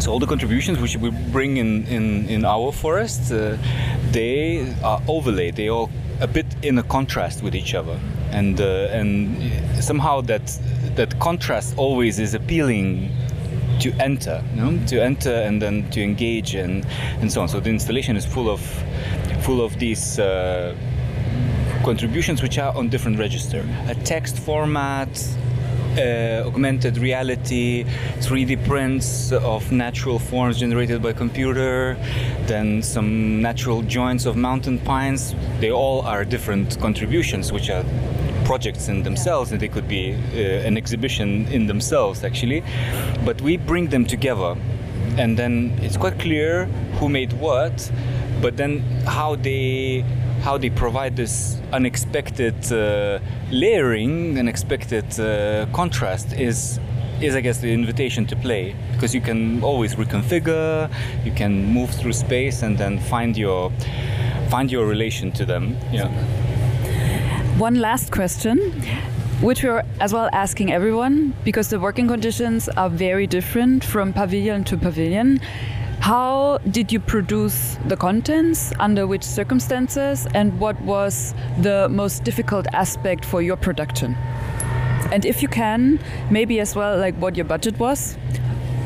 [0.00, 3.56] so all the contributions which we bring in in, in our forest uh,
[4.12, 5.56] they are overlaid.
[5.56, 7.98] They all a bit in a contrast with each other
[8.32, 10.46] and uh, and somehow that
[10.96, 13.10] that contrast always is appealing
[13.80, 14.86] to enter you know?
[14.86, 16.84] to enter and then to engage and
[17.20, 18.60] and so on so the installation is full of
[19.42, 20.74] full of these uh,
[21.84, 25.08] contributions which are on different register a text format
[25.98, 27.84] uh, augmented reality,
[28.18, 31.96] 3D prints of natural forms generated by computer,
[32.46, 35.34] then some natural joints of mountain pines.
[35.60, 37.84] They all are different contributions, which are
[38.48, 42.60] projects in themselves, and they could be uh, an exhibition in themselves, actually.
[43.28, 44.56] But we bring them together,
[45.18, 45.52] and then
[45.82, 46.64] it's quite clear
[46.98, 47.76] who made what,
[48.40, 48.72] but then
[49.18, 50.02] how they
[50.46, 51.34] how they provide this
[51.72, 53.18] unexpected uh,
[53.50, 56.80] layering, unexpected uh, contrast is
[57.20, 60.88] is I guess the invitation to play because you can always reconfigure,
[61.26, 63.72] you can move through space and then find your
[64.48, 65.76] find your relation to them.
[65.92, 66.08] Yeah.
[67.58, 68.58] One last question
[69.40, 74.62] which we're as well asking everyone because the working conditions are very different from pavilion
[74.64, 75.40] to pavilion.
[75.98, 78.72] How did you produce the contents?
[78.78, 80.28] Under which circumstances?
[80.34, 84.14] And what was the most difficult aspect for your production?
[85.10, 85.98] And if you can,
[86.30, 88.16] maybe as well, like what your budget was.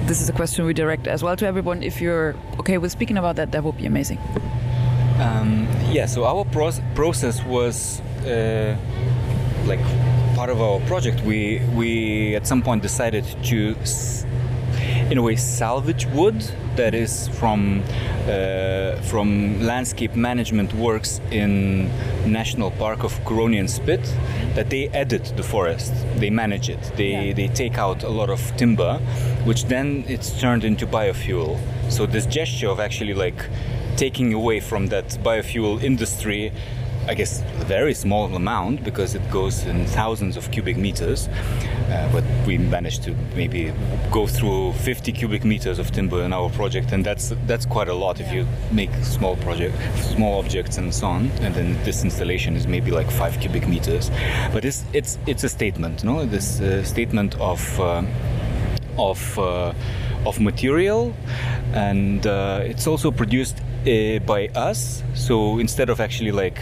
[0.05, 1.83] This is a question we direct as well to everyone.
[1.83, 4.19] If you're okay with speaking about that, that would be amazing.
[5.19, 8.77] Um, yeah, so our pro process was uh,
[9.67, 9.83] like
[10.35, 11.21] part of our project.
[11.23, 13.77] We we at some point decided to
[15.11, 16.41] in a way salvage wood
[16.77, 17.83] that is from
[18.27, 21.91] uh, from landscape management works in
[22.25, 24.03] National Park of Curonian Spit
[24.55, 27.33] that they edit the forest they manage it they yeah.
[27.35, 28.99] they take out a lot of timber
[29.45, 31.59] which then it's turned into biofuel
[31.91, 33.45] so this gesture of actually like
[33.97, 36.53] taking away from that biofuel industry
[37.09, 41.29] I guess a very small amount because it goes in thousands of cubic meters
[41.91, 43.73] uh, but we managed to maybe
[44.11, 47.95] go through 50 cubic meters of timber in our project and that's that's quite a
[47.95, 52.55] lot if you make small project small objects and so on and then this installation
[52.57, 54.11] is maybe like five cubic meters.
[54.53, 56.25] But it's it's it's a statement no?
[56.25, 58.05] This uh, statement of uh,
[58.97, 59.73] of uh,
[60.25, 61.15] of material
[61.73, 63.57] and uh, it's also produced
[63.87, 65.03] uh, by us.
[65.15, 66.59] So instead of actually like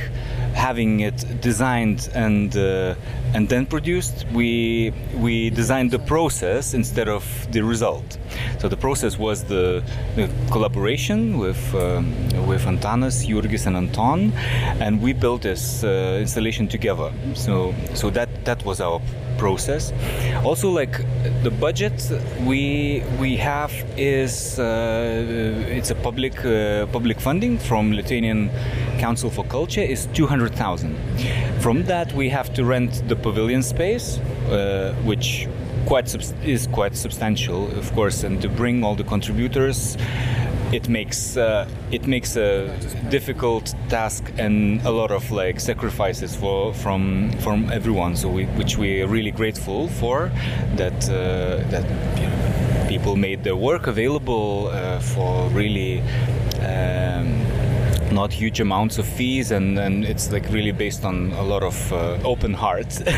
[0.54, 2.94] having it designed and uh,
[3.34, 8.18] and then produced, we we designed the process instead of the result.
[8.58, 9.82] So the process was the,
[10.16, 12.14] the collaboration with um,
[12.46, 14.32] with Antanas, Jurgis, and Anton,
[14.80, 17.12] and we built this uh, installation together.
[17.34, 19.00] So so that that was our
[19.38, 19.92] process.
[20.44, 20.98] Also, like
[21.42, 22.12] the budget
[22.44, 25.24] we we have is uh,
[25.68, 28.50] it's a public uh, public funding from Lithuanian
[28.98, 30.96] Council for Culture is two hundred thousand.
[31.60, 35.48] From that, we have to rent the pavilion space, uh, which
[35.86, 36.14] quite
[36.44, 39.96] is quite substantial, of course, and to bring all the contributors
[40.72, 42.68] it makes uh, it makes a
[43.10, 48.16] difficult task and a lot of like sacrifices for from from everyone.
[48.16, 50.30] So we, which we are really grateful for
[50.76, 56.02] that uh, that people made their work available uh, for really.
[56.60, 57.39] Um,
[58.12, 61.92] not huge amounts of fees and, and it's like really based on a lot of
[61.92, 63.02] uh, open hearts.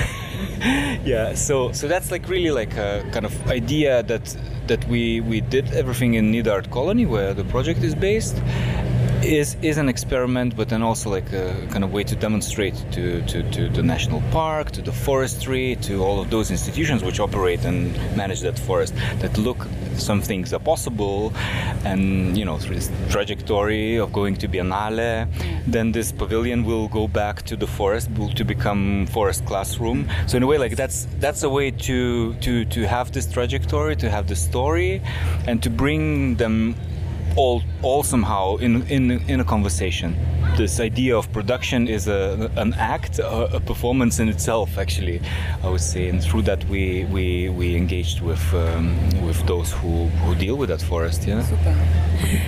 [1.04, 4.36] Yeah so so that's like really like a kind of idea that
[4.68, 8.36] that we we did everything in Nidart colony where the project is based
[9.24, 13.22] is is an experiment, but then also like a kind of way to demonstrate to,
[13.22, 17.64] to, to the national park, to the forestry, to all of those institutions which operate
[17.64, 18.94] and manage that forest.
[19.20, 19.66] That look,
[19.96, 21.32] some things are possible,
[21.84, 25.28] and you know through this trajectory of going to Biennale,
[25.66, 30.08] then this pavilion will go back to the forest to become forest classroom.
[30.26, 33.96] So in a way, like that's that's a way to to to have this trajectory,
[33.96, 35.00] to have the story,
[35.46, 36.74] and to bring them
[37.36, 40.14] all all somehow in in in a conversation.
[40.56, 45.20] This idea of production is a, an act a, a, performance in itself actually
[45.64, 46.08] i would say.
[46.08, 48.96] And through that we we we engaged with um,
[49.26, 51.42] with those who who deal with that forest yeah?
[51.42, 51.74] Super.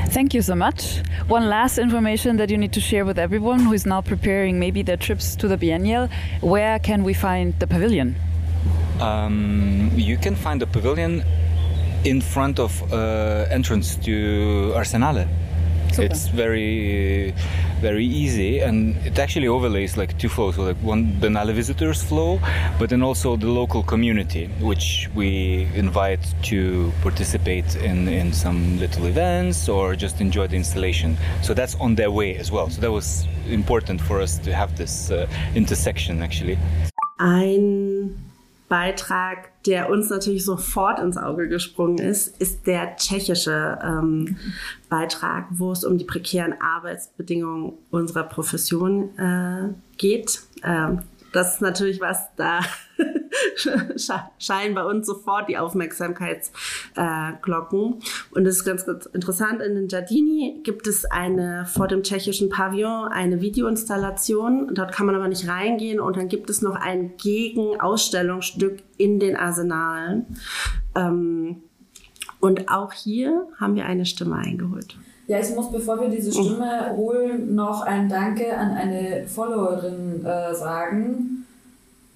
[0.08, 1.00] thank you so much.
[1.28, 4.82] One last information that you need to share with everyone who is now preparing maybe
[4.82, 6.08] their trips to the biennial
[6.40, 8.16] where can we find the pavilion?
[9.00, 11.24] Um, you can find the pavilion
[12.04, 15.26] in front of uh, entrance to Arsenale.
[15.90, 16.02] Super.
[16.06, 17.32] It's very,
[17.80, 20.56] very easy, and it actually overlays like two flows.
[20.56, 22.40] So like one Biennale visitors flow,
[22.80, 29.06] but then also the local community, which we invite to participate in in some little
[29.06, 31.16] events or just enjoy the installation.
[31.42, 32.68] So that's on their way as well.
[32.70, 36.58] So that was important for us to have this uh, intersection actually.
[37.20, 38.16] Ein
[38.68, 44.36] Beitrag, der uns natürlich sofort ins Auge gesprungen ist, ist der tschechische ähm,
[44.88, 50.40] Beitrag, wo es um die prekären Arbeitsbedingungen unserer Profession äh, geht.
[50.62, 51.00] Ähm,
[51.32, 52.60] das ist natürlich was, da
[54.38, 58.00] schallen bei uns sofort die Aufmerksamkeitsglocken.
[58.30, 62.48] Und es ist ganz, ganz interessant, in den Giardini gibt es eine vor dem tschechischen
[62.48, 64.74] Pavillon eine Videoinstallation.
[64.74, 69.36] Dort kann man aber nicht reingehen und dann gibt es noch ein Gegenausstellungsstück in den
[69.36, 70.26] Arsenalen.
[70.94, 71.62] Ähm,
[72.40, 74.98] und auch hier haben wir eine Stimme eingeholt.
[75.26, 80.54] Ja, ich muss, bevor wir diese Stimme holen, noch ein Danke an eine Followerin äh,
[80.54, 81.46] sagen.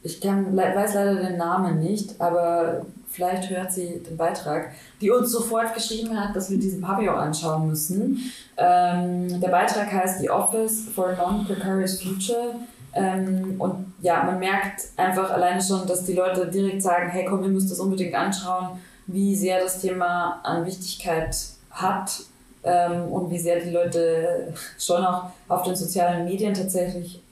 [0.09, 2.81] Ich kann, weiß leider den Namen nicht, aber
[3.11, 4.71] vielleicht hört sie den Beitrag,
[5.03, 8.19] die uns sofort geschrieben hat, dass wir diesen Pavillon anschauen müssen.
[8.57, 12.55] Ähm, der Beitrag heißt The Office for a Non-Precarious Future.
[12.95, 17.43] Ähm, und ja, man merkt einfach alleine schon, dass die Leute direkt sagen, hey komm,
[17.43, 21.37] ihr müsst das unbedingt anschauen, wie sehr das Thema an Wichtigkeit
[21.71, 22.13] hat
[22.65, 27.23] ähm, und wie sehr die Leute schon auch auf den sozialen Medien tatsächlich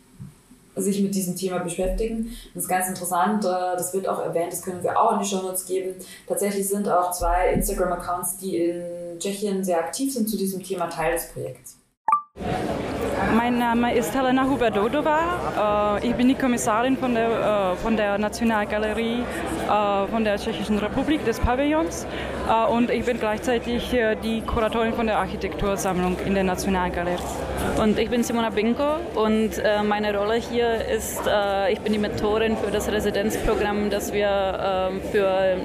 [0.77, 2.37] sich mit diesem Thema beschäftigen.
[2.55, 5.25] Das ist ganz interessant, äh, das wird auch erwähnt, das können wir auch in die
[5.25, 5.95] Show Notes geben.
[6.27, 11.13] Tatsächlich sind auch zwei Instagram-Accounts, die in Tschechien sehr aktiv sind zu diesem Thema, Teil
[11.13, 11.79] des Projekts.
[13.35, 15.99] Mein Name ist Helena Huber-Dodova.
[16.03, 20.79] Äh, ich bin die Kommissarin von der, äh, von der Nationalgalerie äh, von der Tschechischen
[20.79, 22.07] Republik des Pavillons
[22.71, 23.91] und ich bin gleichzeitig
[24.23, 27.19] die Kuratorin von der Architektursammlung in der Nationalgalerie.
[27.83, 28.85] Und ich bin Simona Binko
[29.17, 31.23] und meine Rolle hier ist,
[31.69, 35.57] ich bin die Mentorin für das Residenzprogramm, das wir ähm, für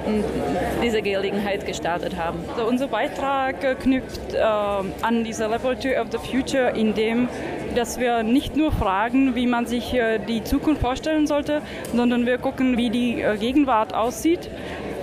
[0.82, 2.40] diese Gelegenheit gestartet haben.
[2.50, 7.28] Also unser Beitrag knüpft an diese Laboratory of the Future, in dem
[7.74, 11.62] dass wir nicht nur fragen, wie man sich äh, die Zukunft vorstellen sollte,
[11.94, 14.50] sondern wir gucken, wie die äh, Gegenwart aussieht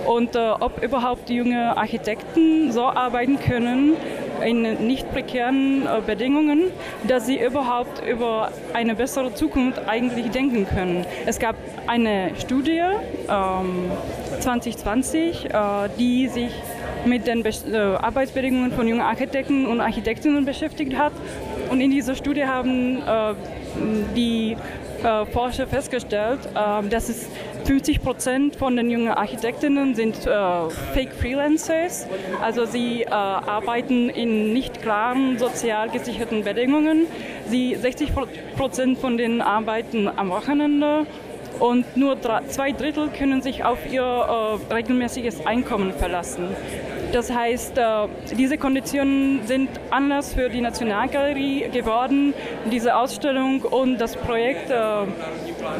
[0.06, 3.96] und äh, ob überhaupt junge Architekten so arbeiten können
[4.44, 6.70] in nicht prekären Bedingungen,
[7.06, 11.04] dass sie überhaupt über eine bessere Zukunft eigentlich denken können.
[11.26, 11.56] Es gab
[11.86, 12.80] eine Studie
[13.28, 13.90] ähm,
[14.40, 15.50] 2020, äh,
[15.98, 16.52] die sich
[17.04, 21.12] mit den Be äh, Arbeitsbedingungen von jungen Architekten und Architektinnen beschäftigt hat.
[21.70, 23.34] Und in dieser Studie haben äh,
[24.16, 24.56] die
[25.04, 27.28] äh, Forscher festgestellt, äh, dass es
[27.64, 30.30] 50 Prozent von den jungen Architektinnen sind äh,
[30.92, 32.08] Fake Freelancers,
[32.42, 37.06] also sie äh, arbeiten in nicht klaren sozial gesicherten Bedingungen.
[37.48, 38.10] Sie 60
[38.56, 41.06] Prozent von denen arbeiten am Wochenende
[41.60, 46.48] und nur drei, zwei Drittel können sich auf ihr äh, regelmäßiges Einkommen verlassen.
[47.12, 47.82] Das heißt, äh,
[48.38, 52.34] diese Konditionen sind Anlass für die Nationalgalerie geworden,
[52.70, 54.74] diese Ausstellung und das Projekt äh,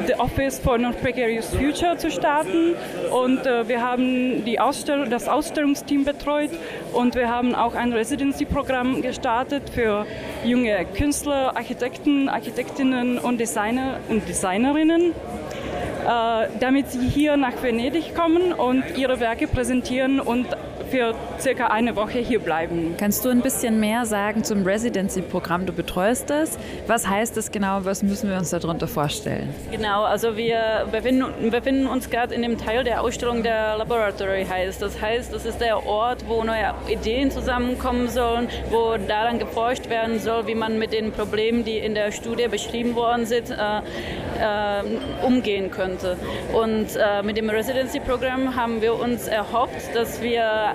[0.06, 2.74] The Office for Non-Precarious Future zu starten.
[3.12, 6.50] Und äh, wir haben die Ausstellung, das Ausstellungsteam betreut
[6.92, 10.06] und wir haben auch ein Residency-Programm gestartet für
[10.44, 15.14] junge Künstler, Architekten, Architektinnen und Designer und Designerinnen
[16.58, 20.46] damit sie hier nach Venedig kommen und ihre Werke präsentieren und
[20.90, 22.94] für circa eine Woche hier bleiben.
[22.98, 25.66] Kannst du ein bisschen mehr sagen zum Residency-Programm?
[25.66, 26.58] Du betreust das.
[26.86, 27.84] Was heißt das genau?
[27.84, 29.54] Was müssen wir uns darunter vorstellen?
[29.70, 34.82] Genau, also wir befinden, befinden uns gerade in dem Teil der Ausstellung der Laboratory heißt.
[34.82, 40.18] Das heißt, das ist der Ort, wo neue Ideen zusammenkommen sollen, wo daran geforscht werden
[40.18, 43.54] soll, wie man mit den Problemen, die in der Studie beschrieben worden sind, äh,
[44.40, 46.16] äh, umgehen könnte.
[46.52, 50.74] Und äh, mit dem Residency-Programm haben wir uns erhofft, dass wir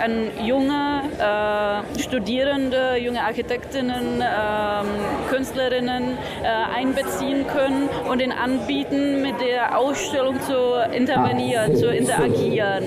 [0.00, 9.40] an junge äh, Studierende, junge Architektinnen, äh, Künstlerinnen äh, einbeziehen können und ihnen anbieten, mit
[9.40, 10.54] der Ausstellung zu
[10.92, 12.84] intervenieren, zu interagieren.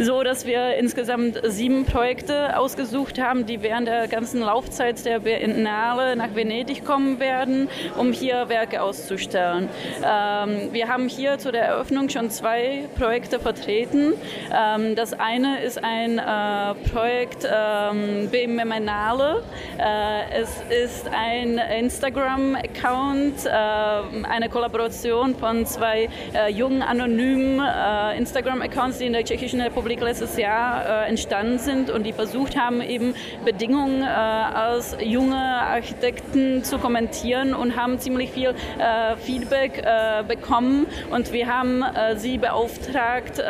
[0.00, 6.16] So dass wir insgesamt sieben Projekte ausgesucht haben, die während der ganzen Laufzeit der Biennale
[6.16, 9.68] nach Venedig kommen werden, um hier Werke auszustellen.
[10.04, 14.14] Ähm, wir haben hier zu der Eröffnung schon zwei Projekte vertreten.
[14.52, 16.35] Ähm, das eine ist ein äh,
[16.92, 19.42] Projekt ähm, Biennale.
[19.78, 28.98] Äh, es ist ein Instagram-Account, äh, eine Kollaboration von zwei äh, jungen anonymen äh, Instagram-Accounts,
[28.98, 33.14] die in der Tschechischen Republik letztes Jahr äh, entstanden sind und die versucht haben, eben
[33.44, 38.54] Bedingungen als junge Architekten zu kommentieren und haben ziemlich viel
[39.18, 39.84] Feedback
[40.26, 41.84] bekommen und wir haben
[42.16, 43.42] sie beauftragt,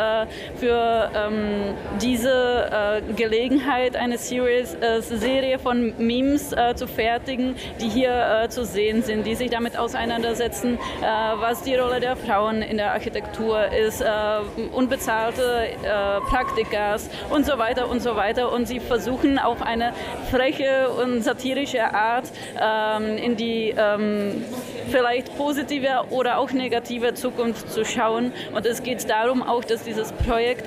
[0.57, 7.89] für ähm, diese äh, Gelegenheit, eine Series, äh, Serie von Memes äh, zu fertigen, die
[7.89, 11.07] hier äh, zu sehen sind, die sich damit auseinandersetzen, äh,
[11.39, 14.07] was die Rolle der Frauen in der Architektur ist, äh,
[14.73, 15.67] unbezahlte
[16.29, 18.53] Praktikas und so weiter und so weiter.
[18.53, 19.93] Und sie versuchen auf eine
[20.31, 22.27] freche und satirische Art
[22.61, 24.45] ähm, in die ähm,
[24.91, 28.33] vielleicht positive oder auch negative Zukunft zu schauen.
[28.55, 30.67] Und es geht darum auch, dass dieses Projekt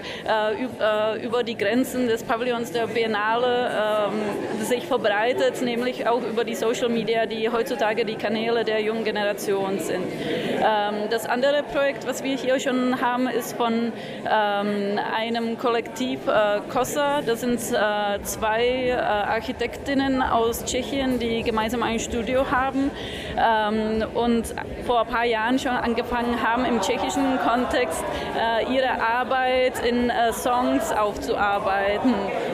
[1.23, 3.71] über die Grenzen des Pavillons der Biennale
[4.09, 9.03] ähm, sich verbreitet, nämlich auch über die Social Media, die heutzutage die Kanäle der jungen
[9.03, 10.05] Generation sind.
[10.61, 13.91] Ähm, das andere Projekt, was wir hier schon haben, ist von
[14.29, 17.21] ähm, einem Kollektiv äh, COSA.
[17.21, 22.91] Das sind äh, zwei äh, Architektinnen aus Tschechien, die gemeinsam ein Studio haben
[23.37, 24.53] ähm, und
[24.85, 28.03] vor ein paar Jahren schon angefangen haben, im tschechischen Kontext
[28.37, 31.88] äh, ihre Arbeit in äh, Songs aufzuarbeiten.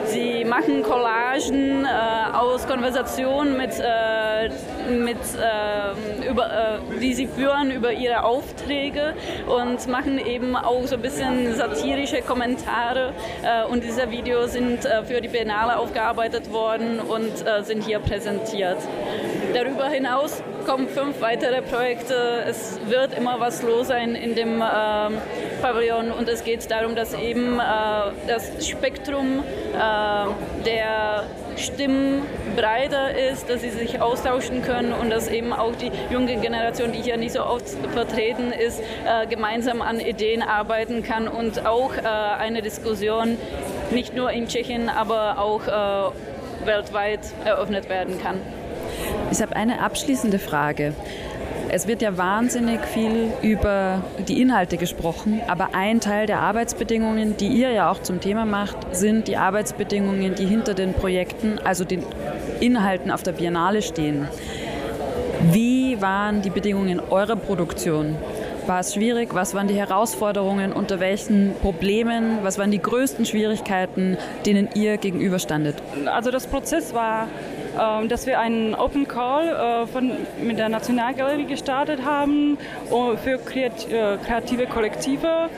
[0.06, 4.48] Sie machen Collagen äh, aus Konversationen mit, äh,
[4.90, 9.14] mit äh, über, äh, die sie führen über ihre Aufträge
[9.46, 13.12] und machen eben auch so ein bisschen satirische Kommentare
[13.70, 17.32] und diese Videos sind für die Biennale aufgearbeitet worden und
[17.64, 18.78] sind hier präsentiert.
[19.54, 22.44] Darüber hinaus kommen fünf weitere Projekte.
[22.46, 25.18] Es wird immer was los sein in dem ähm,
[25.62, 27.62] Pavillon und es geht darum, dass eben äh,
[28.26, 29.44] das Spektrum
[29.74, 31.24] äh, der
[31.56, 32.22] Stimmen
[32.56, 37.00] breiter ist, dass sie sich austauschen können und dass eben auch die junge Generation, die
[37.00, 42.00] hier nicht so oft vertreten ist, äh, gemeinsam an Ideen arbeiten kann und auch äh,
[42.00, 43.38] eine Diskussion
[43.92, 48.40] nicht nur in Tschechien, aber auch äh, weltweit eröffnet werden kann.
[49.30, 50.94] Ich habe eine abschließende Frage.
[51.68, 57.48] Es wird ja wahnsinnig viel über die Inhalte gesprochen, aber ein Teil der Arbeitsbedingungen, die
[57.48, 62.04] ihr ja auch zum Thema macht, sind die Arbeitsbedingungen, die hinter den Projekten, also den
[62.60, 64.28] Inhalten auf der Biennale stehen.
[65.50, 68.16] Wie waren die Bedingungen eurer Produktion?
[68.66, 69.34] War es schwierig?
[69.34, 70.72] Was waren die Herausforderungen?
[70.72, 72.38] Unter welchen Problemen?
[72.42, 75.76] Was waren die größten Schwierigkeiten, denen ihr gegenüberstandet?
[76.06, 77.28] Also das Prozess war
[78.08, 80.12] dass wir einen Open Call äh, von,
[80.42, 82.58] mit der Nationalgalerie gestartet haben
[82.90, 85.48] äh, für äh, kreative Kollektive.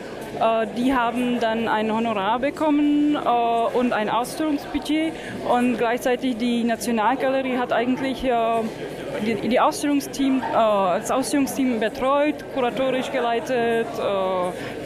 [0.77, 5.13] Die haben dann ein Honorar bekommen und ein Ausstellungsbudget.
[5.49, 13.89] Und gleichzeitig die Nationalgalerie hat eigentlich die, die Ausstellungsteam, das Ausstellungsteam betreut, kuratorisch geleitet,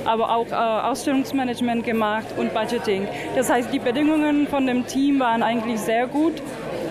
[0.04, 3.06] aber auch Ausstellungsmanagement gemacht und Budgeting.
[3.34, 6.40] Das heißt, die Bedingungen von dem Team waren eigentlich sehr gut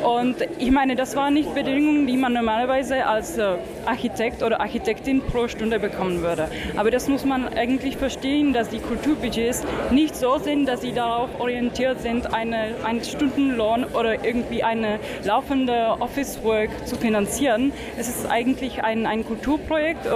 [0.04, 3.56] und ich meine, das waren nicht Bedingungen, die man normalerweise als äh,
[3.86, 6.48] Architekt oder Architektin pro Stunde bekommen würde.
[6.76, 11.30] Aber das muss man eigentlich verstehen, dass die Kulturbudgets nicht so sind, dass sie darauf
[11.40, 17.72] orientiert sind, eine, einen Stundenlohn oder irgendwie eine laufende Office-Work zu finanzieren.
[17.98, 20.10] Es ist eigentlich ein, ein Kulturprojekt äh,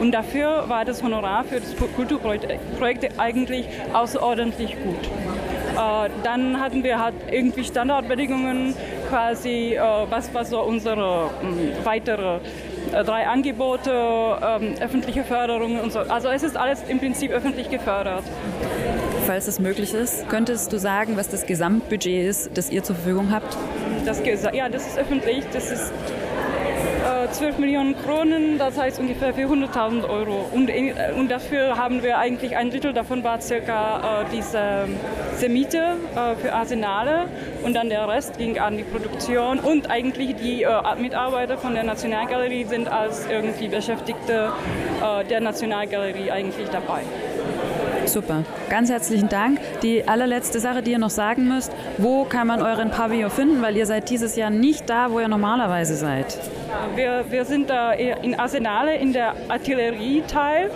[0.00, 5.10] und dafür war das Honorar für das Kulturprojekt eigentlich außerordentlich gut.
[5.76, 8.74] Äh, dann hatten wir halt irgendwie Standardbedingungen,
[9.08, 9.80] quasi, äh,
[10.10, 11.30] was, was so unsere
[11.84, 12.40] weitere
[12.92, 16.00] äh, drei Angebote, ähm, öffentliche Förderung und so.
[16.00, 18.24] Also es ist alles im Prinzip öffentlich gefördert.
[19.26, 23.32] Falls es möglich ist, könntest du sagen, was das Gesamtbudget ist, das ihr zur Verfügung
[23.32, 23.56] habt?
[24.04, 24.22] Das,
[24.52, 25.44] ja, das ist öffentlich.
[25.52, 25.92] Das ist
[27.30, 30.46] 12 Millionen Kronen, das heißt ungefähr 400.000 Euro.
[30.52, 34.88] Und, äh, und, dafür haben wir eigentlich ein Drittel davon war circa äh, diese,
[35.34, 37.28] diese Miete äh, für Arsenale
[37.62, 40.70] und dann der Rest ging an die Produktion und eigentlich die äh,
[41.00, 44.52] Mitarbeiter von der Nationalgalerie sind als irgendwie Beschäftigte
[45.02, 47.02] äh, der Nationalgalerie eigentlich dabei.
[48.06, 48.44] Super.
[48.70, 49.58] Ganz herzlichen Dank.
[49.82, 53.76] Die allerletzte Sache, die ihr noch sagen müsst, wo kann man euren Pavillon finden, weil
[53.76, 56.38] ihr seid dieses Jahr nicht da, wo ihr normalerweise seid.
[56.94, 60.70] Wir, wir sind da in Arsenale in der Artillerieteil.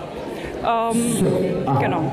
[0.67, 1.27] Ähm,
[1.81, 2.13] genau.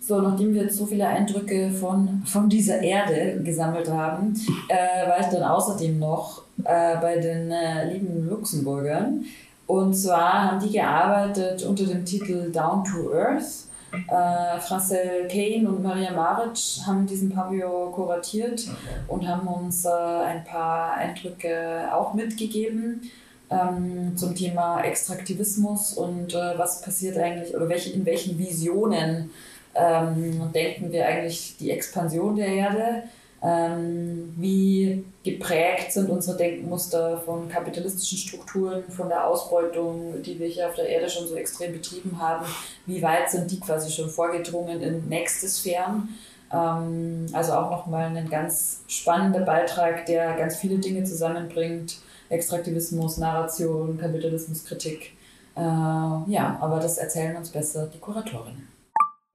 [0.00, 4.34] So, nachdem wir jetzt so viele Eindrücke von, von dieser Erde gesammelt haben,
[4.68, 9.24] äh, war ich dann außerdem noch äh, bei den äh, lieben Luxemburgern.
[9.66, 13.64] Und zwar haben die gearbeitet unter dem Titel Down to Earth
[14.08, 18.66] äh, Francel Kane und Maria Maric haben diesen Pavillon kuratiert
[19.08, 23.10] und haben uns äh, ein paar Eindrücke auch mitgegeben
[23.50, 29.30] ähm, zum Thema Extraktivismus und äh, was passiert eigentlich oder welche, in welchen Visionen
[29.74, 33.02] ähm, denken wir eigentlich die Expansion der Erde
[33.44, 40.68] ähm, wie geprägt sind unsere Denkmuster von kapitalistischen Strukturen, von der Ausbeutung, die wir hier
[40.68, 42.46] auf der Erde schon so extrem betrieben haben,
[42.86, 46.08] wie weit sind die quasi schon vorgedrungen in nächste Sphären.
[46.50, 51.98] Ähm, also auch nochmal ein ganz spannender Beitrag, der ganz viele Dinge zusammenbringt.
[52.30, 55.12] Extraktivismus, Narration, Kapitalismuskritik.
[55.54, 58.68] Äh, ja, aber das erzählen uns besser die Kuratorinnen.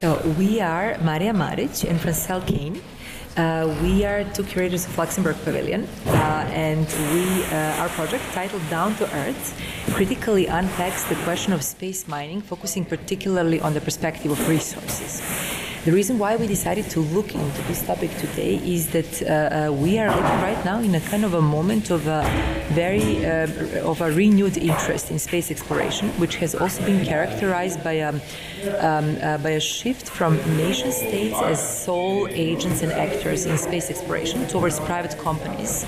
[0.01, 2.79] So we are Maria Maric and Francel Kane.
[3.39, 6.11] Uh, we are two curators of Luxembourg Pavilion, uh,
[6.51, 9.55] and we uh, our project titled Down to Earth
[9.93, 15.21] critically unpacks the question of space mining, focusing particularly on the perspective of resources.
[15.85, 19.71] The reason why we decided to look into this topic today is that uh, uh,
[19.71, 22.21] we are living right now in a kind of a moment of a
[22.73, 27.93] very uh, of a renewed interest in space exploration, which has also been characterized by
[27.93, 28.21] a um,
[28.81, 34.45] um, by a shift from nation states as sole agents and actors in space exploration
[34.47, 35.85] towards private companies.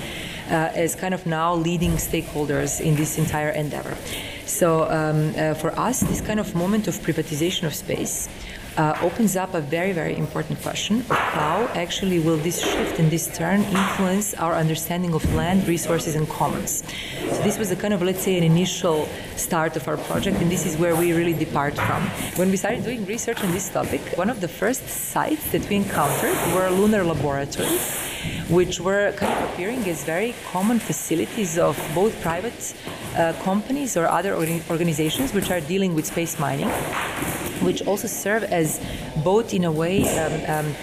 [0.50, 3.96] Uh, as kind of now leading stakeholders in this entire endeavor.
[4.44, 8.28] So, um, uh, for us, this kind of moment of privatization of space
[8.76, 13.10] uh, opens up a very, very important question of how actually will this shift and
[13.10, 16.82] this turn influence our understanding of land, resources, and commons.
[17.30, 20.50] So this was a kind of, let's say, an initial start of our project, and
[20.50, 22.02] this is where we really depart from.
[22.36, 25.76] When we started doing research on this topic, one of the first sites that we
[25.76, 27.98] encountered were lunar laboratories,
[28.48, 32.74] which were kind of appearing as very common facilities of both private
[33.16, 36.70] uh, companies or other organizations which are dealing with space mining
[37.64, 38.80] which also serve as
[39.24, 40.74] both in a way um, um,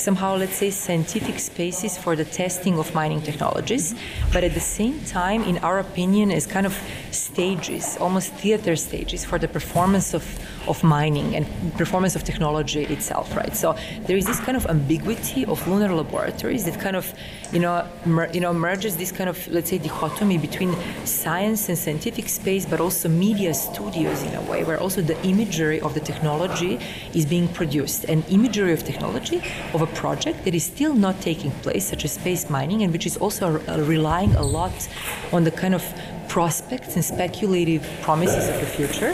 [0.00, 3.94] somehow, let's say, scientific spaces for the testing of mining technologies,
[4.32, 6.76] but at the same time, in our opinion, as kind of
[7.10, 10.24] stages, almost theater stages for the performance of,
[10.66, 11.46] of mining and
[11.76, 13.56] performance of technology itself, right?
[13.56, 13.76] So
[14.06, 17.12] there is this kind of ambiguity of lunar laboratories that kind of,
[17.52, 20.74] you know, mer- you know, merges this kind of, let's say, dichotomy between
[21.04, 25.80] science and scientific space, but also media studios in a way, where also the imagery
[25.80, 26.78] of the technology
[27.14, 29.42] is being produced, and imagery of technology
[29.74, 33.06] of a project that is still not taking place, such as space mining, and which
[33.06, 34.88] is also relying a lot
[35.32, 35.84] on the kind of
[36.28, 39.12] prospects and speculative promises of the future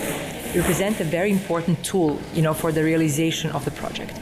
[0.55, 4.19] represent a very important tool, you know, for the realization of the project.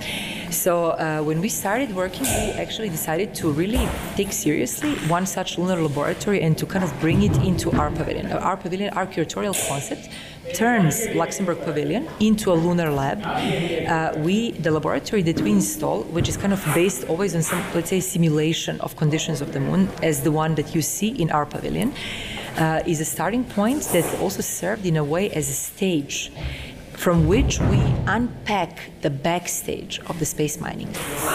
[0.51, 5.59] So uh, when we started working, we actually decided to really take seriously one such
[5.59, 8.31] lunar laboratory and to kind of bring it into our pavilion.
[8.33, 10.09] Our pavilion, our curatorial concept
[10.53, 13.23] turns Luxembourg Pavilion into a lunar lab.
[13.25, 17.63] Uh, we, the laboratory that we install, which is kind of based always on some,
[17.75, 21.31] let's say, simulation of conditions of the moon, as the one that you see in
[21.31, 21.93] our pavilion,
[22.57, 26.31] uh, is a starting point that also served in a way as a stage
[26.95, 30.93] from which we unpack the backstage of the space mining.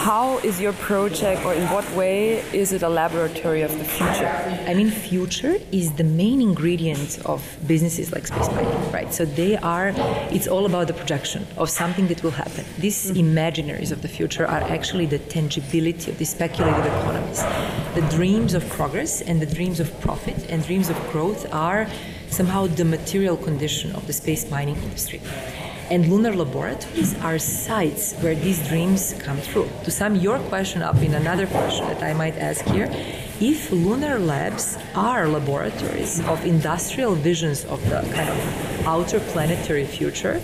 [0.08, 4.26] How is your project, or in what way is it a laboratory of the future?
[4.66, 9.12] I mean, future is the main ingredient of businesses like space mining, right?
[9.12, 9.92] So they are,
[10.30, 12.64] it's all about the projection of something that will happen.
[12.78, 13.16] These mm.
[13.16, 17.42] imaginaries of the future are actually the tangibility of the speculative economies.
[17.94, 21.86] The dreams of progress and the dreams of profit and dreams of growth are
[22.30, 25.20] somehow the material condition of the space mining industry.
[25.90, 29.68] And lunar laboratories are sites where these dreams come true.
[29.84, 32.88] To sum your question up in another question that I might ask here,
[33.40, 40.40] if lunar labs are laboratories of industrial visions of the kind of outer planetary future,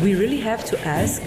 [0.00, 1.20] we really have to ask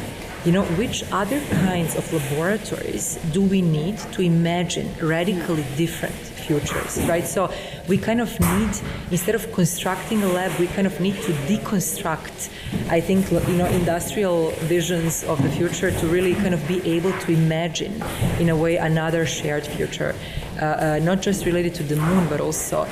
[0.46, 7.04] you know, which other kinds of laboratories do we need to imagine radically different futures,
[7.06, 7.28] right?
[7.28, 7.52] So
[7.88, 8.70] we kind of need,
[9.12, 12.50] instead of constructing a lab, we kind of need to deconstruct,
[12.90, 17.14] I think, you know, industrial visions of the future to really kind of be able
[17.14, 18.04] to imagine,
[18.40, 20.16] in a way, another shared future,
[20.62, 22.88] uh, uh, not just related to the moon, but also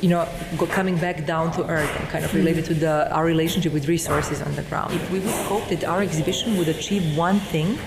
[0.00, 0.26] you know,
[0.70, 4.40] coming back down to earth and kind of related to the, our relationship with resources
[4.40, 4.94] on the ground.
[4.94, 7.78] If we would hope that our exhibition would achieve one thing,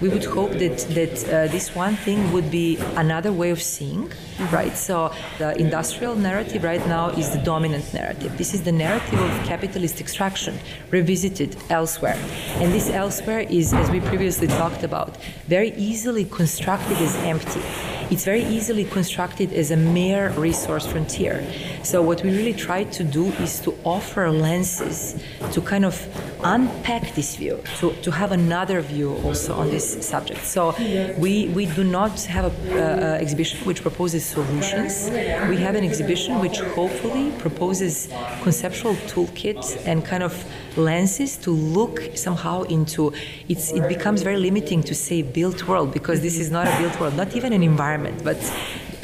[0.00, 4.08] we would hope that that uh, this one thing would be another way of seeing,
[4.08, 4.54] mm-hmm.
[4.54, 4.76] right?
[4.76, 8.36] So the industrial narrative right now is the dominant narrative.
[8.38, 10.58] This is the narrative of capitalist extraction
[10.90, 12.18] revisited elsewhere,
[12.60, 15.16] and this elsewhere is, as we previously talked about,
[15.46, 17.62] very easily constructed as empty.
[18.10, 21.44] It's very easily constructed as a mere resource frontier.
[21.82, 25.22] So what we really try to do is to offer lenses
[25.52, 25.94] to kind of
[26.42, 30.42] unpack this view, to, to have another view also on this subject.
[30.44, 30.74] So
[31.18, 35.10] we, we do not have an exhibition which proposes solutions.
[35.50, 38.08] We have an exhibition which hopefully proposes
[38.42, 40.32] conceptual toolkits and kind of
[40.78, 43.12] lenses to look somehow into
[43.48, 46.98] it's it becomes very limiting to say built world because this is not a built
[47.00, 48.38] world not even an environment but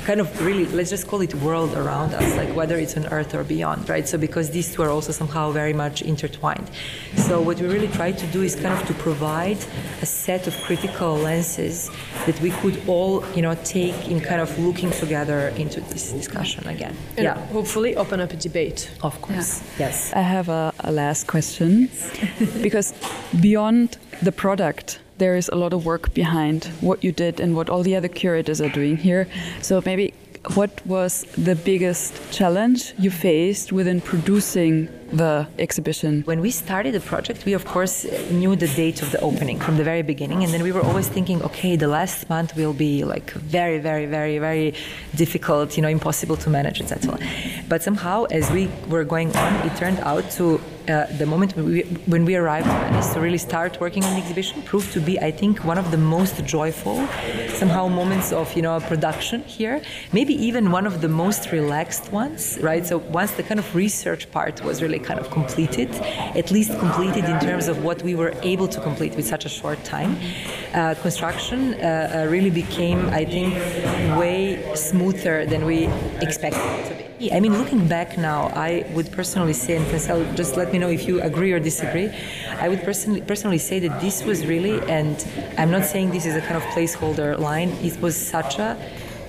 [0.04, 3.34] kind of really let's just call it world around us like whether it's on earth
[3.34, 4.06] or beyond right?
[4.06, 6.70] So because these two are also somehow very much intertwined.
[7.16, 9.58] So what we really try to do is kind of to provide
[10.02, 11.90] a set of critical lenses
[12.26, 16.66] that we could all you know take in kind of looking together into this discussion
[16.68, 16.94] again.
[17.16, 17.46] And yeah.
[17.46, 18.90] hopefully open up a debate.
[19.02, 19.62] Of course.
[19.62, 19.86] Yeah.
[19.86, 20.12] yes.
[20.12, 21.88] I have a, a last question.
[22.62, 22.94] Because
[23.40, 27.68] beyond the product there is a lot of work behind what you did and what
[27.68, 29.28] all the other curators are doing here.
[29.62, 30.14] So maybe
[30.54, 36.22] what was the biggest challenge you faced within producing the exhibition?
[36.22, 39.76] When we started the project, we of course knew the date of the opening from
[39.78, 43.04] the very beginning, and then we were always thinking, okay, the last month will be
[43.04, 44.74] like very, very, very, very
[45.14, 47.18] difficult, you know, impossible to manage, etc.
[47.68, 51.66] But somehow, as we were going on, it turned out to uh, the moment when
[51.66, 52.66] we, when we arrived
[53.12, 55.96] to really start working on the exhibition proved to be, I think, one of the
[55.96, 57.06] most joyful,
[57.48, 59.82] somehow moments of you know production here.
[60.12, 62.84] Maybe even one of the most relaxed ones, right?
[62.86, 65.90] So once the kind of research part was really kind of completed,
[66.40, 69.48] at least completed in terms of what we were able to complete with such a
[69.48, 70.16] short time,
[70.74, 73.54] uh, construction uh, uh really became, I think,
[74.18, 75.88] way smoother than we
[76.20, 77.13] expected it to be.
[77.20, 80.90] I mean, looking back now, I would personally say, and Francel, just let me know
[80.90, 82.10] if you agree or disagree.
[82.58, 85.16] I would personally personally say that this was really, and
[85.56, 87.70] I'm not saying this is a kind of placeholder line.
[87.82, 88.76] It was such a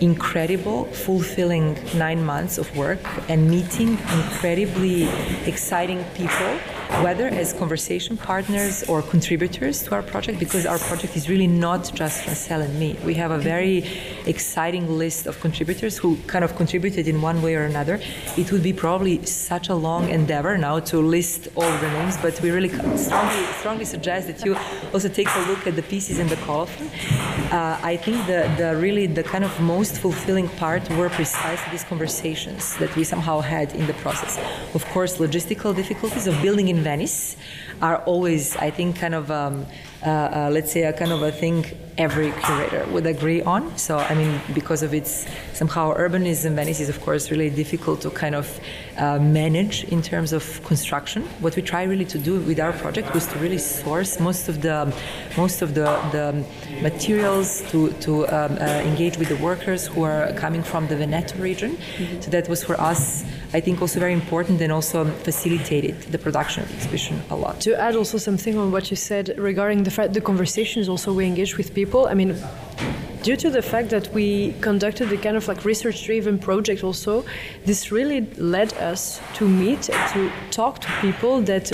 [0.02, 2.99] incredible, fulfilling nine months of work
[3.30, 5.07] and meeting incredibly
[5.45, 6.60] exciting people
[7.02, 11.91] whether as conversation partners or contributors to our project, because our project is really not
[11.94, 12.98] just Francel and me.
[13.03, 13.86] We have a very
[14.26, 17.99] exciting list of contributors who kind of contributed in one way or another.
[18.38, 22.40] It would be probably such a long endeavor now to list all the names, but
[22.41, 24.56] we really strongly, strongly suggest that you
[24.94, 26.88] also take a look at the pieces in the colophon.
[27.52, 31.84] Uh, I think the, the really the kind of most fulfilling part were precisely these
[31.84, 34.40] conversations that we somehow had in the process.
[34.74, 37.35] Of course, logistical difficulties of building in Venice
[37.81, 39.65] are always, I think, kind of um,
[40.06, 41.65] uh, uh, let's say, a kind of a thing
[41.98, 43.78] every curator would agree on.
[43.78, 48.10] So, I mean, because of its somehow urbanism, Venice is, of course, really difficult to
[48.10, 48.60] kind of
[48.98, 51.24] uh, manage in terms of construction.
[51.40, 54.62] What we try really to do with our project was to really source most of
[54.62, 54.94] the
[55.38, 56.46] most of the, the
[56.82, 61.38] materials to, to um, uh, engage with the workers who are coming from the Veneto
[61.40, 61.78] region.
[61.78, 62.22] Mm-hmm.
[62.22, 63.24] So that was for us
[63.54, 67.62] I think also very important and also facilitated the production of the exhibition a lot.
[67.62, 71.26] To add also something on what you said regarding the fact the conversations also we
[71.26, 71.85] engage with people.
[72.07, 72.36] I mean,
[73.26, 77.26] due to the fact that we conducted a kind of like research driven project also
[77.65, 79.81] this really led us to meet
[80.14, 81.69] to talk to people that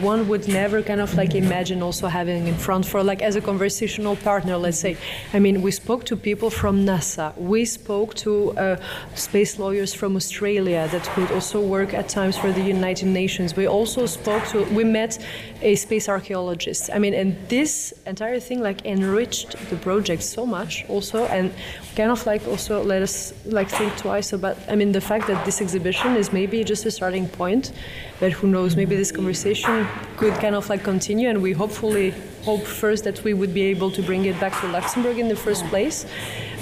[0.00, 3.40] one would never kind of like imagine also having in front for like as a
[3.42, 4.96] conversational partner let's say.
[5.34, 7.36] I mean we spoke to people from nasa.
[7.36, 8.76] We spoke to uh,
[9.14, 13.54] space lawyers from australia that could also work at times for the united nations.
[13.54, 15.18] We also spoke to we met
[15.60, 16.88] a space archaeologist.
[16.96, 21.50] I mean and this entire thing like enriched the project so much also and
[21.96, 25.44] kind of like also let us like think twice about i mean the fact that
[25.44, 27.72] this exhibition is maybe just a starting point
[28.20, 32.12] but who knows maybe this conversation could kind of like continue and we hopefully
[32.44, 35.36] hope first that we would be able to bring it back to luxembourg in the
[35.36, 36.04] first place.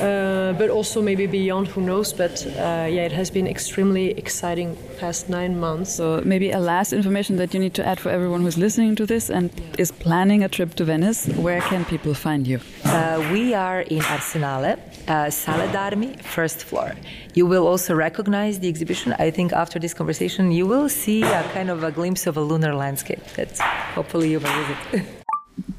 [0.00, 4.76] Uh, but also maybe beyond who knows but uh, yeah it has been extremely exciting
[4.98, 5.94] past nine months.
[5.94, 9.06] So maybe a last information that you need to add for everyone who's listening to
[9.06, 11.26] this and is planning a trip to venice.
[11.46, 12.60] Where can people find you?
[12.84, 14.78] Uh, we are in arsenale
[15.26, 16.92] uh, sala d'armi first floor
[17.34, 21.42] you will also recognize the exhibition i think after this conversation you will see a
[21.54, 23.58] kind of a glimpse of a lunar landscape that
[23.94, 25.04] hopefully you will visit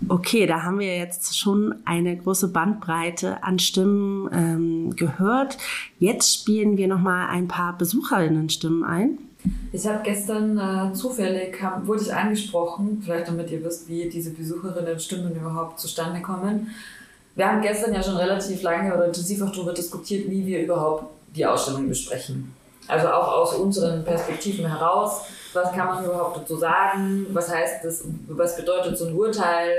[0.09, 5.57] Okay, da haben wir jetzt schon eine große Bandbreite an Stimmen ähm, gehört.
[5.97, 9.17] Jetzt spielen wir noch mal ein paar Besucherinnen-Stimmen ein.
[9.71, 14.31] Ich habe gestern äh, zufällig hab, wurde ich angesprochen, vielleicht damit ihr wisst, wie diese
[14.31, 16.67] Besucherinnen-Stimmen überhaupt zustande kommen.
[17.35, 21.05] Wir haben gestern ja schon relativ lange oder intensiv auch darüber diskutiert, wie wir überhaupt
[21.35, 22.53] die Ausstellung besprechen.
[22.87, 25.21] Also auch aus unseren Perspektiven heraus.
[25.53, 29.77] Was kann man überhaupt dazu sagen, was heißt das, was bedeutet so ein Urteil,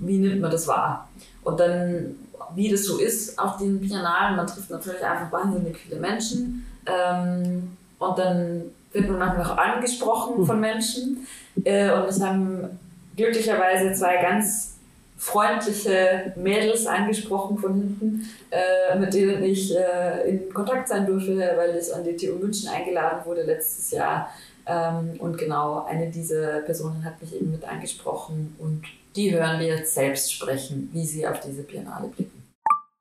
[0.00, 1.08] wie nimmt man das wahr?
[1.44, 2.16] Und dann,
[2.54, 7.76] wie das so ist auf den Biennalen, man trifft natürlich einfach wahnsinnig viele Menschen ähm,
[7.98, 8.62] und dann
[8.92, 11.26] wird man manchmal auch angesprochen von Menschen.
[11.64, 12.78] Äh, und es haben
[13.16, 14.77] glücklicherweise zwei ganz
[15.18, 21.76] freundliche Mädels angesprochen von hinten, äh, mit denen ich äh, in Kontakt sein durfte, weil
[21.76, 24.30] ich an die TU München eingeladen wurde letztes Jahr
[24.68, 28.84] ähm, und genau, eine dieser Personen hat mich eben mit angesprochen und
[29.16, 32.37] die hören wir jetzt selbst sprechen, wie sie auf diese Biennale blicken.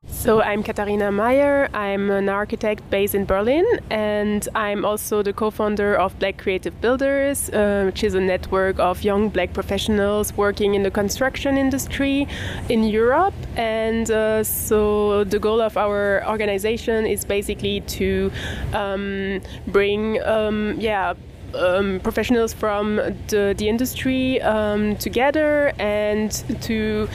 [0.10, 1.70] So, I'm Katharina Meyer.
[1.74, 6.80] I'm an architect based in Berlin, and I'm also the co founder of Black Creative
[6.82, 12.26] Builders, uh, which is a network of young black professionals working in the construction industry
[12.70, 13.36] in Europe.
[13.58, 18.32] And uh, so, the goal of our organization is basically to
[18.74, 21.16] um, bring, um, yeah,
[21.54, 22.96] um, professionals from
[23.28, 26.32] the, the industry um, together and
[26.62, 27.08] to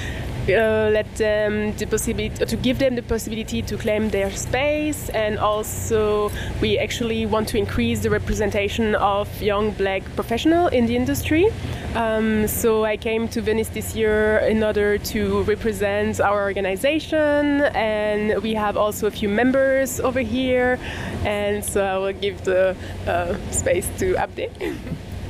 [0.48, 5.08] uh, let them the possibility to give them the possibility to claim their space.
[5.10, 10.96] And also we actually want to increase the representation of young black professional in the
[10.96, 11.48] industry.
[11.94, 17.62] Um, so I came to Venice this year in order to represent our organization.
[17.74, 20.78] And we have also a few members over here.
[21.24, 24.48] And so I will give the uh, space to Abdi.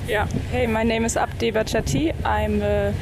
[0.09, 0.27] Yeah.
[0.51, 2.13] Hey my name is Abdi Bachati.
[2.27, 2.93] I'm a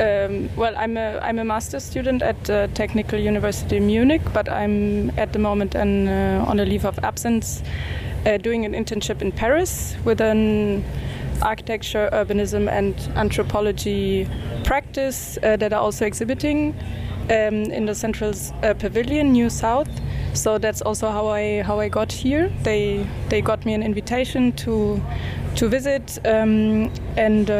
[0.00, 5.10] um, well, I'm a I'm a master's student at uh, Technical University Munich, but I'm
[5.18, 7.62] at the moment an, uh, on a leave of absence,
[8.26, 10.84] uh, doing an internship in Paris with an
[11.42, 14.28] architecture, urbanism, and anthropology
[14.64, 16.74] practice uh, that are also exhibiting
[17.30, 18.32] um, in the Central
[18.62, 19.88] uh, Pavilion, New South.
[20.34, 22.52] So that's also how I how I got here.
[22.62, 25.02] They they got me an invitation to
[25.54, 27.50] to visit um, and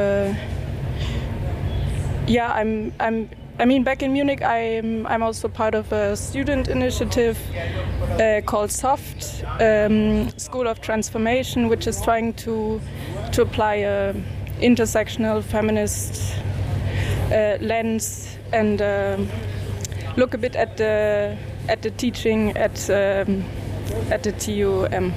[2.26, 3.28] yeah, I'm I'm
[3.58, 7.38] I mean, back in Munich, I'm I'm also part of a student initiative
[8.20, 12.80] uh, called SOFT um, School of Transformation, which is trying to
[13.32, 14.14] to apply a
[14.60, 16.34] intersectional feminist
[17.32, 19.16] uh, lens and uh,
[20.16, 21.36] look a bit at the
[21.68, 23.42] at the teaching at um,
[24.10, 25.14] at the TUM.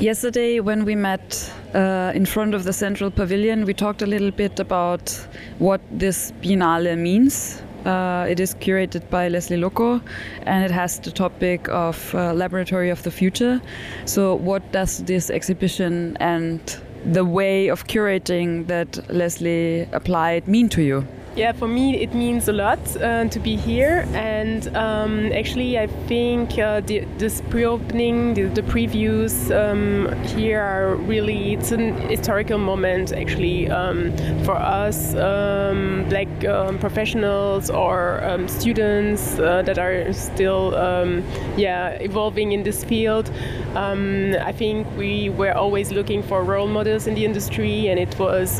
[0.00, 4.30] Yesterday, when we met uh, in front of the Central Pavilion, we talked a little
[4.30, 5.08] bit about
[5.58, 7.62] what this Biennale means.
[7.86, 10.02] Uh, it is curated by Leslie Loco
[10.42, 13.58] and it has the topic of uh, Laboratory of the Future.
[14.04, 16.60] So, what does this exhibition and
[17.06, 21.06] the way of curating that Leslie applied mean to you?
[21.36, 25.86] Yeah, for me it means a lot uh, to be here, and um, actually I
[26.08, 32.56] think uh, the, this pre-opening, the, the previews um, here are really it's an historical
[32.56, 40.10] moment actually um, for us, um, black um, professionals or um, students uh, that are
[40.14, 40.72] still
[41.58, 43.30] yeah evolving in this field.
[43.76, 48.58] I think we were always looking for role models in the industry, and it was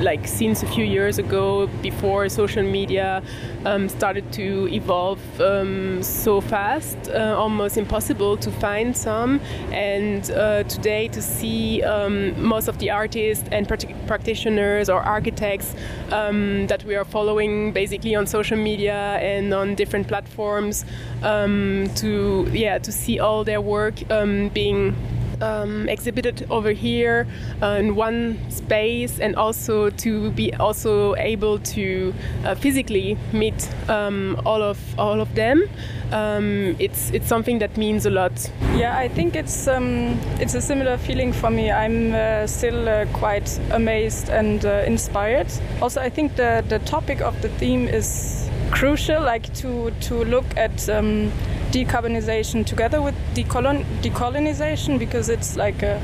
[0.00, 3.22] like since a few years ago before social media
[3.64, 9.40] um, started to evolve um, so fast, uh, almost impossible to find some.
[9.72, 13.68] And uh, today, to see um, most of the artists and
[14.06, 15.74] practitioners or architects
[16.12, 20.84] um, that we are following basically on social media and on different platforms,
[21.22, 24.96] um, to yeah, to see all their work um, being
[25.40, 27.26] um, exhibited over here
[27.62, 32.14] uh, in one space and also to be also able to
[32.44, 35.68] uh, physically meet um, all of all of them.
[36.12, 38.50] Um, it's it's something that means a lot.
[38.74, 41.70] Yeah I think it's um, it's a similar feeling for me.
[41.70, 45.48] I'm uh, still uh, quite amazed and uh, inspired.
[45.80, 50.46] Also I think the the topic of the theme is crucial like to to look
[50.56, 51.32] at um,
[51.72, 56.00] decarbonization together with decolon decolonization because it's like a,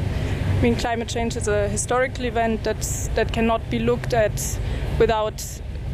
[0.58, 4.58] I mean climate change is a historical event that's that cannot be looked at
[4.98, 5.42] without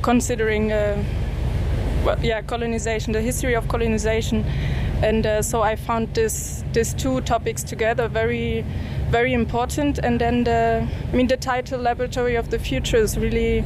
[0.03, 1.03] considering uh,
[2.05, 4.45] well, yeah colonization the history of colonization.
[5.03, 8.65] And uh, so I found this these two topics together very
[9.11, 9.99] very important.
[9.99, 13.65] And then the, I mean the title laboratory of the future is really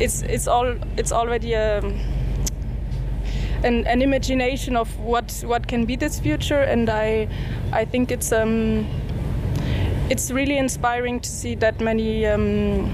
[0.00, 1.80] it's it's all it's already a
[3.64, 7.28] an, an imagination of what what can be this future and I
[7.72, 8.86] I think it's um
[10.10, 12.92] it's really inspiring to see that many um,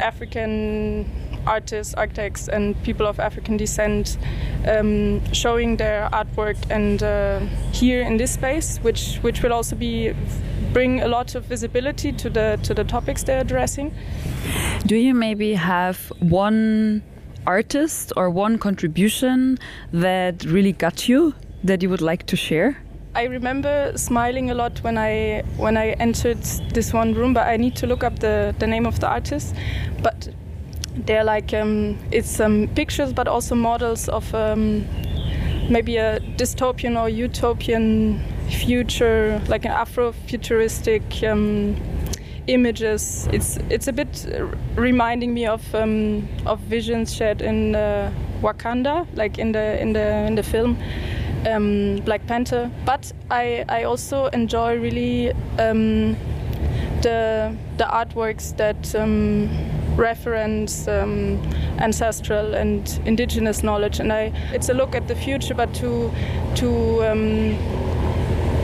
[0.00, 1.08] African
[1.46, 4.18] artists, architects and people of African descent
[4.66, 7.38] um, showing their artwork and uh,
[7.72, 10.12] here in this space, which which will also be
[10.72, 13.94] bring a lot of visibility to the to the topics they're addressing.
[14.86, 17.02] Do you maybe have one
[17.46, 19.58] artist or one contribution
[19.92, 22.76] that really got you that you would like to share?
[23.14, 26.42] I remember smiling a lot when I when I entered
[26.74, 29.54] this one room, but I need to look up the, the name of the artist.
[30.02, 30.28] But
[30.94, 34.84] they're like um, it's some um, pictures, but also models of um,
[35.70, 38.20] maybe a dystopian or utopian
[38.50, 41.76] future, like an Afro-futuristic um,
[42.46, 43.28] images.
[43.32, 44.26] It's it's a bit
[44.76, 48.10] reminding me of um, of visions shared in uh,
[48.42, 50.76] Wakanda, like in the in the in the film
[51.46, 52.70] um, Black Panther.
[52.84, 56.16] But I I also enjoy really um,
[57.02, 59.48] the the artworks that um,
[59.96, 61.40] reference um,
[61.78, 66.10] ancestral and indigenous knowledge, and I it's a look at the future, but to
[66.56, 67.56] to um,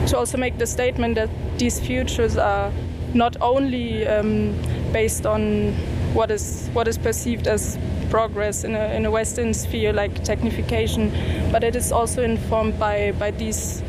[0.07, 2.71] to also make the statement that these futures are
[3.13, 4.53] not only um,
[4.91, 5.73] based on
[6.13, 7.77] what is what is perceived as
[8.09, 11.11] progress in a, in a Western sphere like technification,
[11.51, 13.81] but it is also informed by, by these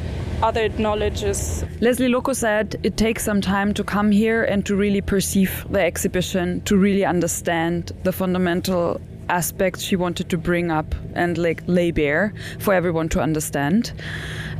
[0.42, 1.62] other knowledges.
[1.80, 5.80] Leslie Loco said it takes some time to come here and to really perceive the
[5.80, 8.98] exhibition, to really understand the fundamental
[9.28, 13.92] aspects she wanted to bring up and like lay bare for everyone to understand.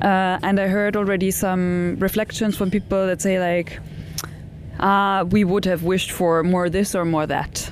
[0.02, 3.80] Uh, and I heard already some reflections from people that say like,
[4.80, 7.70] uh, we would have wished for more this or more that.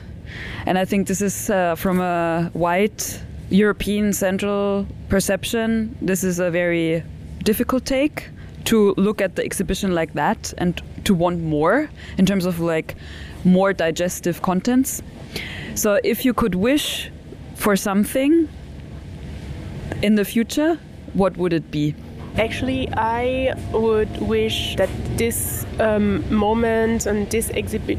[0.67, 3.21] And I think this is uh, from a white
[3.51, 7.03] European central perception, this is a very
[7.43, 8.31] difficult take
[8.65, 12.95] to look at the exhibition like that and to want more in terms of like
[13.45, 15.03] more digestive contents.
[15.75, 17.11] So if you could wish
[17.57, 18.49] for something
[20.03, 20.79] in the future,
[21.15, 21.95] what would it be?
[22.39, 24.89] Actually, I would wish that
[25.19, 27.99] this um, moment and this exhibit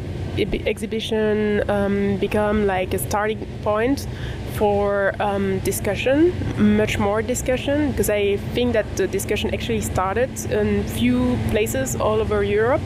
[0.65, 4.07] exhibition um, become like a starting point
[4.55, 10.83] for um, discussion, much more discussion, because I think that the discussion actually started in
[10.83, 12.81] few places all over Europe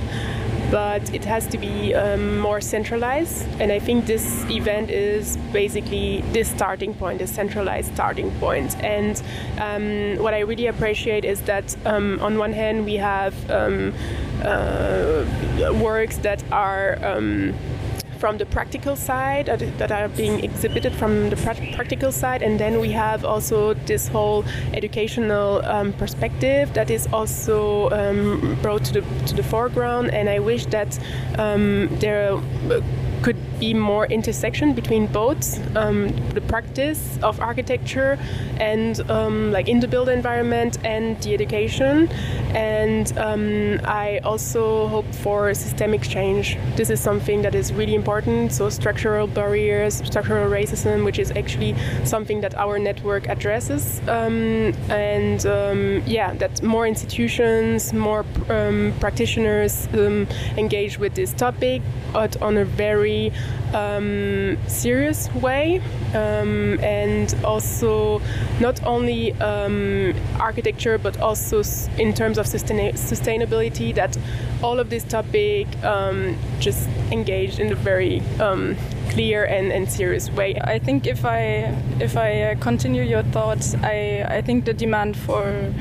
[0.72, 3.48] but it has to be um, more centralized.
[3.60, 8.76] And I think this event is basically this starting point, a centralized starting point.
[8.84, 9.22] And
[9.60, 13.94] um, what I really appreciate is that um, on one hand we have um,
[14.44, 15.26] uh,
[15.82, 17.54] works that are um,
[18.18, 19.46] from the practical side
[19.78, 21.36] that are being exhibited from the
[21.76, 27.90] practical side and then we have also this whole educational um, perspective that is also
[27.92, 31.00] um, brought to the to the foreground and I wish that
[31.38, 32.38] um, there
[32.68, 32.84] could
[33.60, 38.18] be more intersection between both um, the practice of architecture
[38.60, 42.08] and um, like in the built environment and the education.
[42.54, 46.58] And um, I also hope for systemic change.
[46.76, 48.52] This is something that is really important.
[48.52, 54.02] So structural barriers structural racism which is actually something that our network addresses.
[54.08, 59.88] Um, and um, yeah that more institutions more um, practitioners
[60.58, 61.82] engage with this topic
[62.14, 63.32] but on a very
[63.74, 65.82] um, serious way
[66.14, 68.22] um, and also
[68.60, 71.62] not only um, architecture but also
[71.98, 74.18] in terms of sustain sustainability that
[74.64, 78.76] all of this topic um, just engaged in a very um,
[79.10, 80.56] clear and, and serious way.
[80.62, 85.18] I think if I if I uh, continue your thoughts, I, I think the demand
[85.18, 85.74] for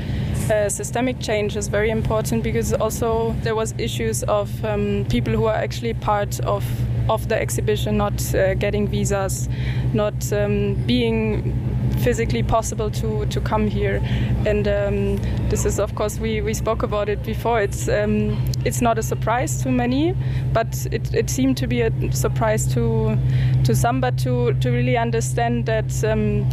[0.49, 5.45] uh, systemic change is very important because also there was issues of um, people who
[5.45, 6.63] are actually part of
[7.09, 9.47] of the exhibition not uh, getting visas,
[9.93, 11.53] not um, being
[11.99, 14.01] physically possible to, to come here.
[14.45, 15.15] And um,
[15.49, 17.61] this is, of course, we, we spoke about it before.
[17.61, 20.15] It's um, it's not a surprise to many,
[20.53, 23.17] but it, it seemed to be a surprise to
[23.63, 24.01] to some.
[24.01, 26.49] But to to really understand that um,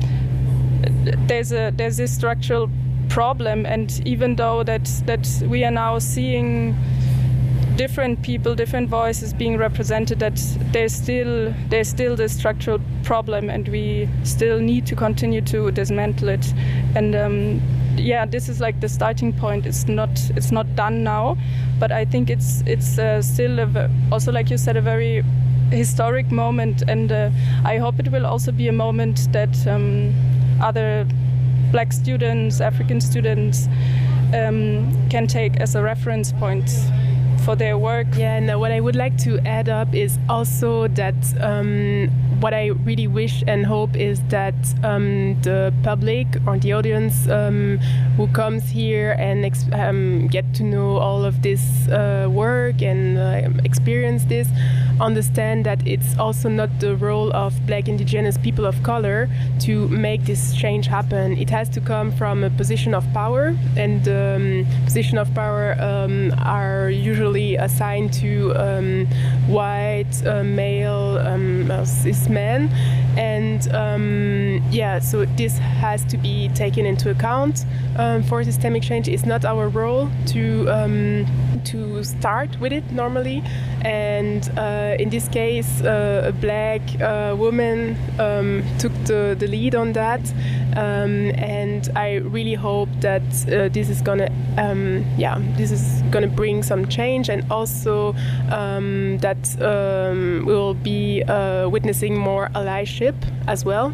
[1.26, 2.70] there's a there's this structural
[3.08, 6.74] problem, and even though that that we are now seeing
[7.76, 10.40] different people, different voices being represented, that
[10.72, 16.28] there's still there's still this structural problem, and we still need to continue to dismantle
[16.28, 16.54] it.
[16.94, 17.60] And um,
[17.96, 19.66] yeah, this is like the starting point.
[19.66, 21.36] It's not it's not done now,
[21.78, 25.24] but I think it's it's uh, still a, also like you said a very
[25.70, 27.30] historic moment, and uh,
[27.64, 30.14] I hope it will also be a moment that um,
[30.60, 31.06] other
[31.74, 33.66] black students, African students
[34.32, 36.70] um, can take as a reference point
[37.44, 38.06] for their work.
[38.16, 42.08] Yeah, and what I would like to add up is also that um,
[42.40, 47.78] what I really wish and hope is that um, the public or the audience um,
[48.16, 53.50] who comes here and um, get to know all of this uh, work and uh,
[53.64, 54.48] experience this
[55.00, 59.28] understand that it's also not the role of black indigenous people of color
[59.58, 61.36] to make this change happen.
[61.36, 65.76] It has to come from a position of power, and um, position of power
[66.38, 67.23] are usually
[67.56, 69.06] assigned to um,
[69.46, 72.68] white uh, male um, cis men,
[73.16, 77.64] and um, yeah, so this has to be taken into account
[77.96, 79.08] um, for systemic change.
[79.08, 81.24] It's not our role to
[81.64, 83.42] to start with it normally,
[83.82, 84.50] and.
[84.56, 89.74] Uh, uh, in this case, uh, a black uh, woman um, took the, the lead
[89.74, 90.20] on that,
[90.76, 93.22] um, and I really hope that
[93.72, 98.14] this is gonna, um, yeah, this is gonna bring some change, and also
[98.50, 101.22] um, that um, we'll be
[101.70, 103.03] witnessing more allyship
[103.46, 103.92] as well.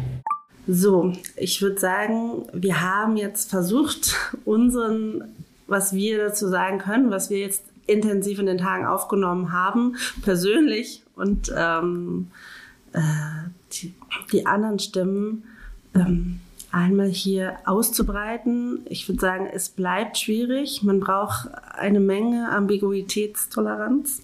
[0.67, 4.15] So, ich würde sagen, wir haben jetzt versucht,
[4.45, 5.23] unseren,
[5.67, 11.03] was wir dazu sagen können, was wir jetzt intensiv in den Tagen aufgenommen haben, persönlich
[11.15, 12.27] und ähm,
[12.93, 12.99] äh,
[13.73, 13.93] die,
[14.31, 15.43] die, anderen Stimmen
[15.95, 16.39] ähm,
[16.71, 18.85] einmal hier auszubreiten.
[18.87, 20.83] Ich würde sagen, es bleibt schwierig.
[20.83, 24.21] Man braucht eine Menge Ambiguitätstoleranz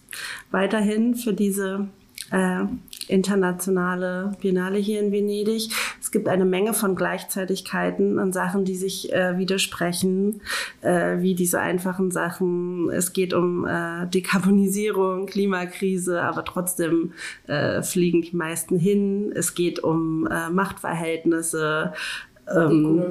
[0.51, 1.87] weiterhin für diese
[2.31, 2.65] äh,
[3.07, 5.69] internationale Biennale hier in Venedig.
[6.01, 10.41] Es gibt eine Menge von Gleichzeitigkeiten und Sachen, die sich äh, widersprechen,
[10.81, 12.89] äh, wie diese einfachen Sachen.
[12.89, 17.13] Es geht um äh, Dekarbonisierung, Klimakrise, aber trotzdem
[17.47, 19.31] äh, fliegen die meisten hin.
[19.35, 21.93] Es geht um äh, Machtverhältnisse,
[22.49, 23.03] ähm,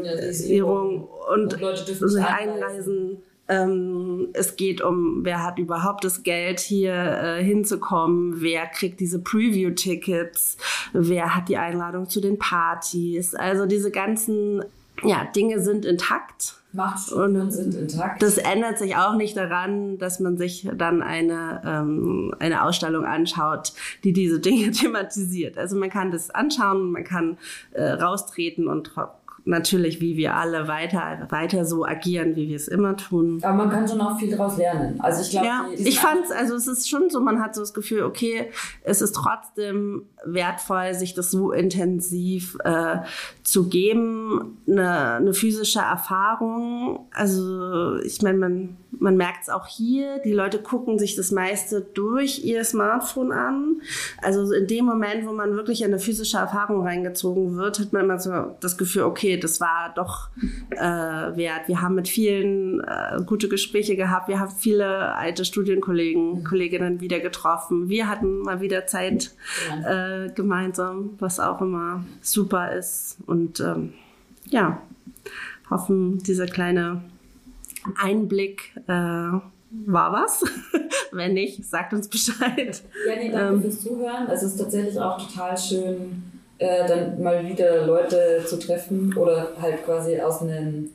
[0.65, 3.23] und, und Leute dürfen einreisen.
[3.49, 9.21] Ähm, es geht um, wer hat überhaupt das Geld, hier äh, hinzukommen, wer kriegt diese
[9.21, 10.57] Preview-Tickets,
[10.93, 13.35] wer hat die Einladung zu den Partys.
[13.35, 14.65] Also diese ganzen
[15.03, 16.55] ja, Dinge sind intakt.
[16.73, 18.23] Machtstrukturen sind intakt.
[18.23, 23.73] Das ändert sich auch nicht daran, dass man sich dann eine, ähm, eine Ausstellung anschaut,
[24.05, 25.57] die diese Dinge thematisiert.
[25.59, 27.39] Also man kann das anschauen, man kann
[27.73, 28.93] äh, raustreten und
[29.47, 33.39] natürlich, wie wir alle weiter, weiter so agieren, wie wir es immer tun.
[33.43, 35.01] Aber man kann schon auch viel daraus lernen.
[35.01, 37.73] Also ich glaube, ja, ich fand also es ist schon so, man hat so das
[37.73, 38.51] Gefühl, okay,
[38.83, 42.99] es ist trotzdem wertvoll, sich das so intensiv äh,
[43.45, 47.07] zu geben, eine, eine physische Erfahrung.
[47.13, 51.81] Also ich meine, man man merkt es auch hier, die Leute gucken sich das meiste
[51.81, 53.81] durch ihr Smartphone an.
[54.23, 58.19] Also in dem Moment, wo man wirklich eine physische Erfahrung reingezogen wird, hat man immer
[58.19, 60.29] so das Gefühl, okay, das war doch
[60.71, 61.69] äh, wert.
[61.69, 67.21] Wir haben mit vielen äh, gute Gespräche gehabt, wir haben viele alte Studienkollegen, Kolleginnen wieder
[67.21, 67.89] getroffen.
[67.89, 69.33] Wir hatten mal wieder Zeit
[69.85, 73.19] äh, gemeinsam, was auch immer super ist.
[73.27, 73.93] Und ähm,
[74.47, 74.81] ja,
[75.71, 77.03] hoffen, dieser kleine
[78.01, 80.45] Einblick äh, war was.
[81.13, 82.83] Wenn nicht, sagt uns Bescheid.
[83.07, 84.29] Ja, nee, danke ähm, fürs Zuhören.
[84.31, 86.23] Es ist tatsächlich auch total schön,
[86.59, 90.91] äh, dann mal wieder Leute zu treffen oder halt quasi aus, einem,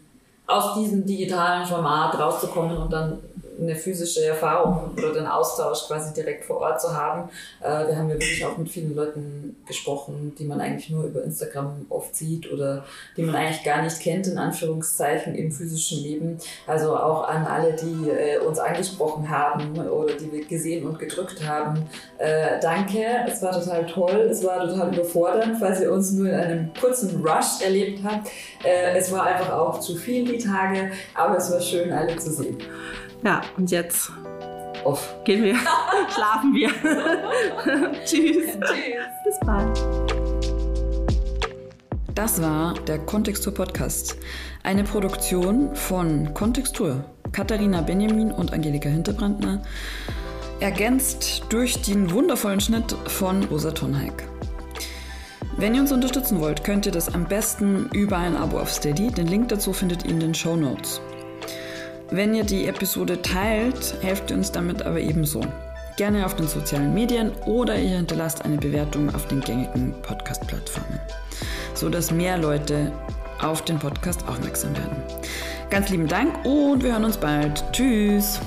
[0.47, 3.19] aus diesem digitalen Format rauszukommen und dann
[3.61, 7.29] eine physische Erfahrung oder den Austausch quasi direkt vor Ort zu haben.
[7.61, 11.23] Äh, wir haben ja wirklich auch mit vielen Leuten gesprochen, die man eigentlich nur über
[11.23, 12.85] Instagram oft sieht oder
[13.17, 16.37] die man eigentlich gar nicht kennt, in Anführungszeichen, im physischen Leben.
[16.67, 21.47] Also auch an alle, die äh, uns angesprochen haben oder die wir gesehen und gedrückt
[21.47, 21.85] haben.
[22.17, 26.35] Äh, danke, es war total toll, es war total überfordernd, falls ihr uns nur in
[26.35, 28.29] einem kurzen Rush erlebt habt.
[28.63, 32.31] Äh, es war einfach auch zu viel die Tage, aber es war schön, alle zu
[32.31, 32.57] sehen.
[33.23, 34.11] Ja, und jetzt
[34.83, 35.15] Off.
[35.23, 35.55] gehen wir,
[36.09, 36.69] schlafen wir.
[38.05, 38.57] Tschüss.
[38.59, 39.07] Tschüss.
[39.25, 39.79] Bis bald.
[42.15, 44.17] Das war der Kontextur Podcast,
[44.63, 47.05] eine Produktion von Kontextur.
[47.31, 49.61] Katharina Benjamin und Angelika Hinterbrandner,
[50.59, 54.27] ergänzt durch den wundervollen Schnitt von Rosa Tonheik.
[55.57, 59.07] Wenn ihr uns unterstützen wollt, könnt ihr das am besten über ein Abo auf Steady.
[59.11, 61.01] Den Link dazu findet ihr in den Show Notes.
[62.13, 65.39] Wenn ihr die Episode teilt, helft ihr uns damit aber ebenso.
[65.95, 70.99] Gerne auf den sozialen Medien oder ihr hinterlasst eine Bewertung auf den gängigen Podcast-Plattformen,
[71.73, 72.91] sodass mehr Leute
[73.41, 75.01] auf den Podcast aufmerksam werden.
[75.69, 77.63] Ganz lieben Dank und wir hören uns bald.
[77.71, 78.41] Tschüss!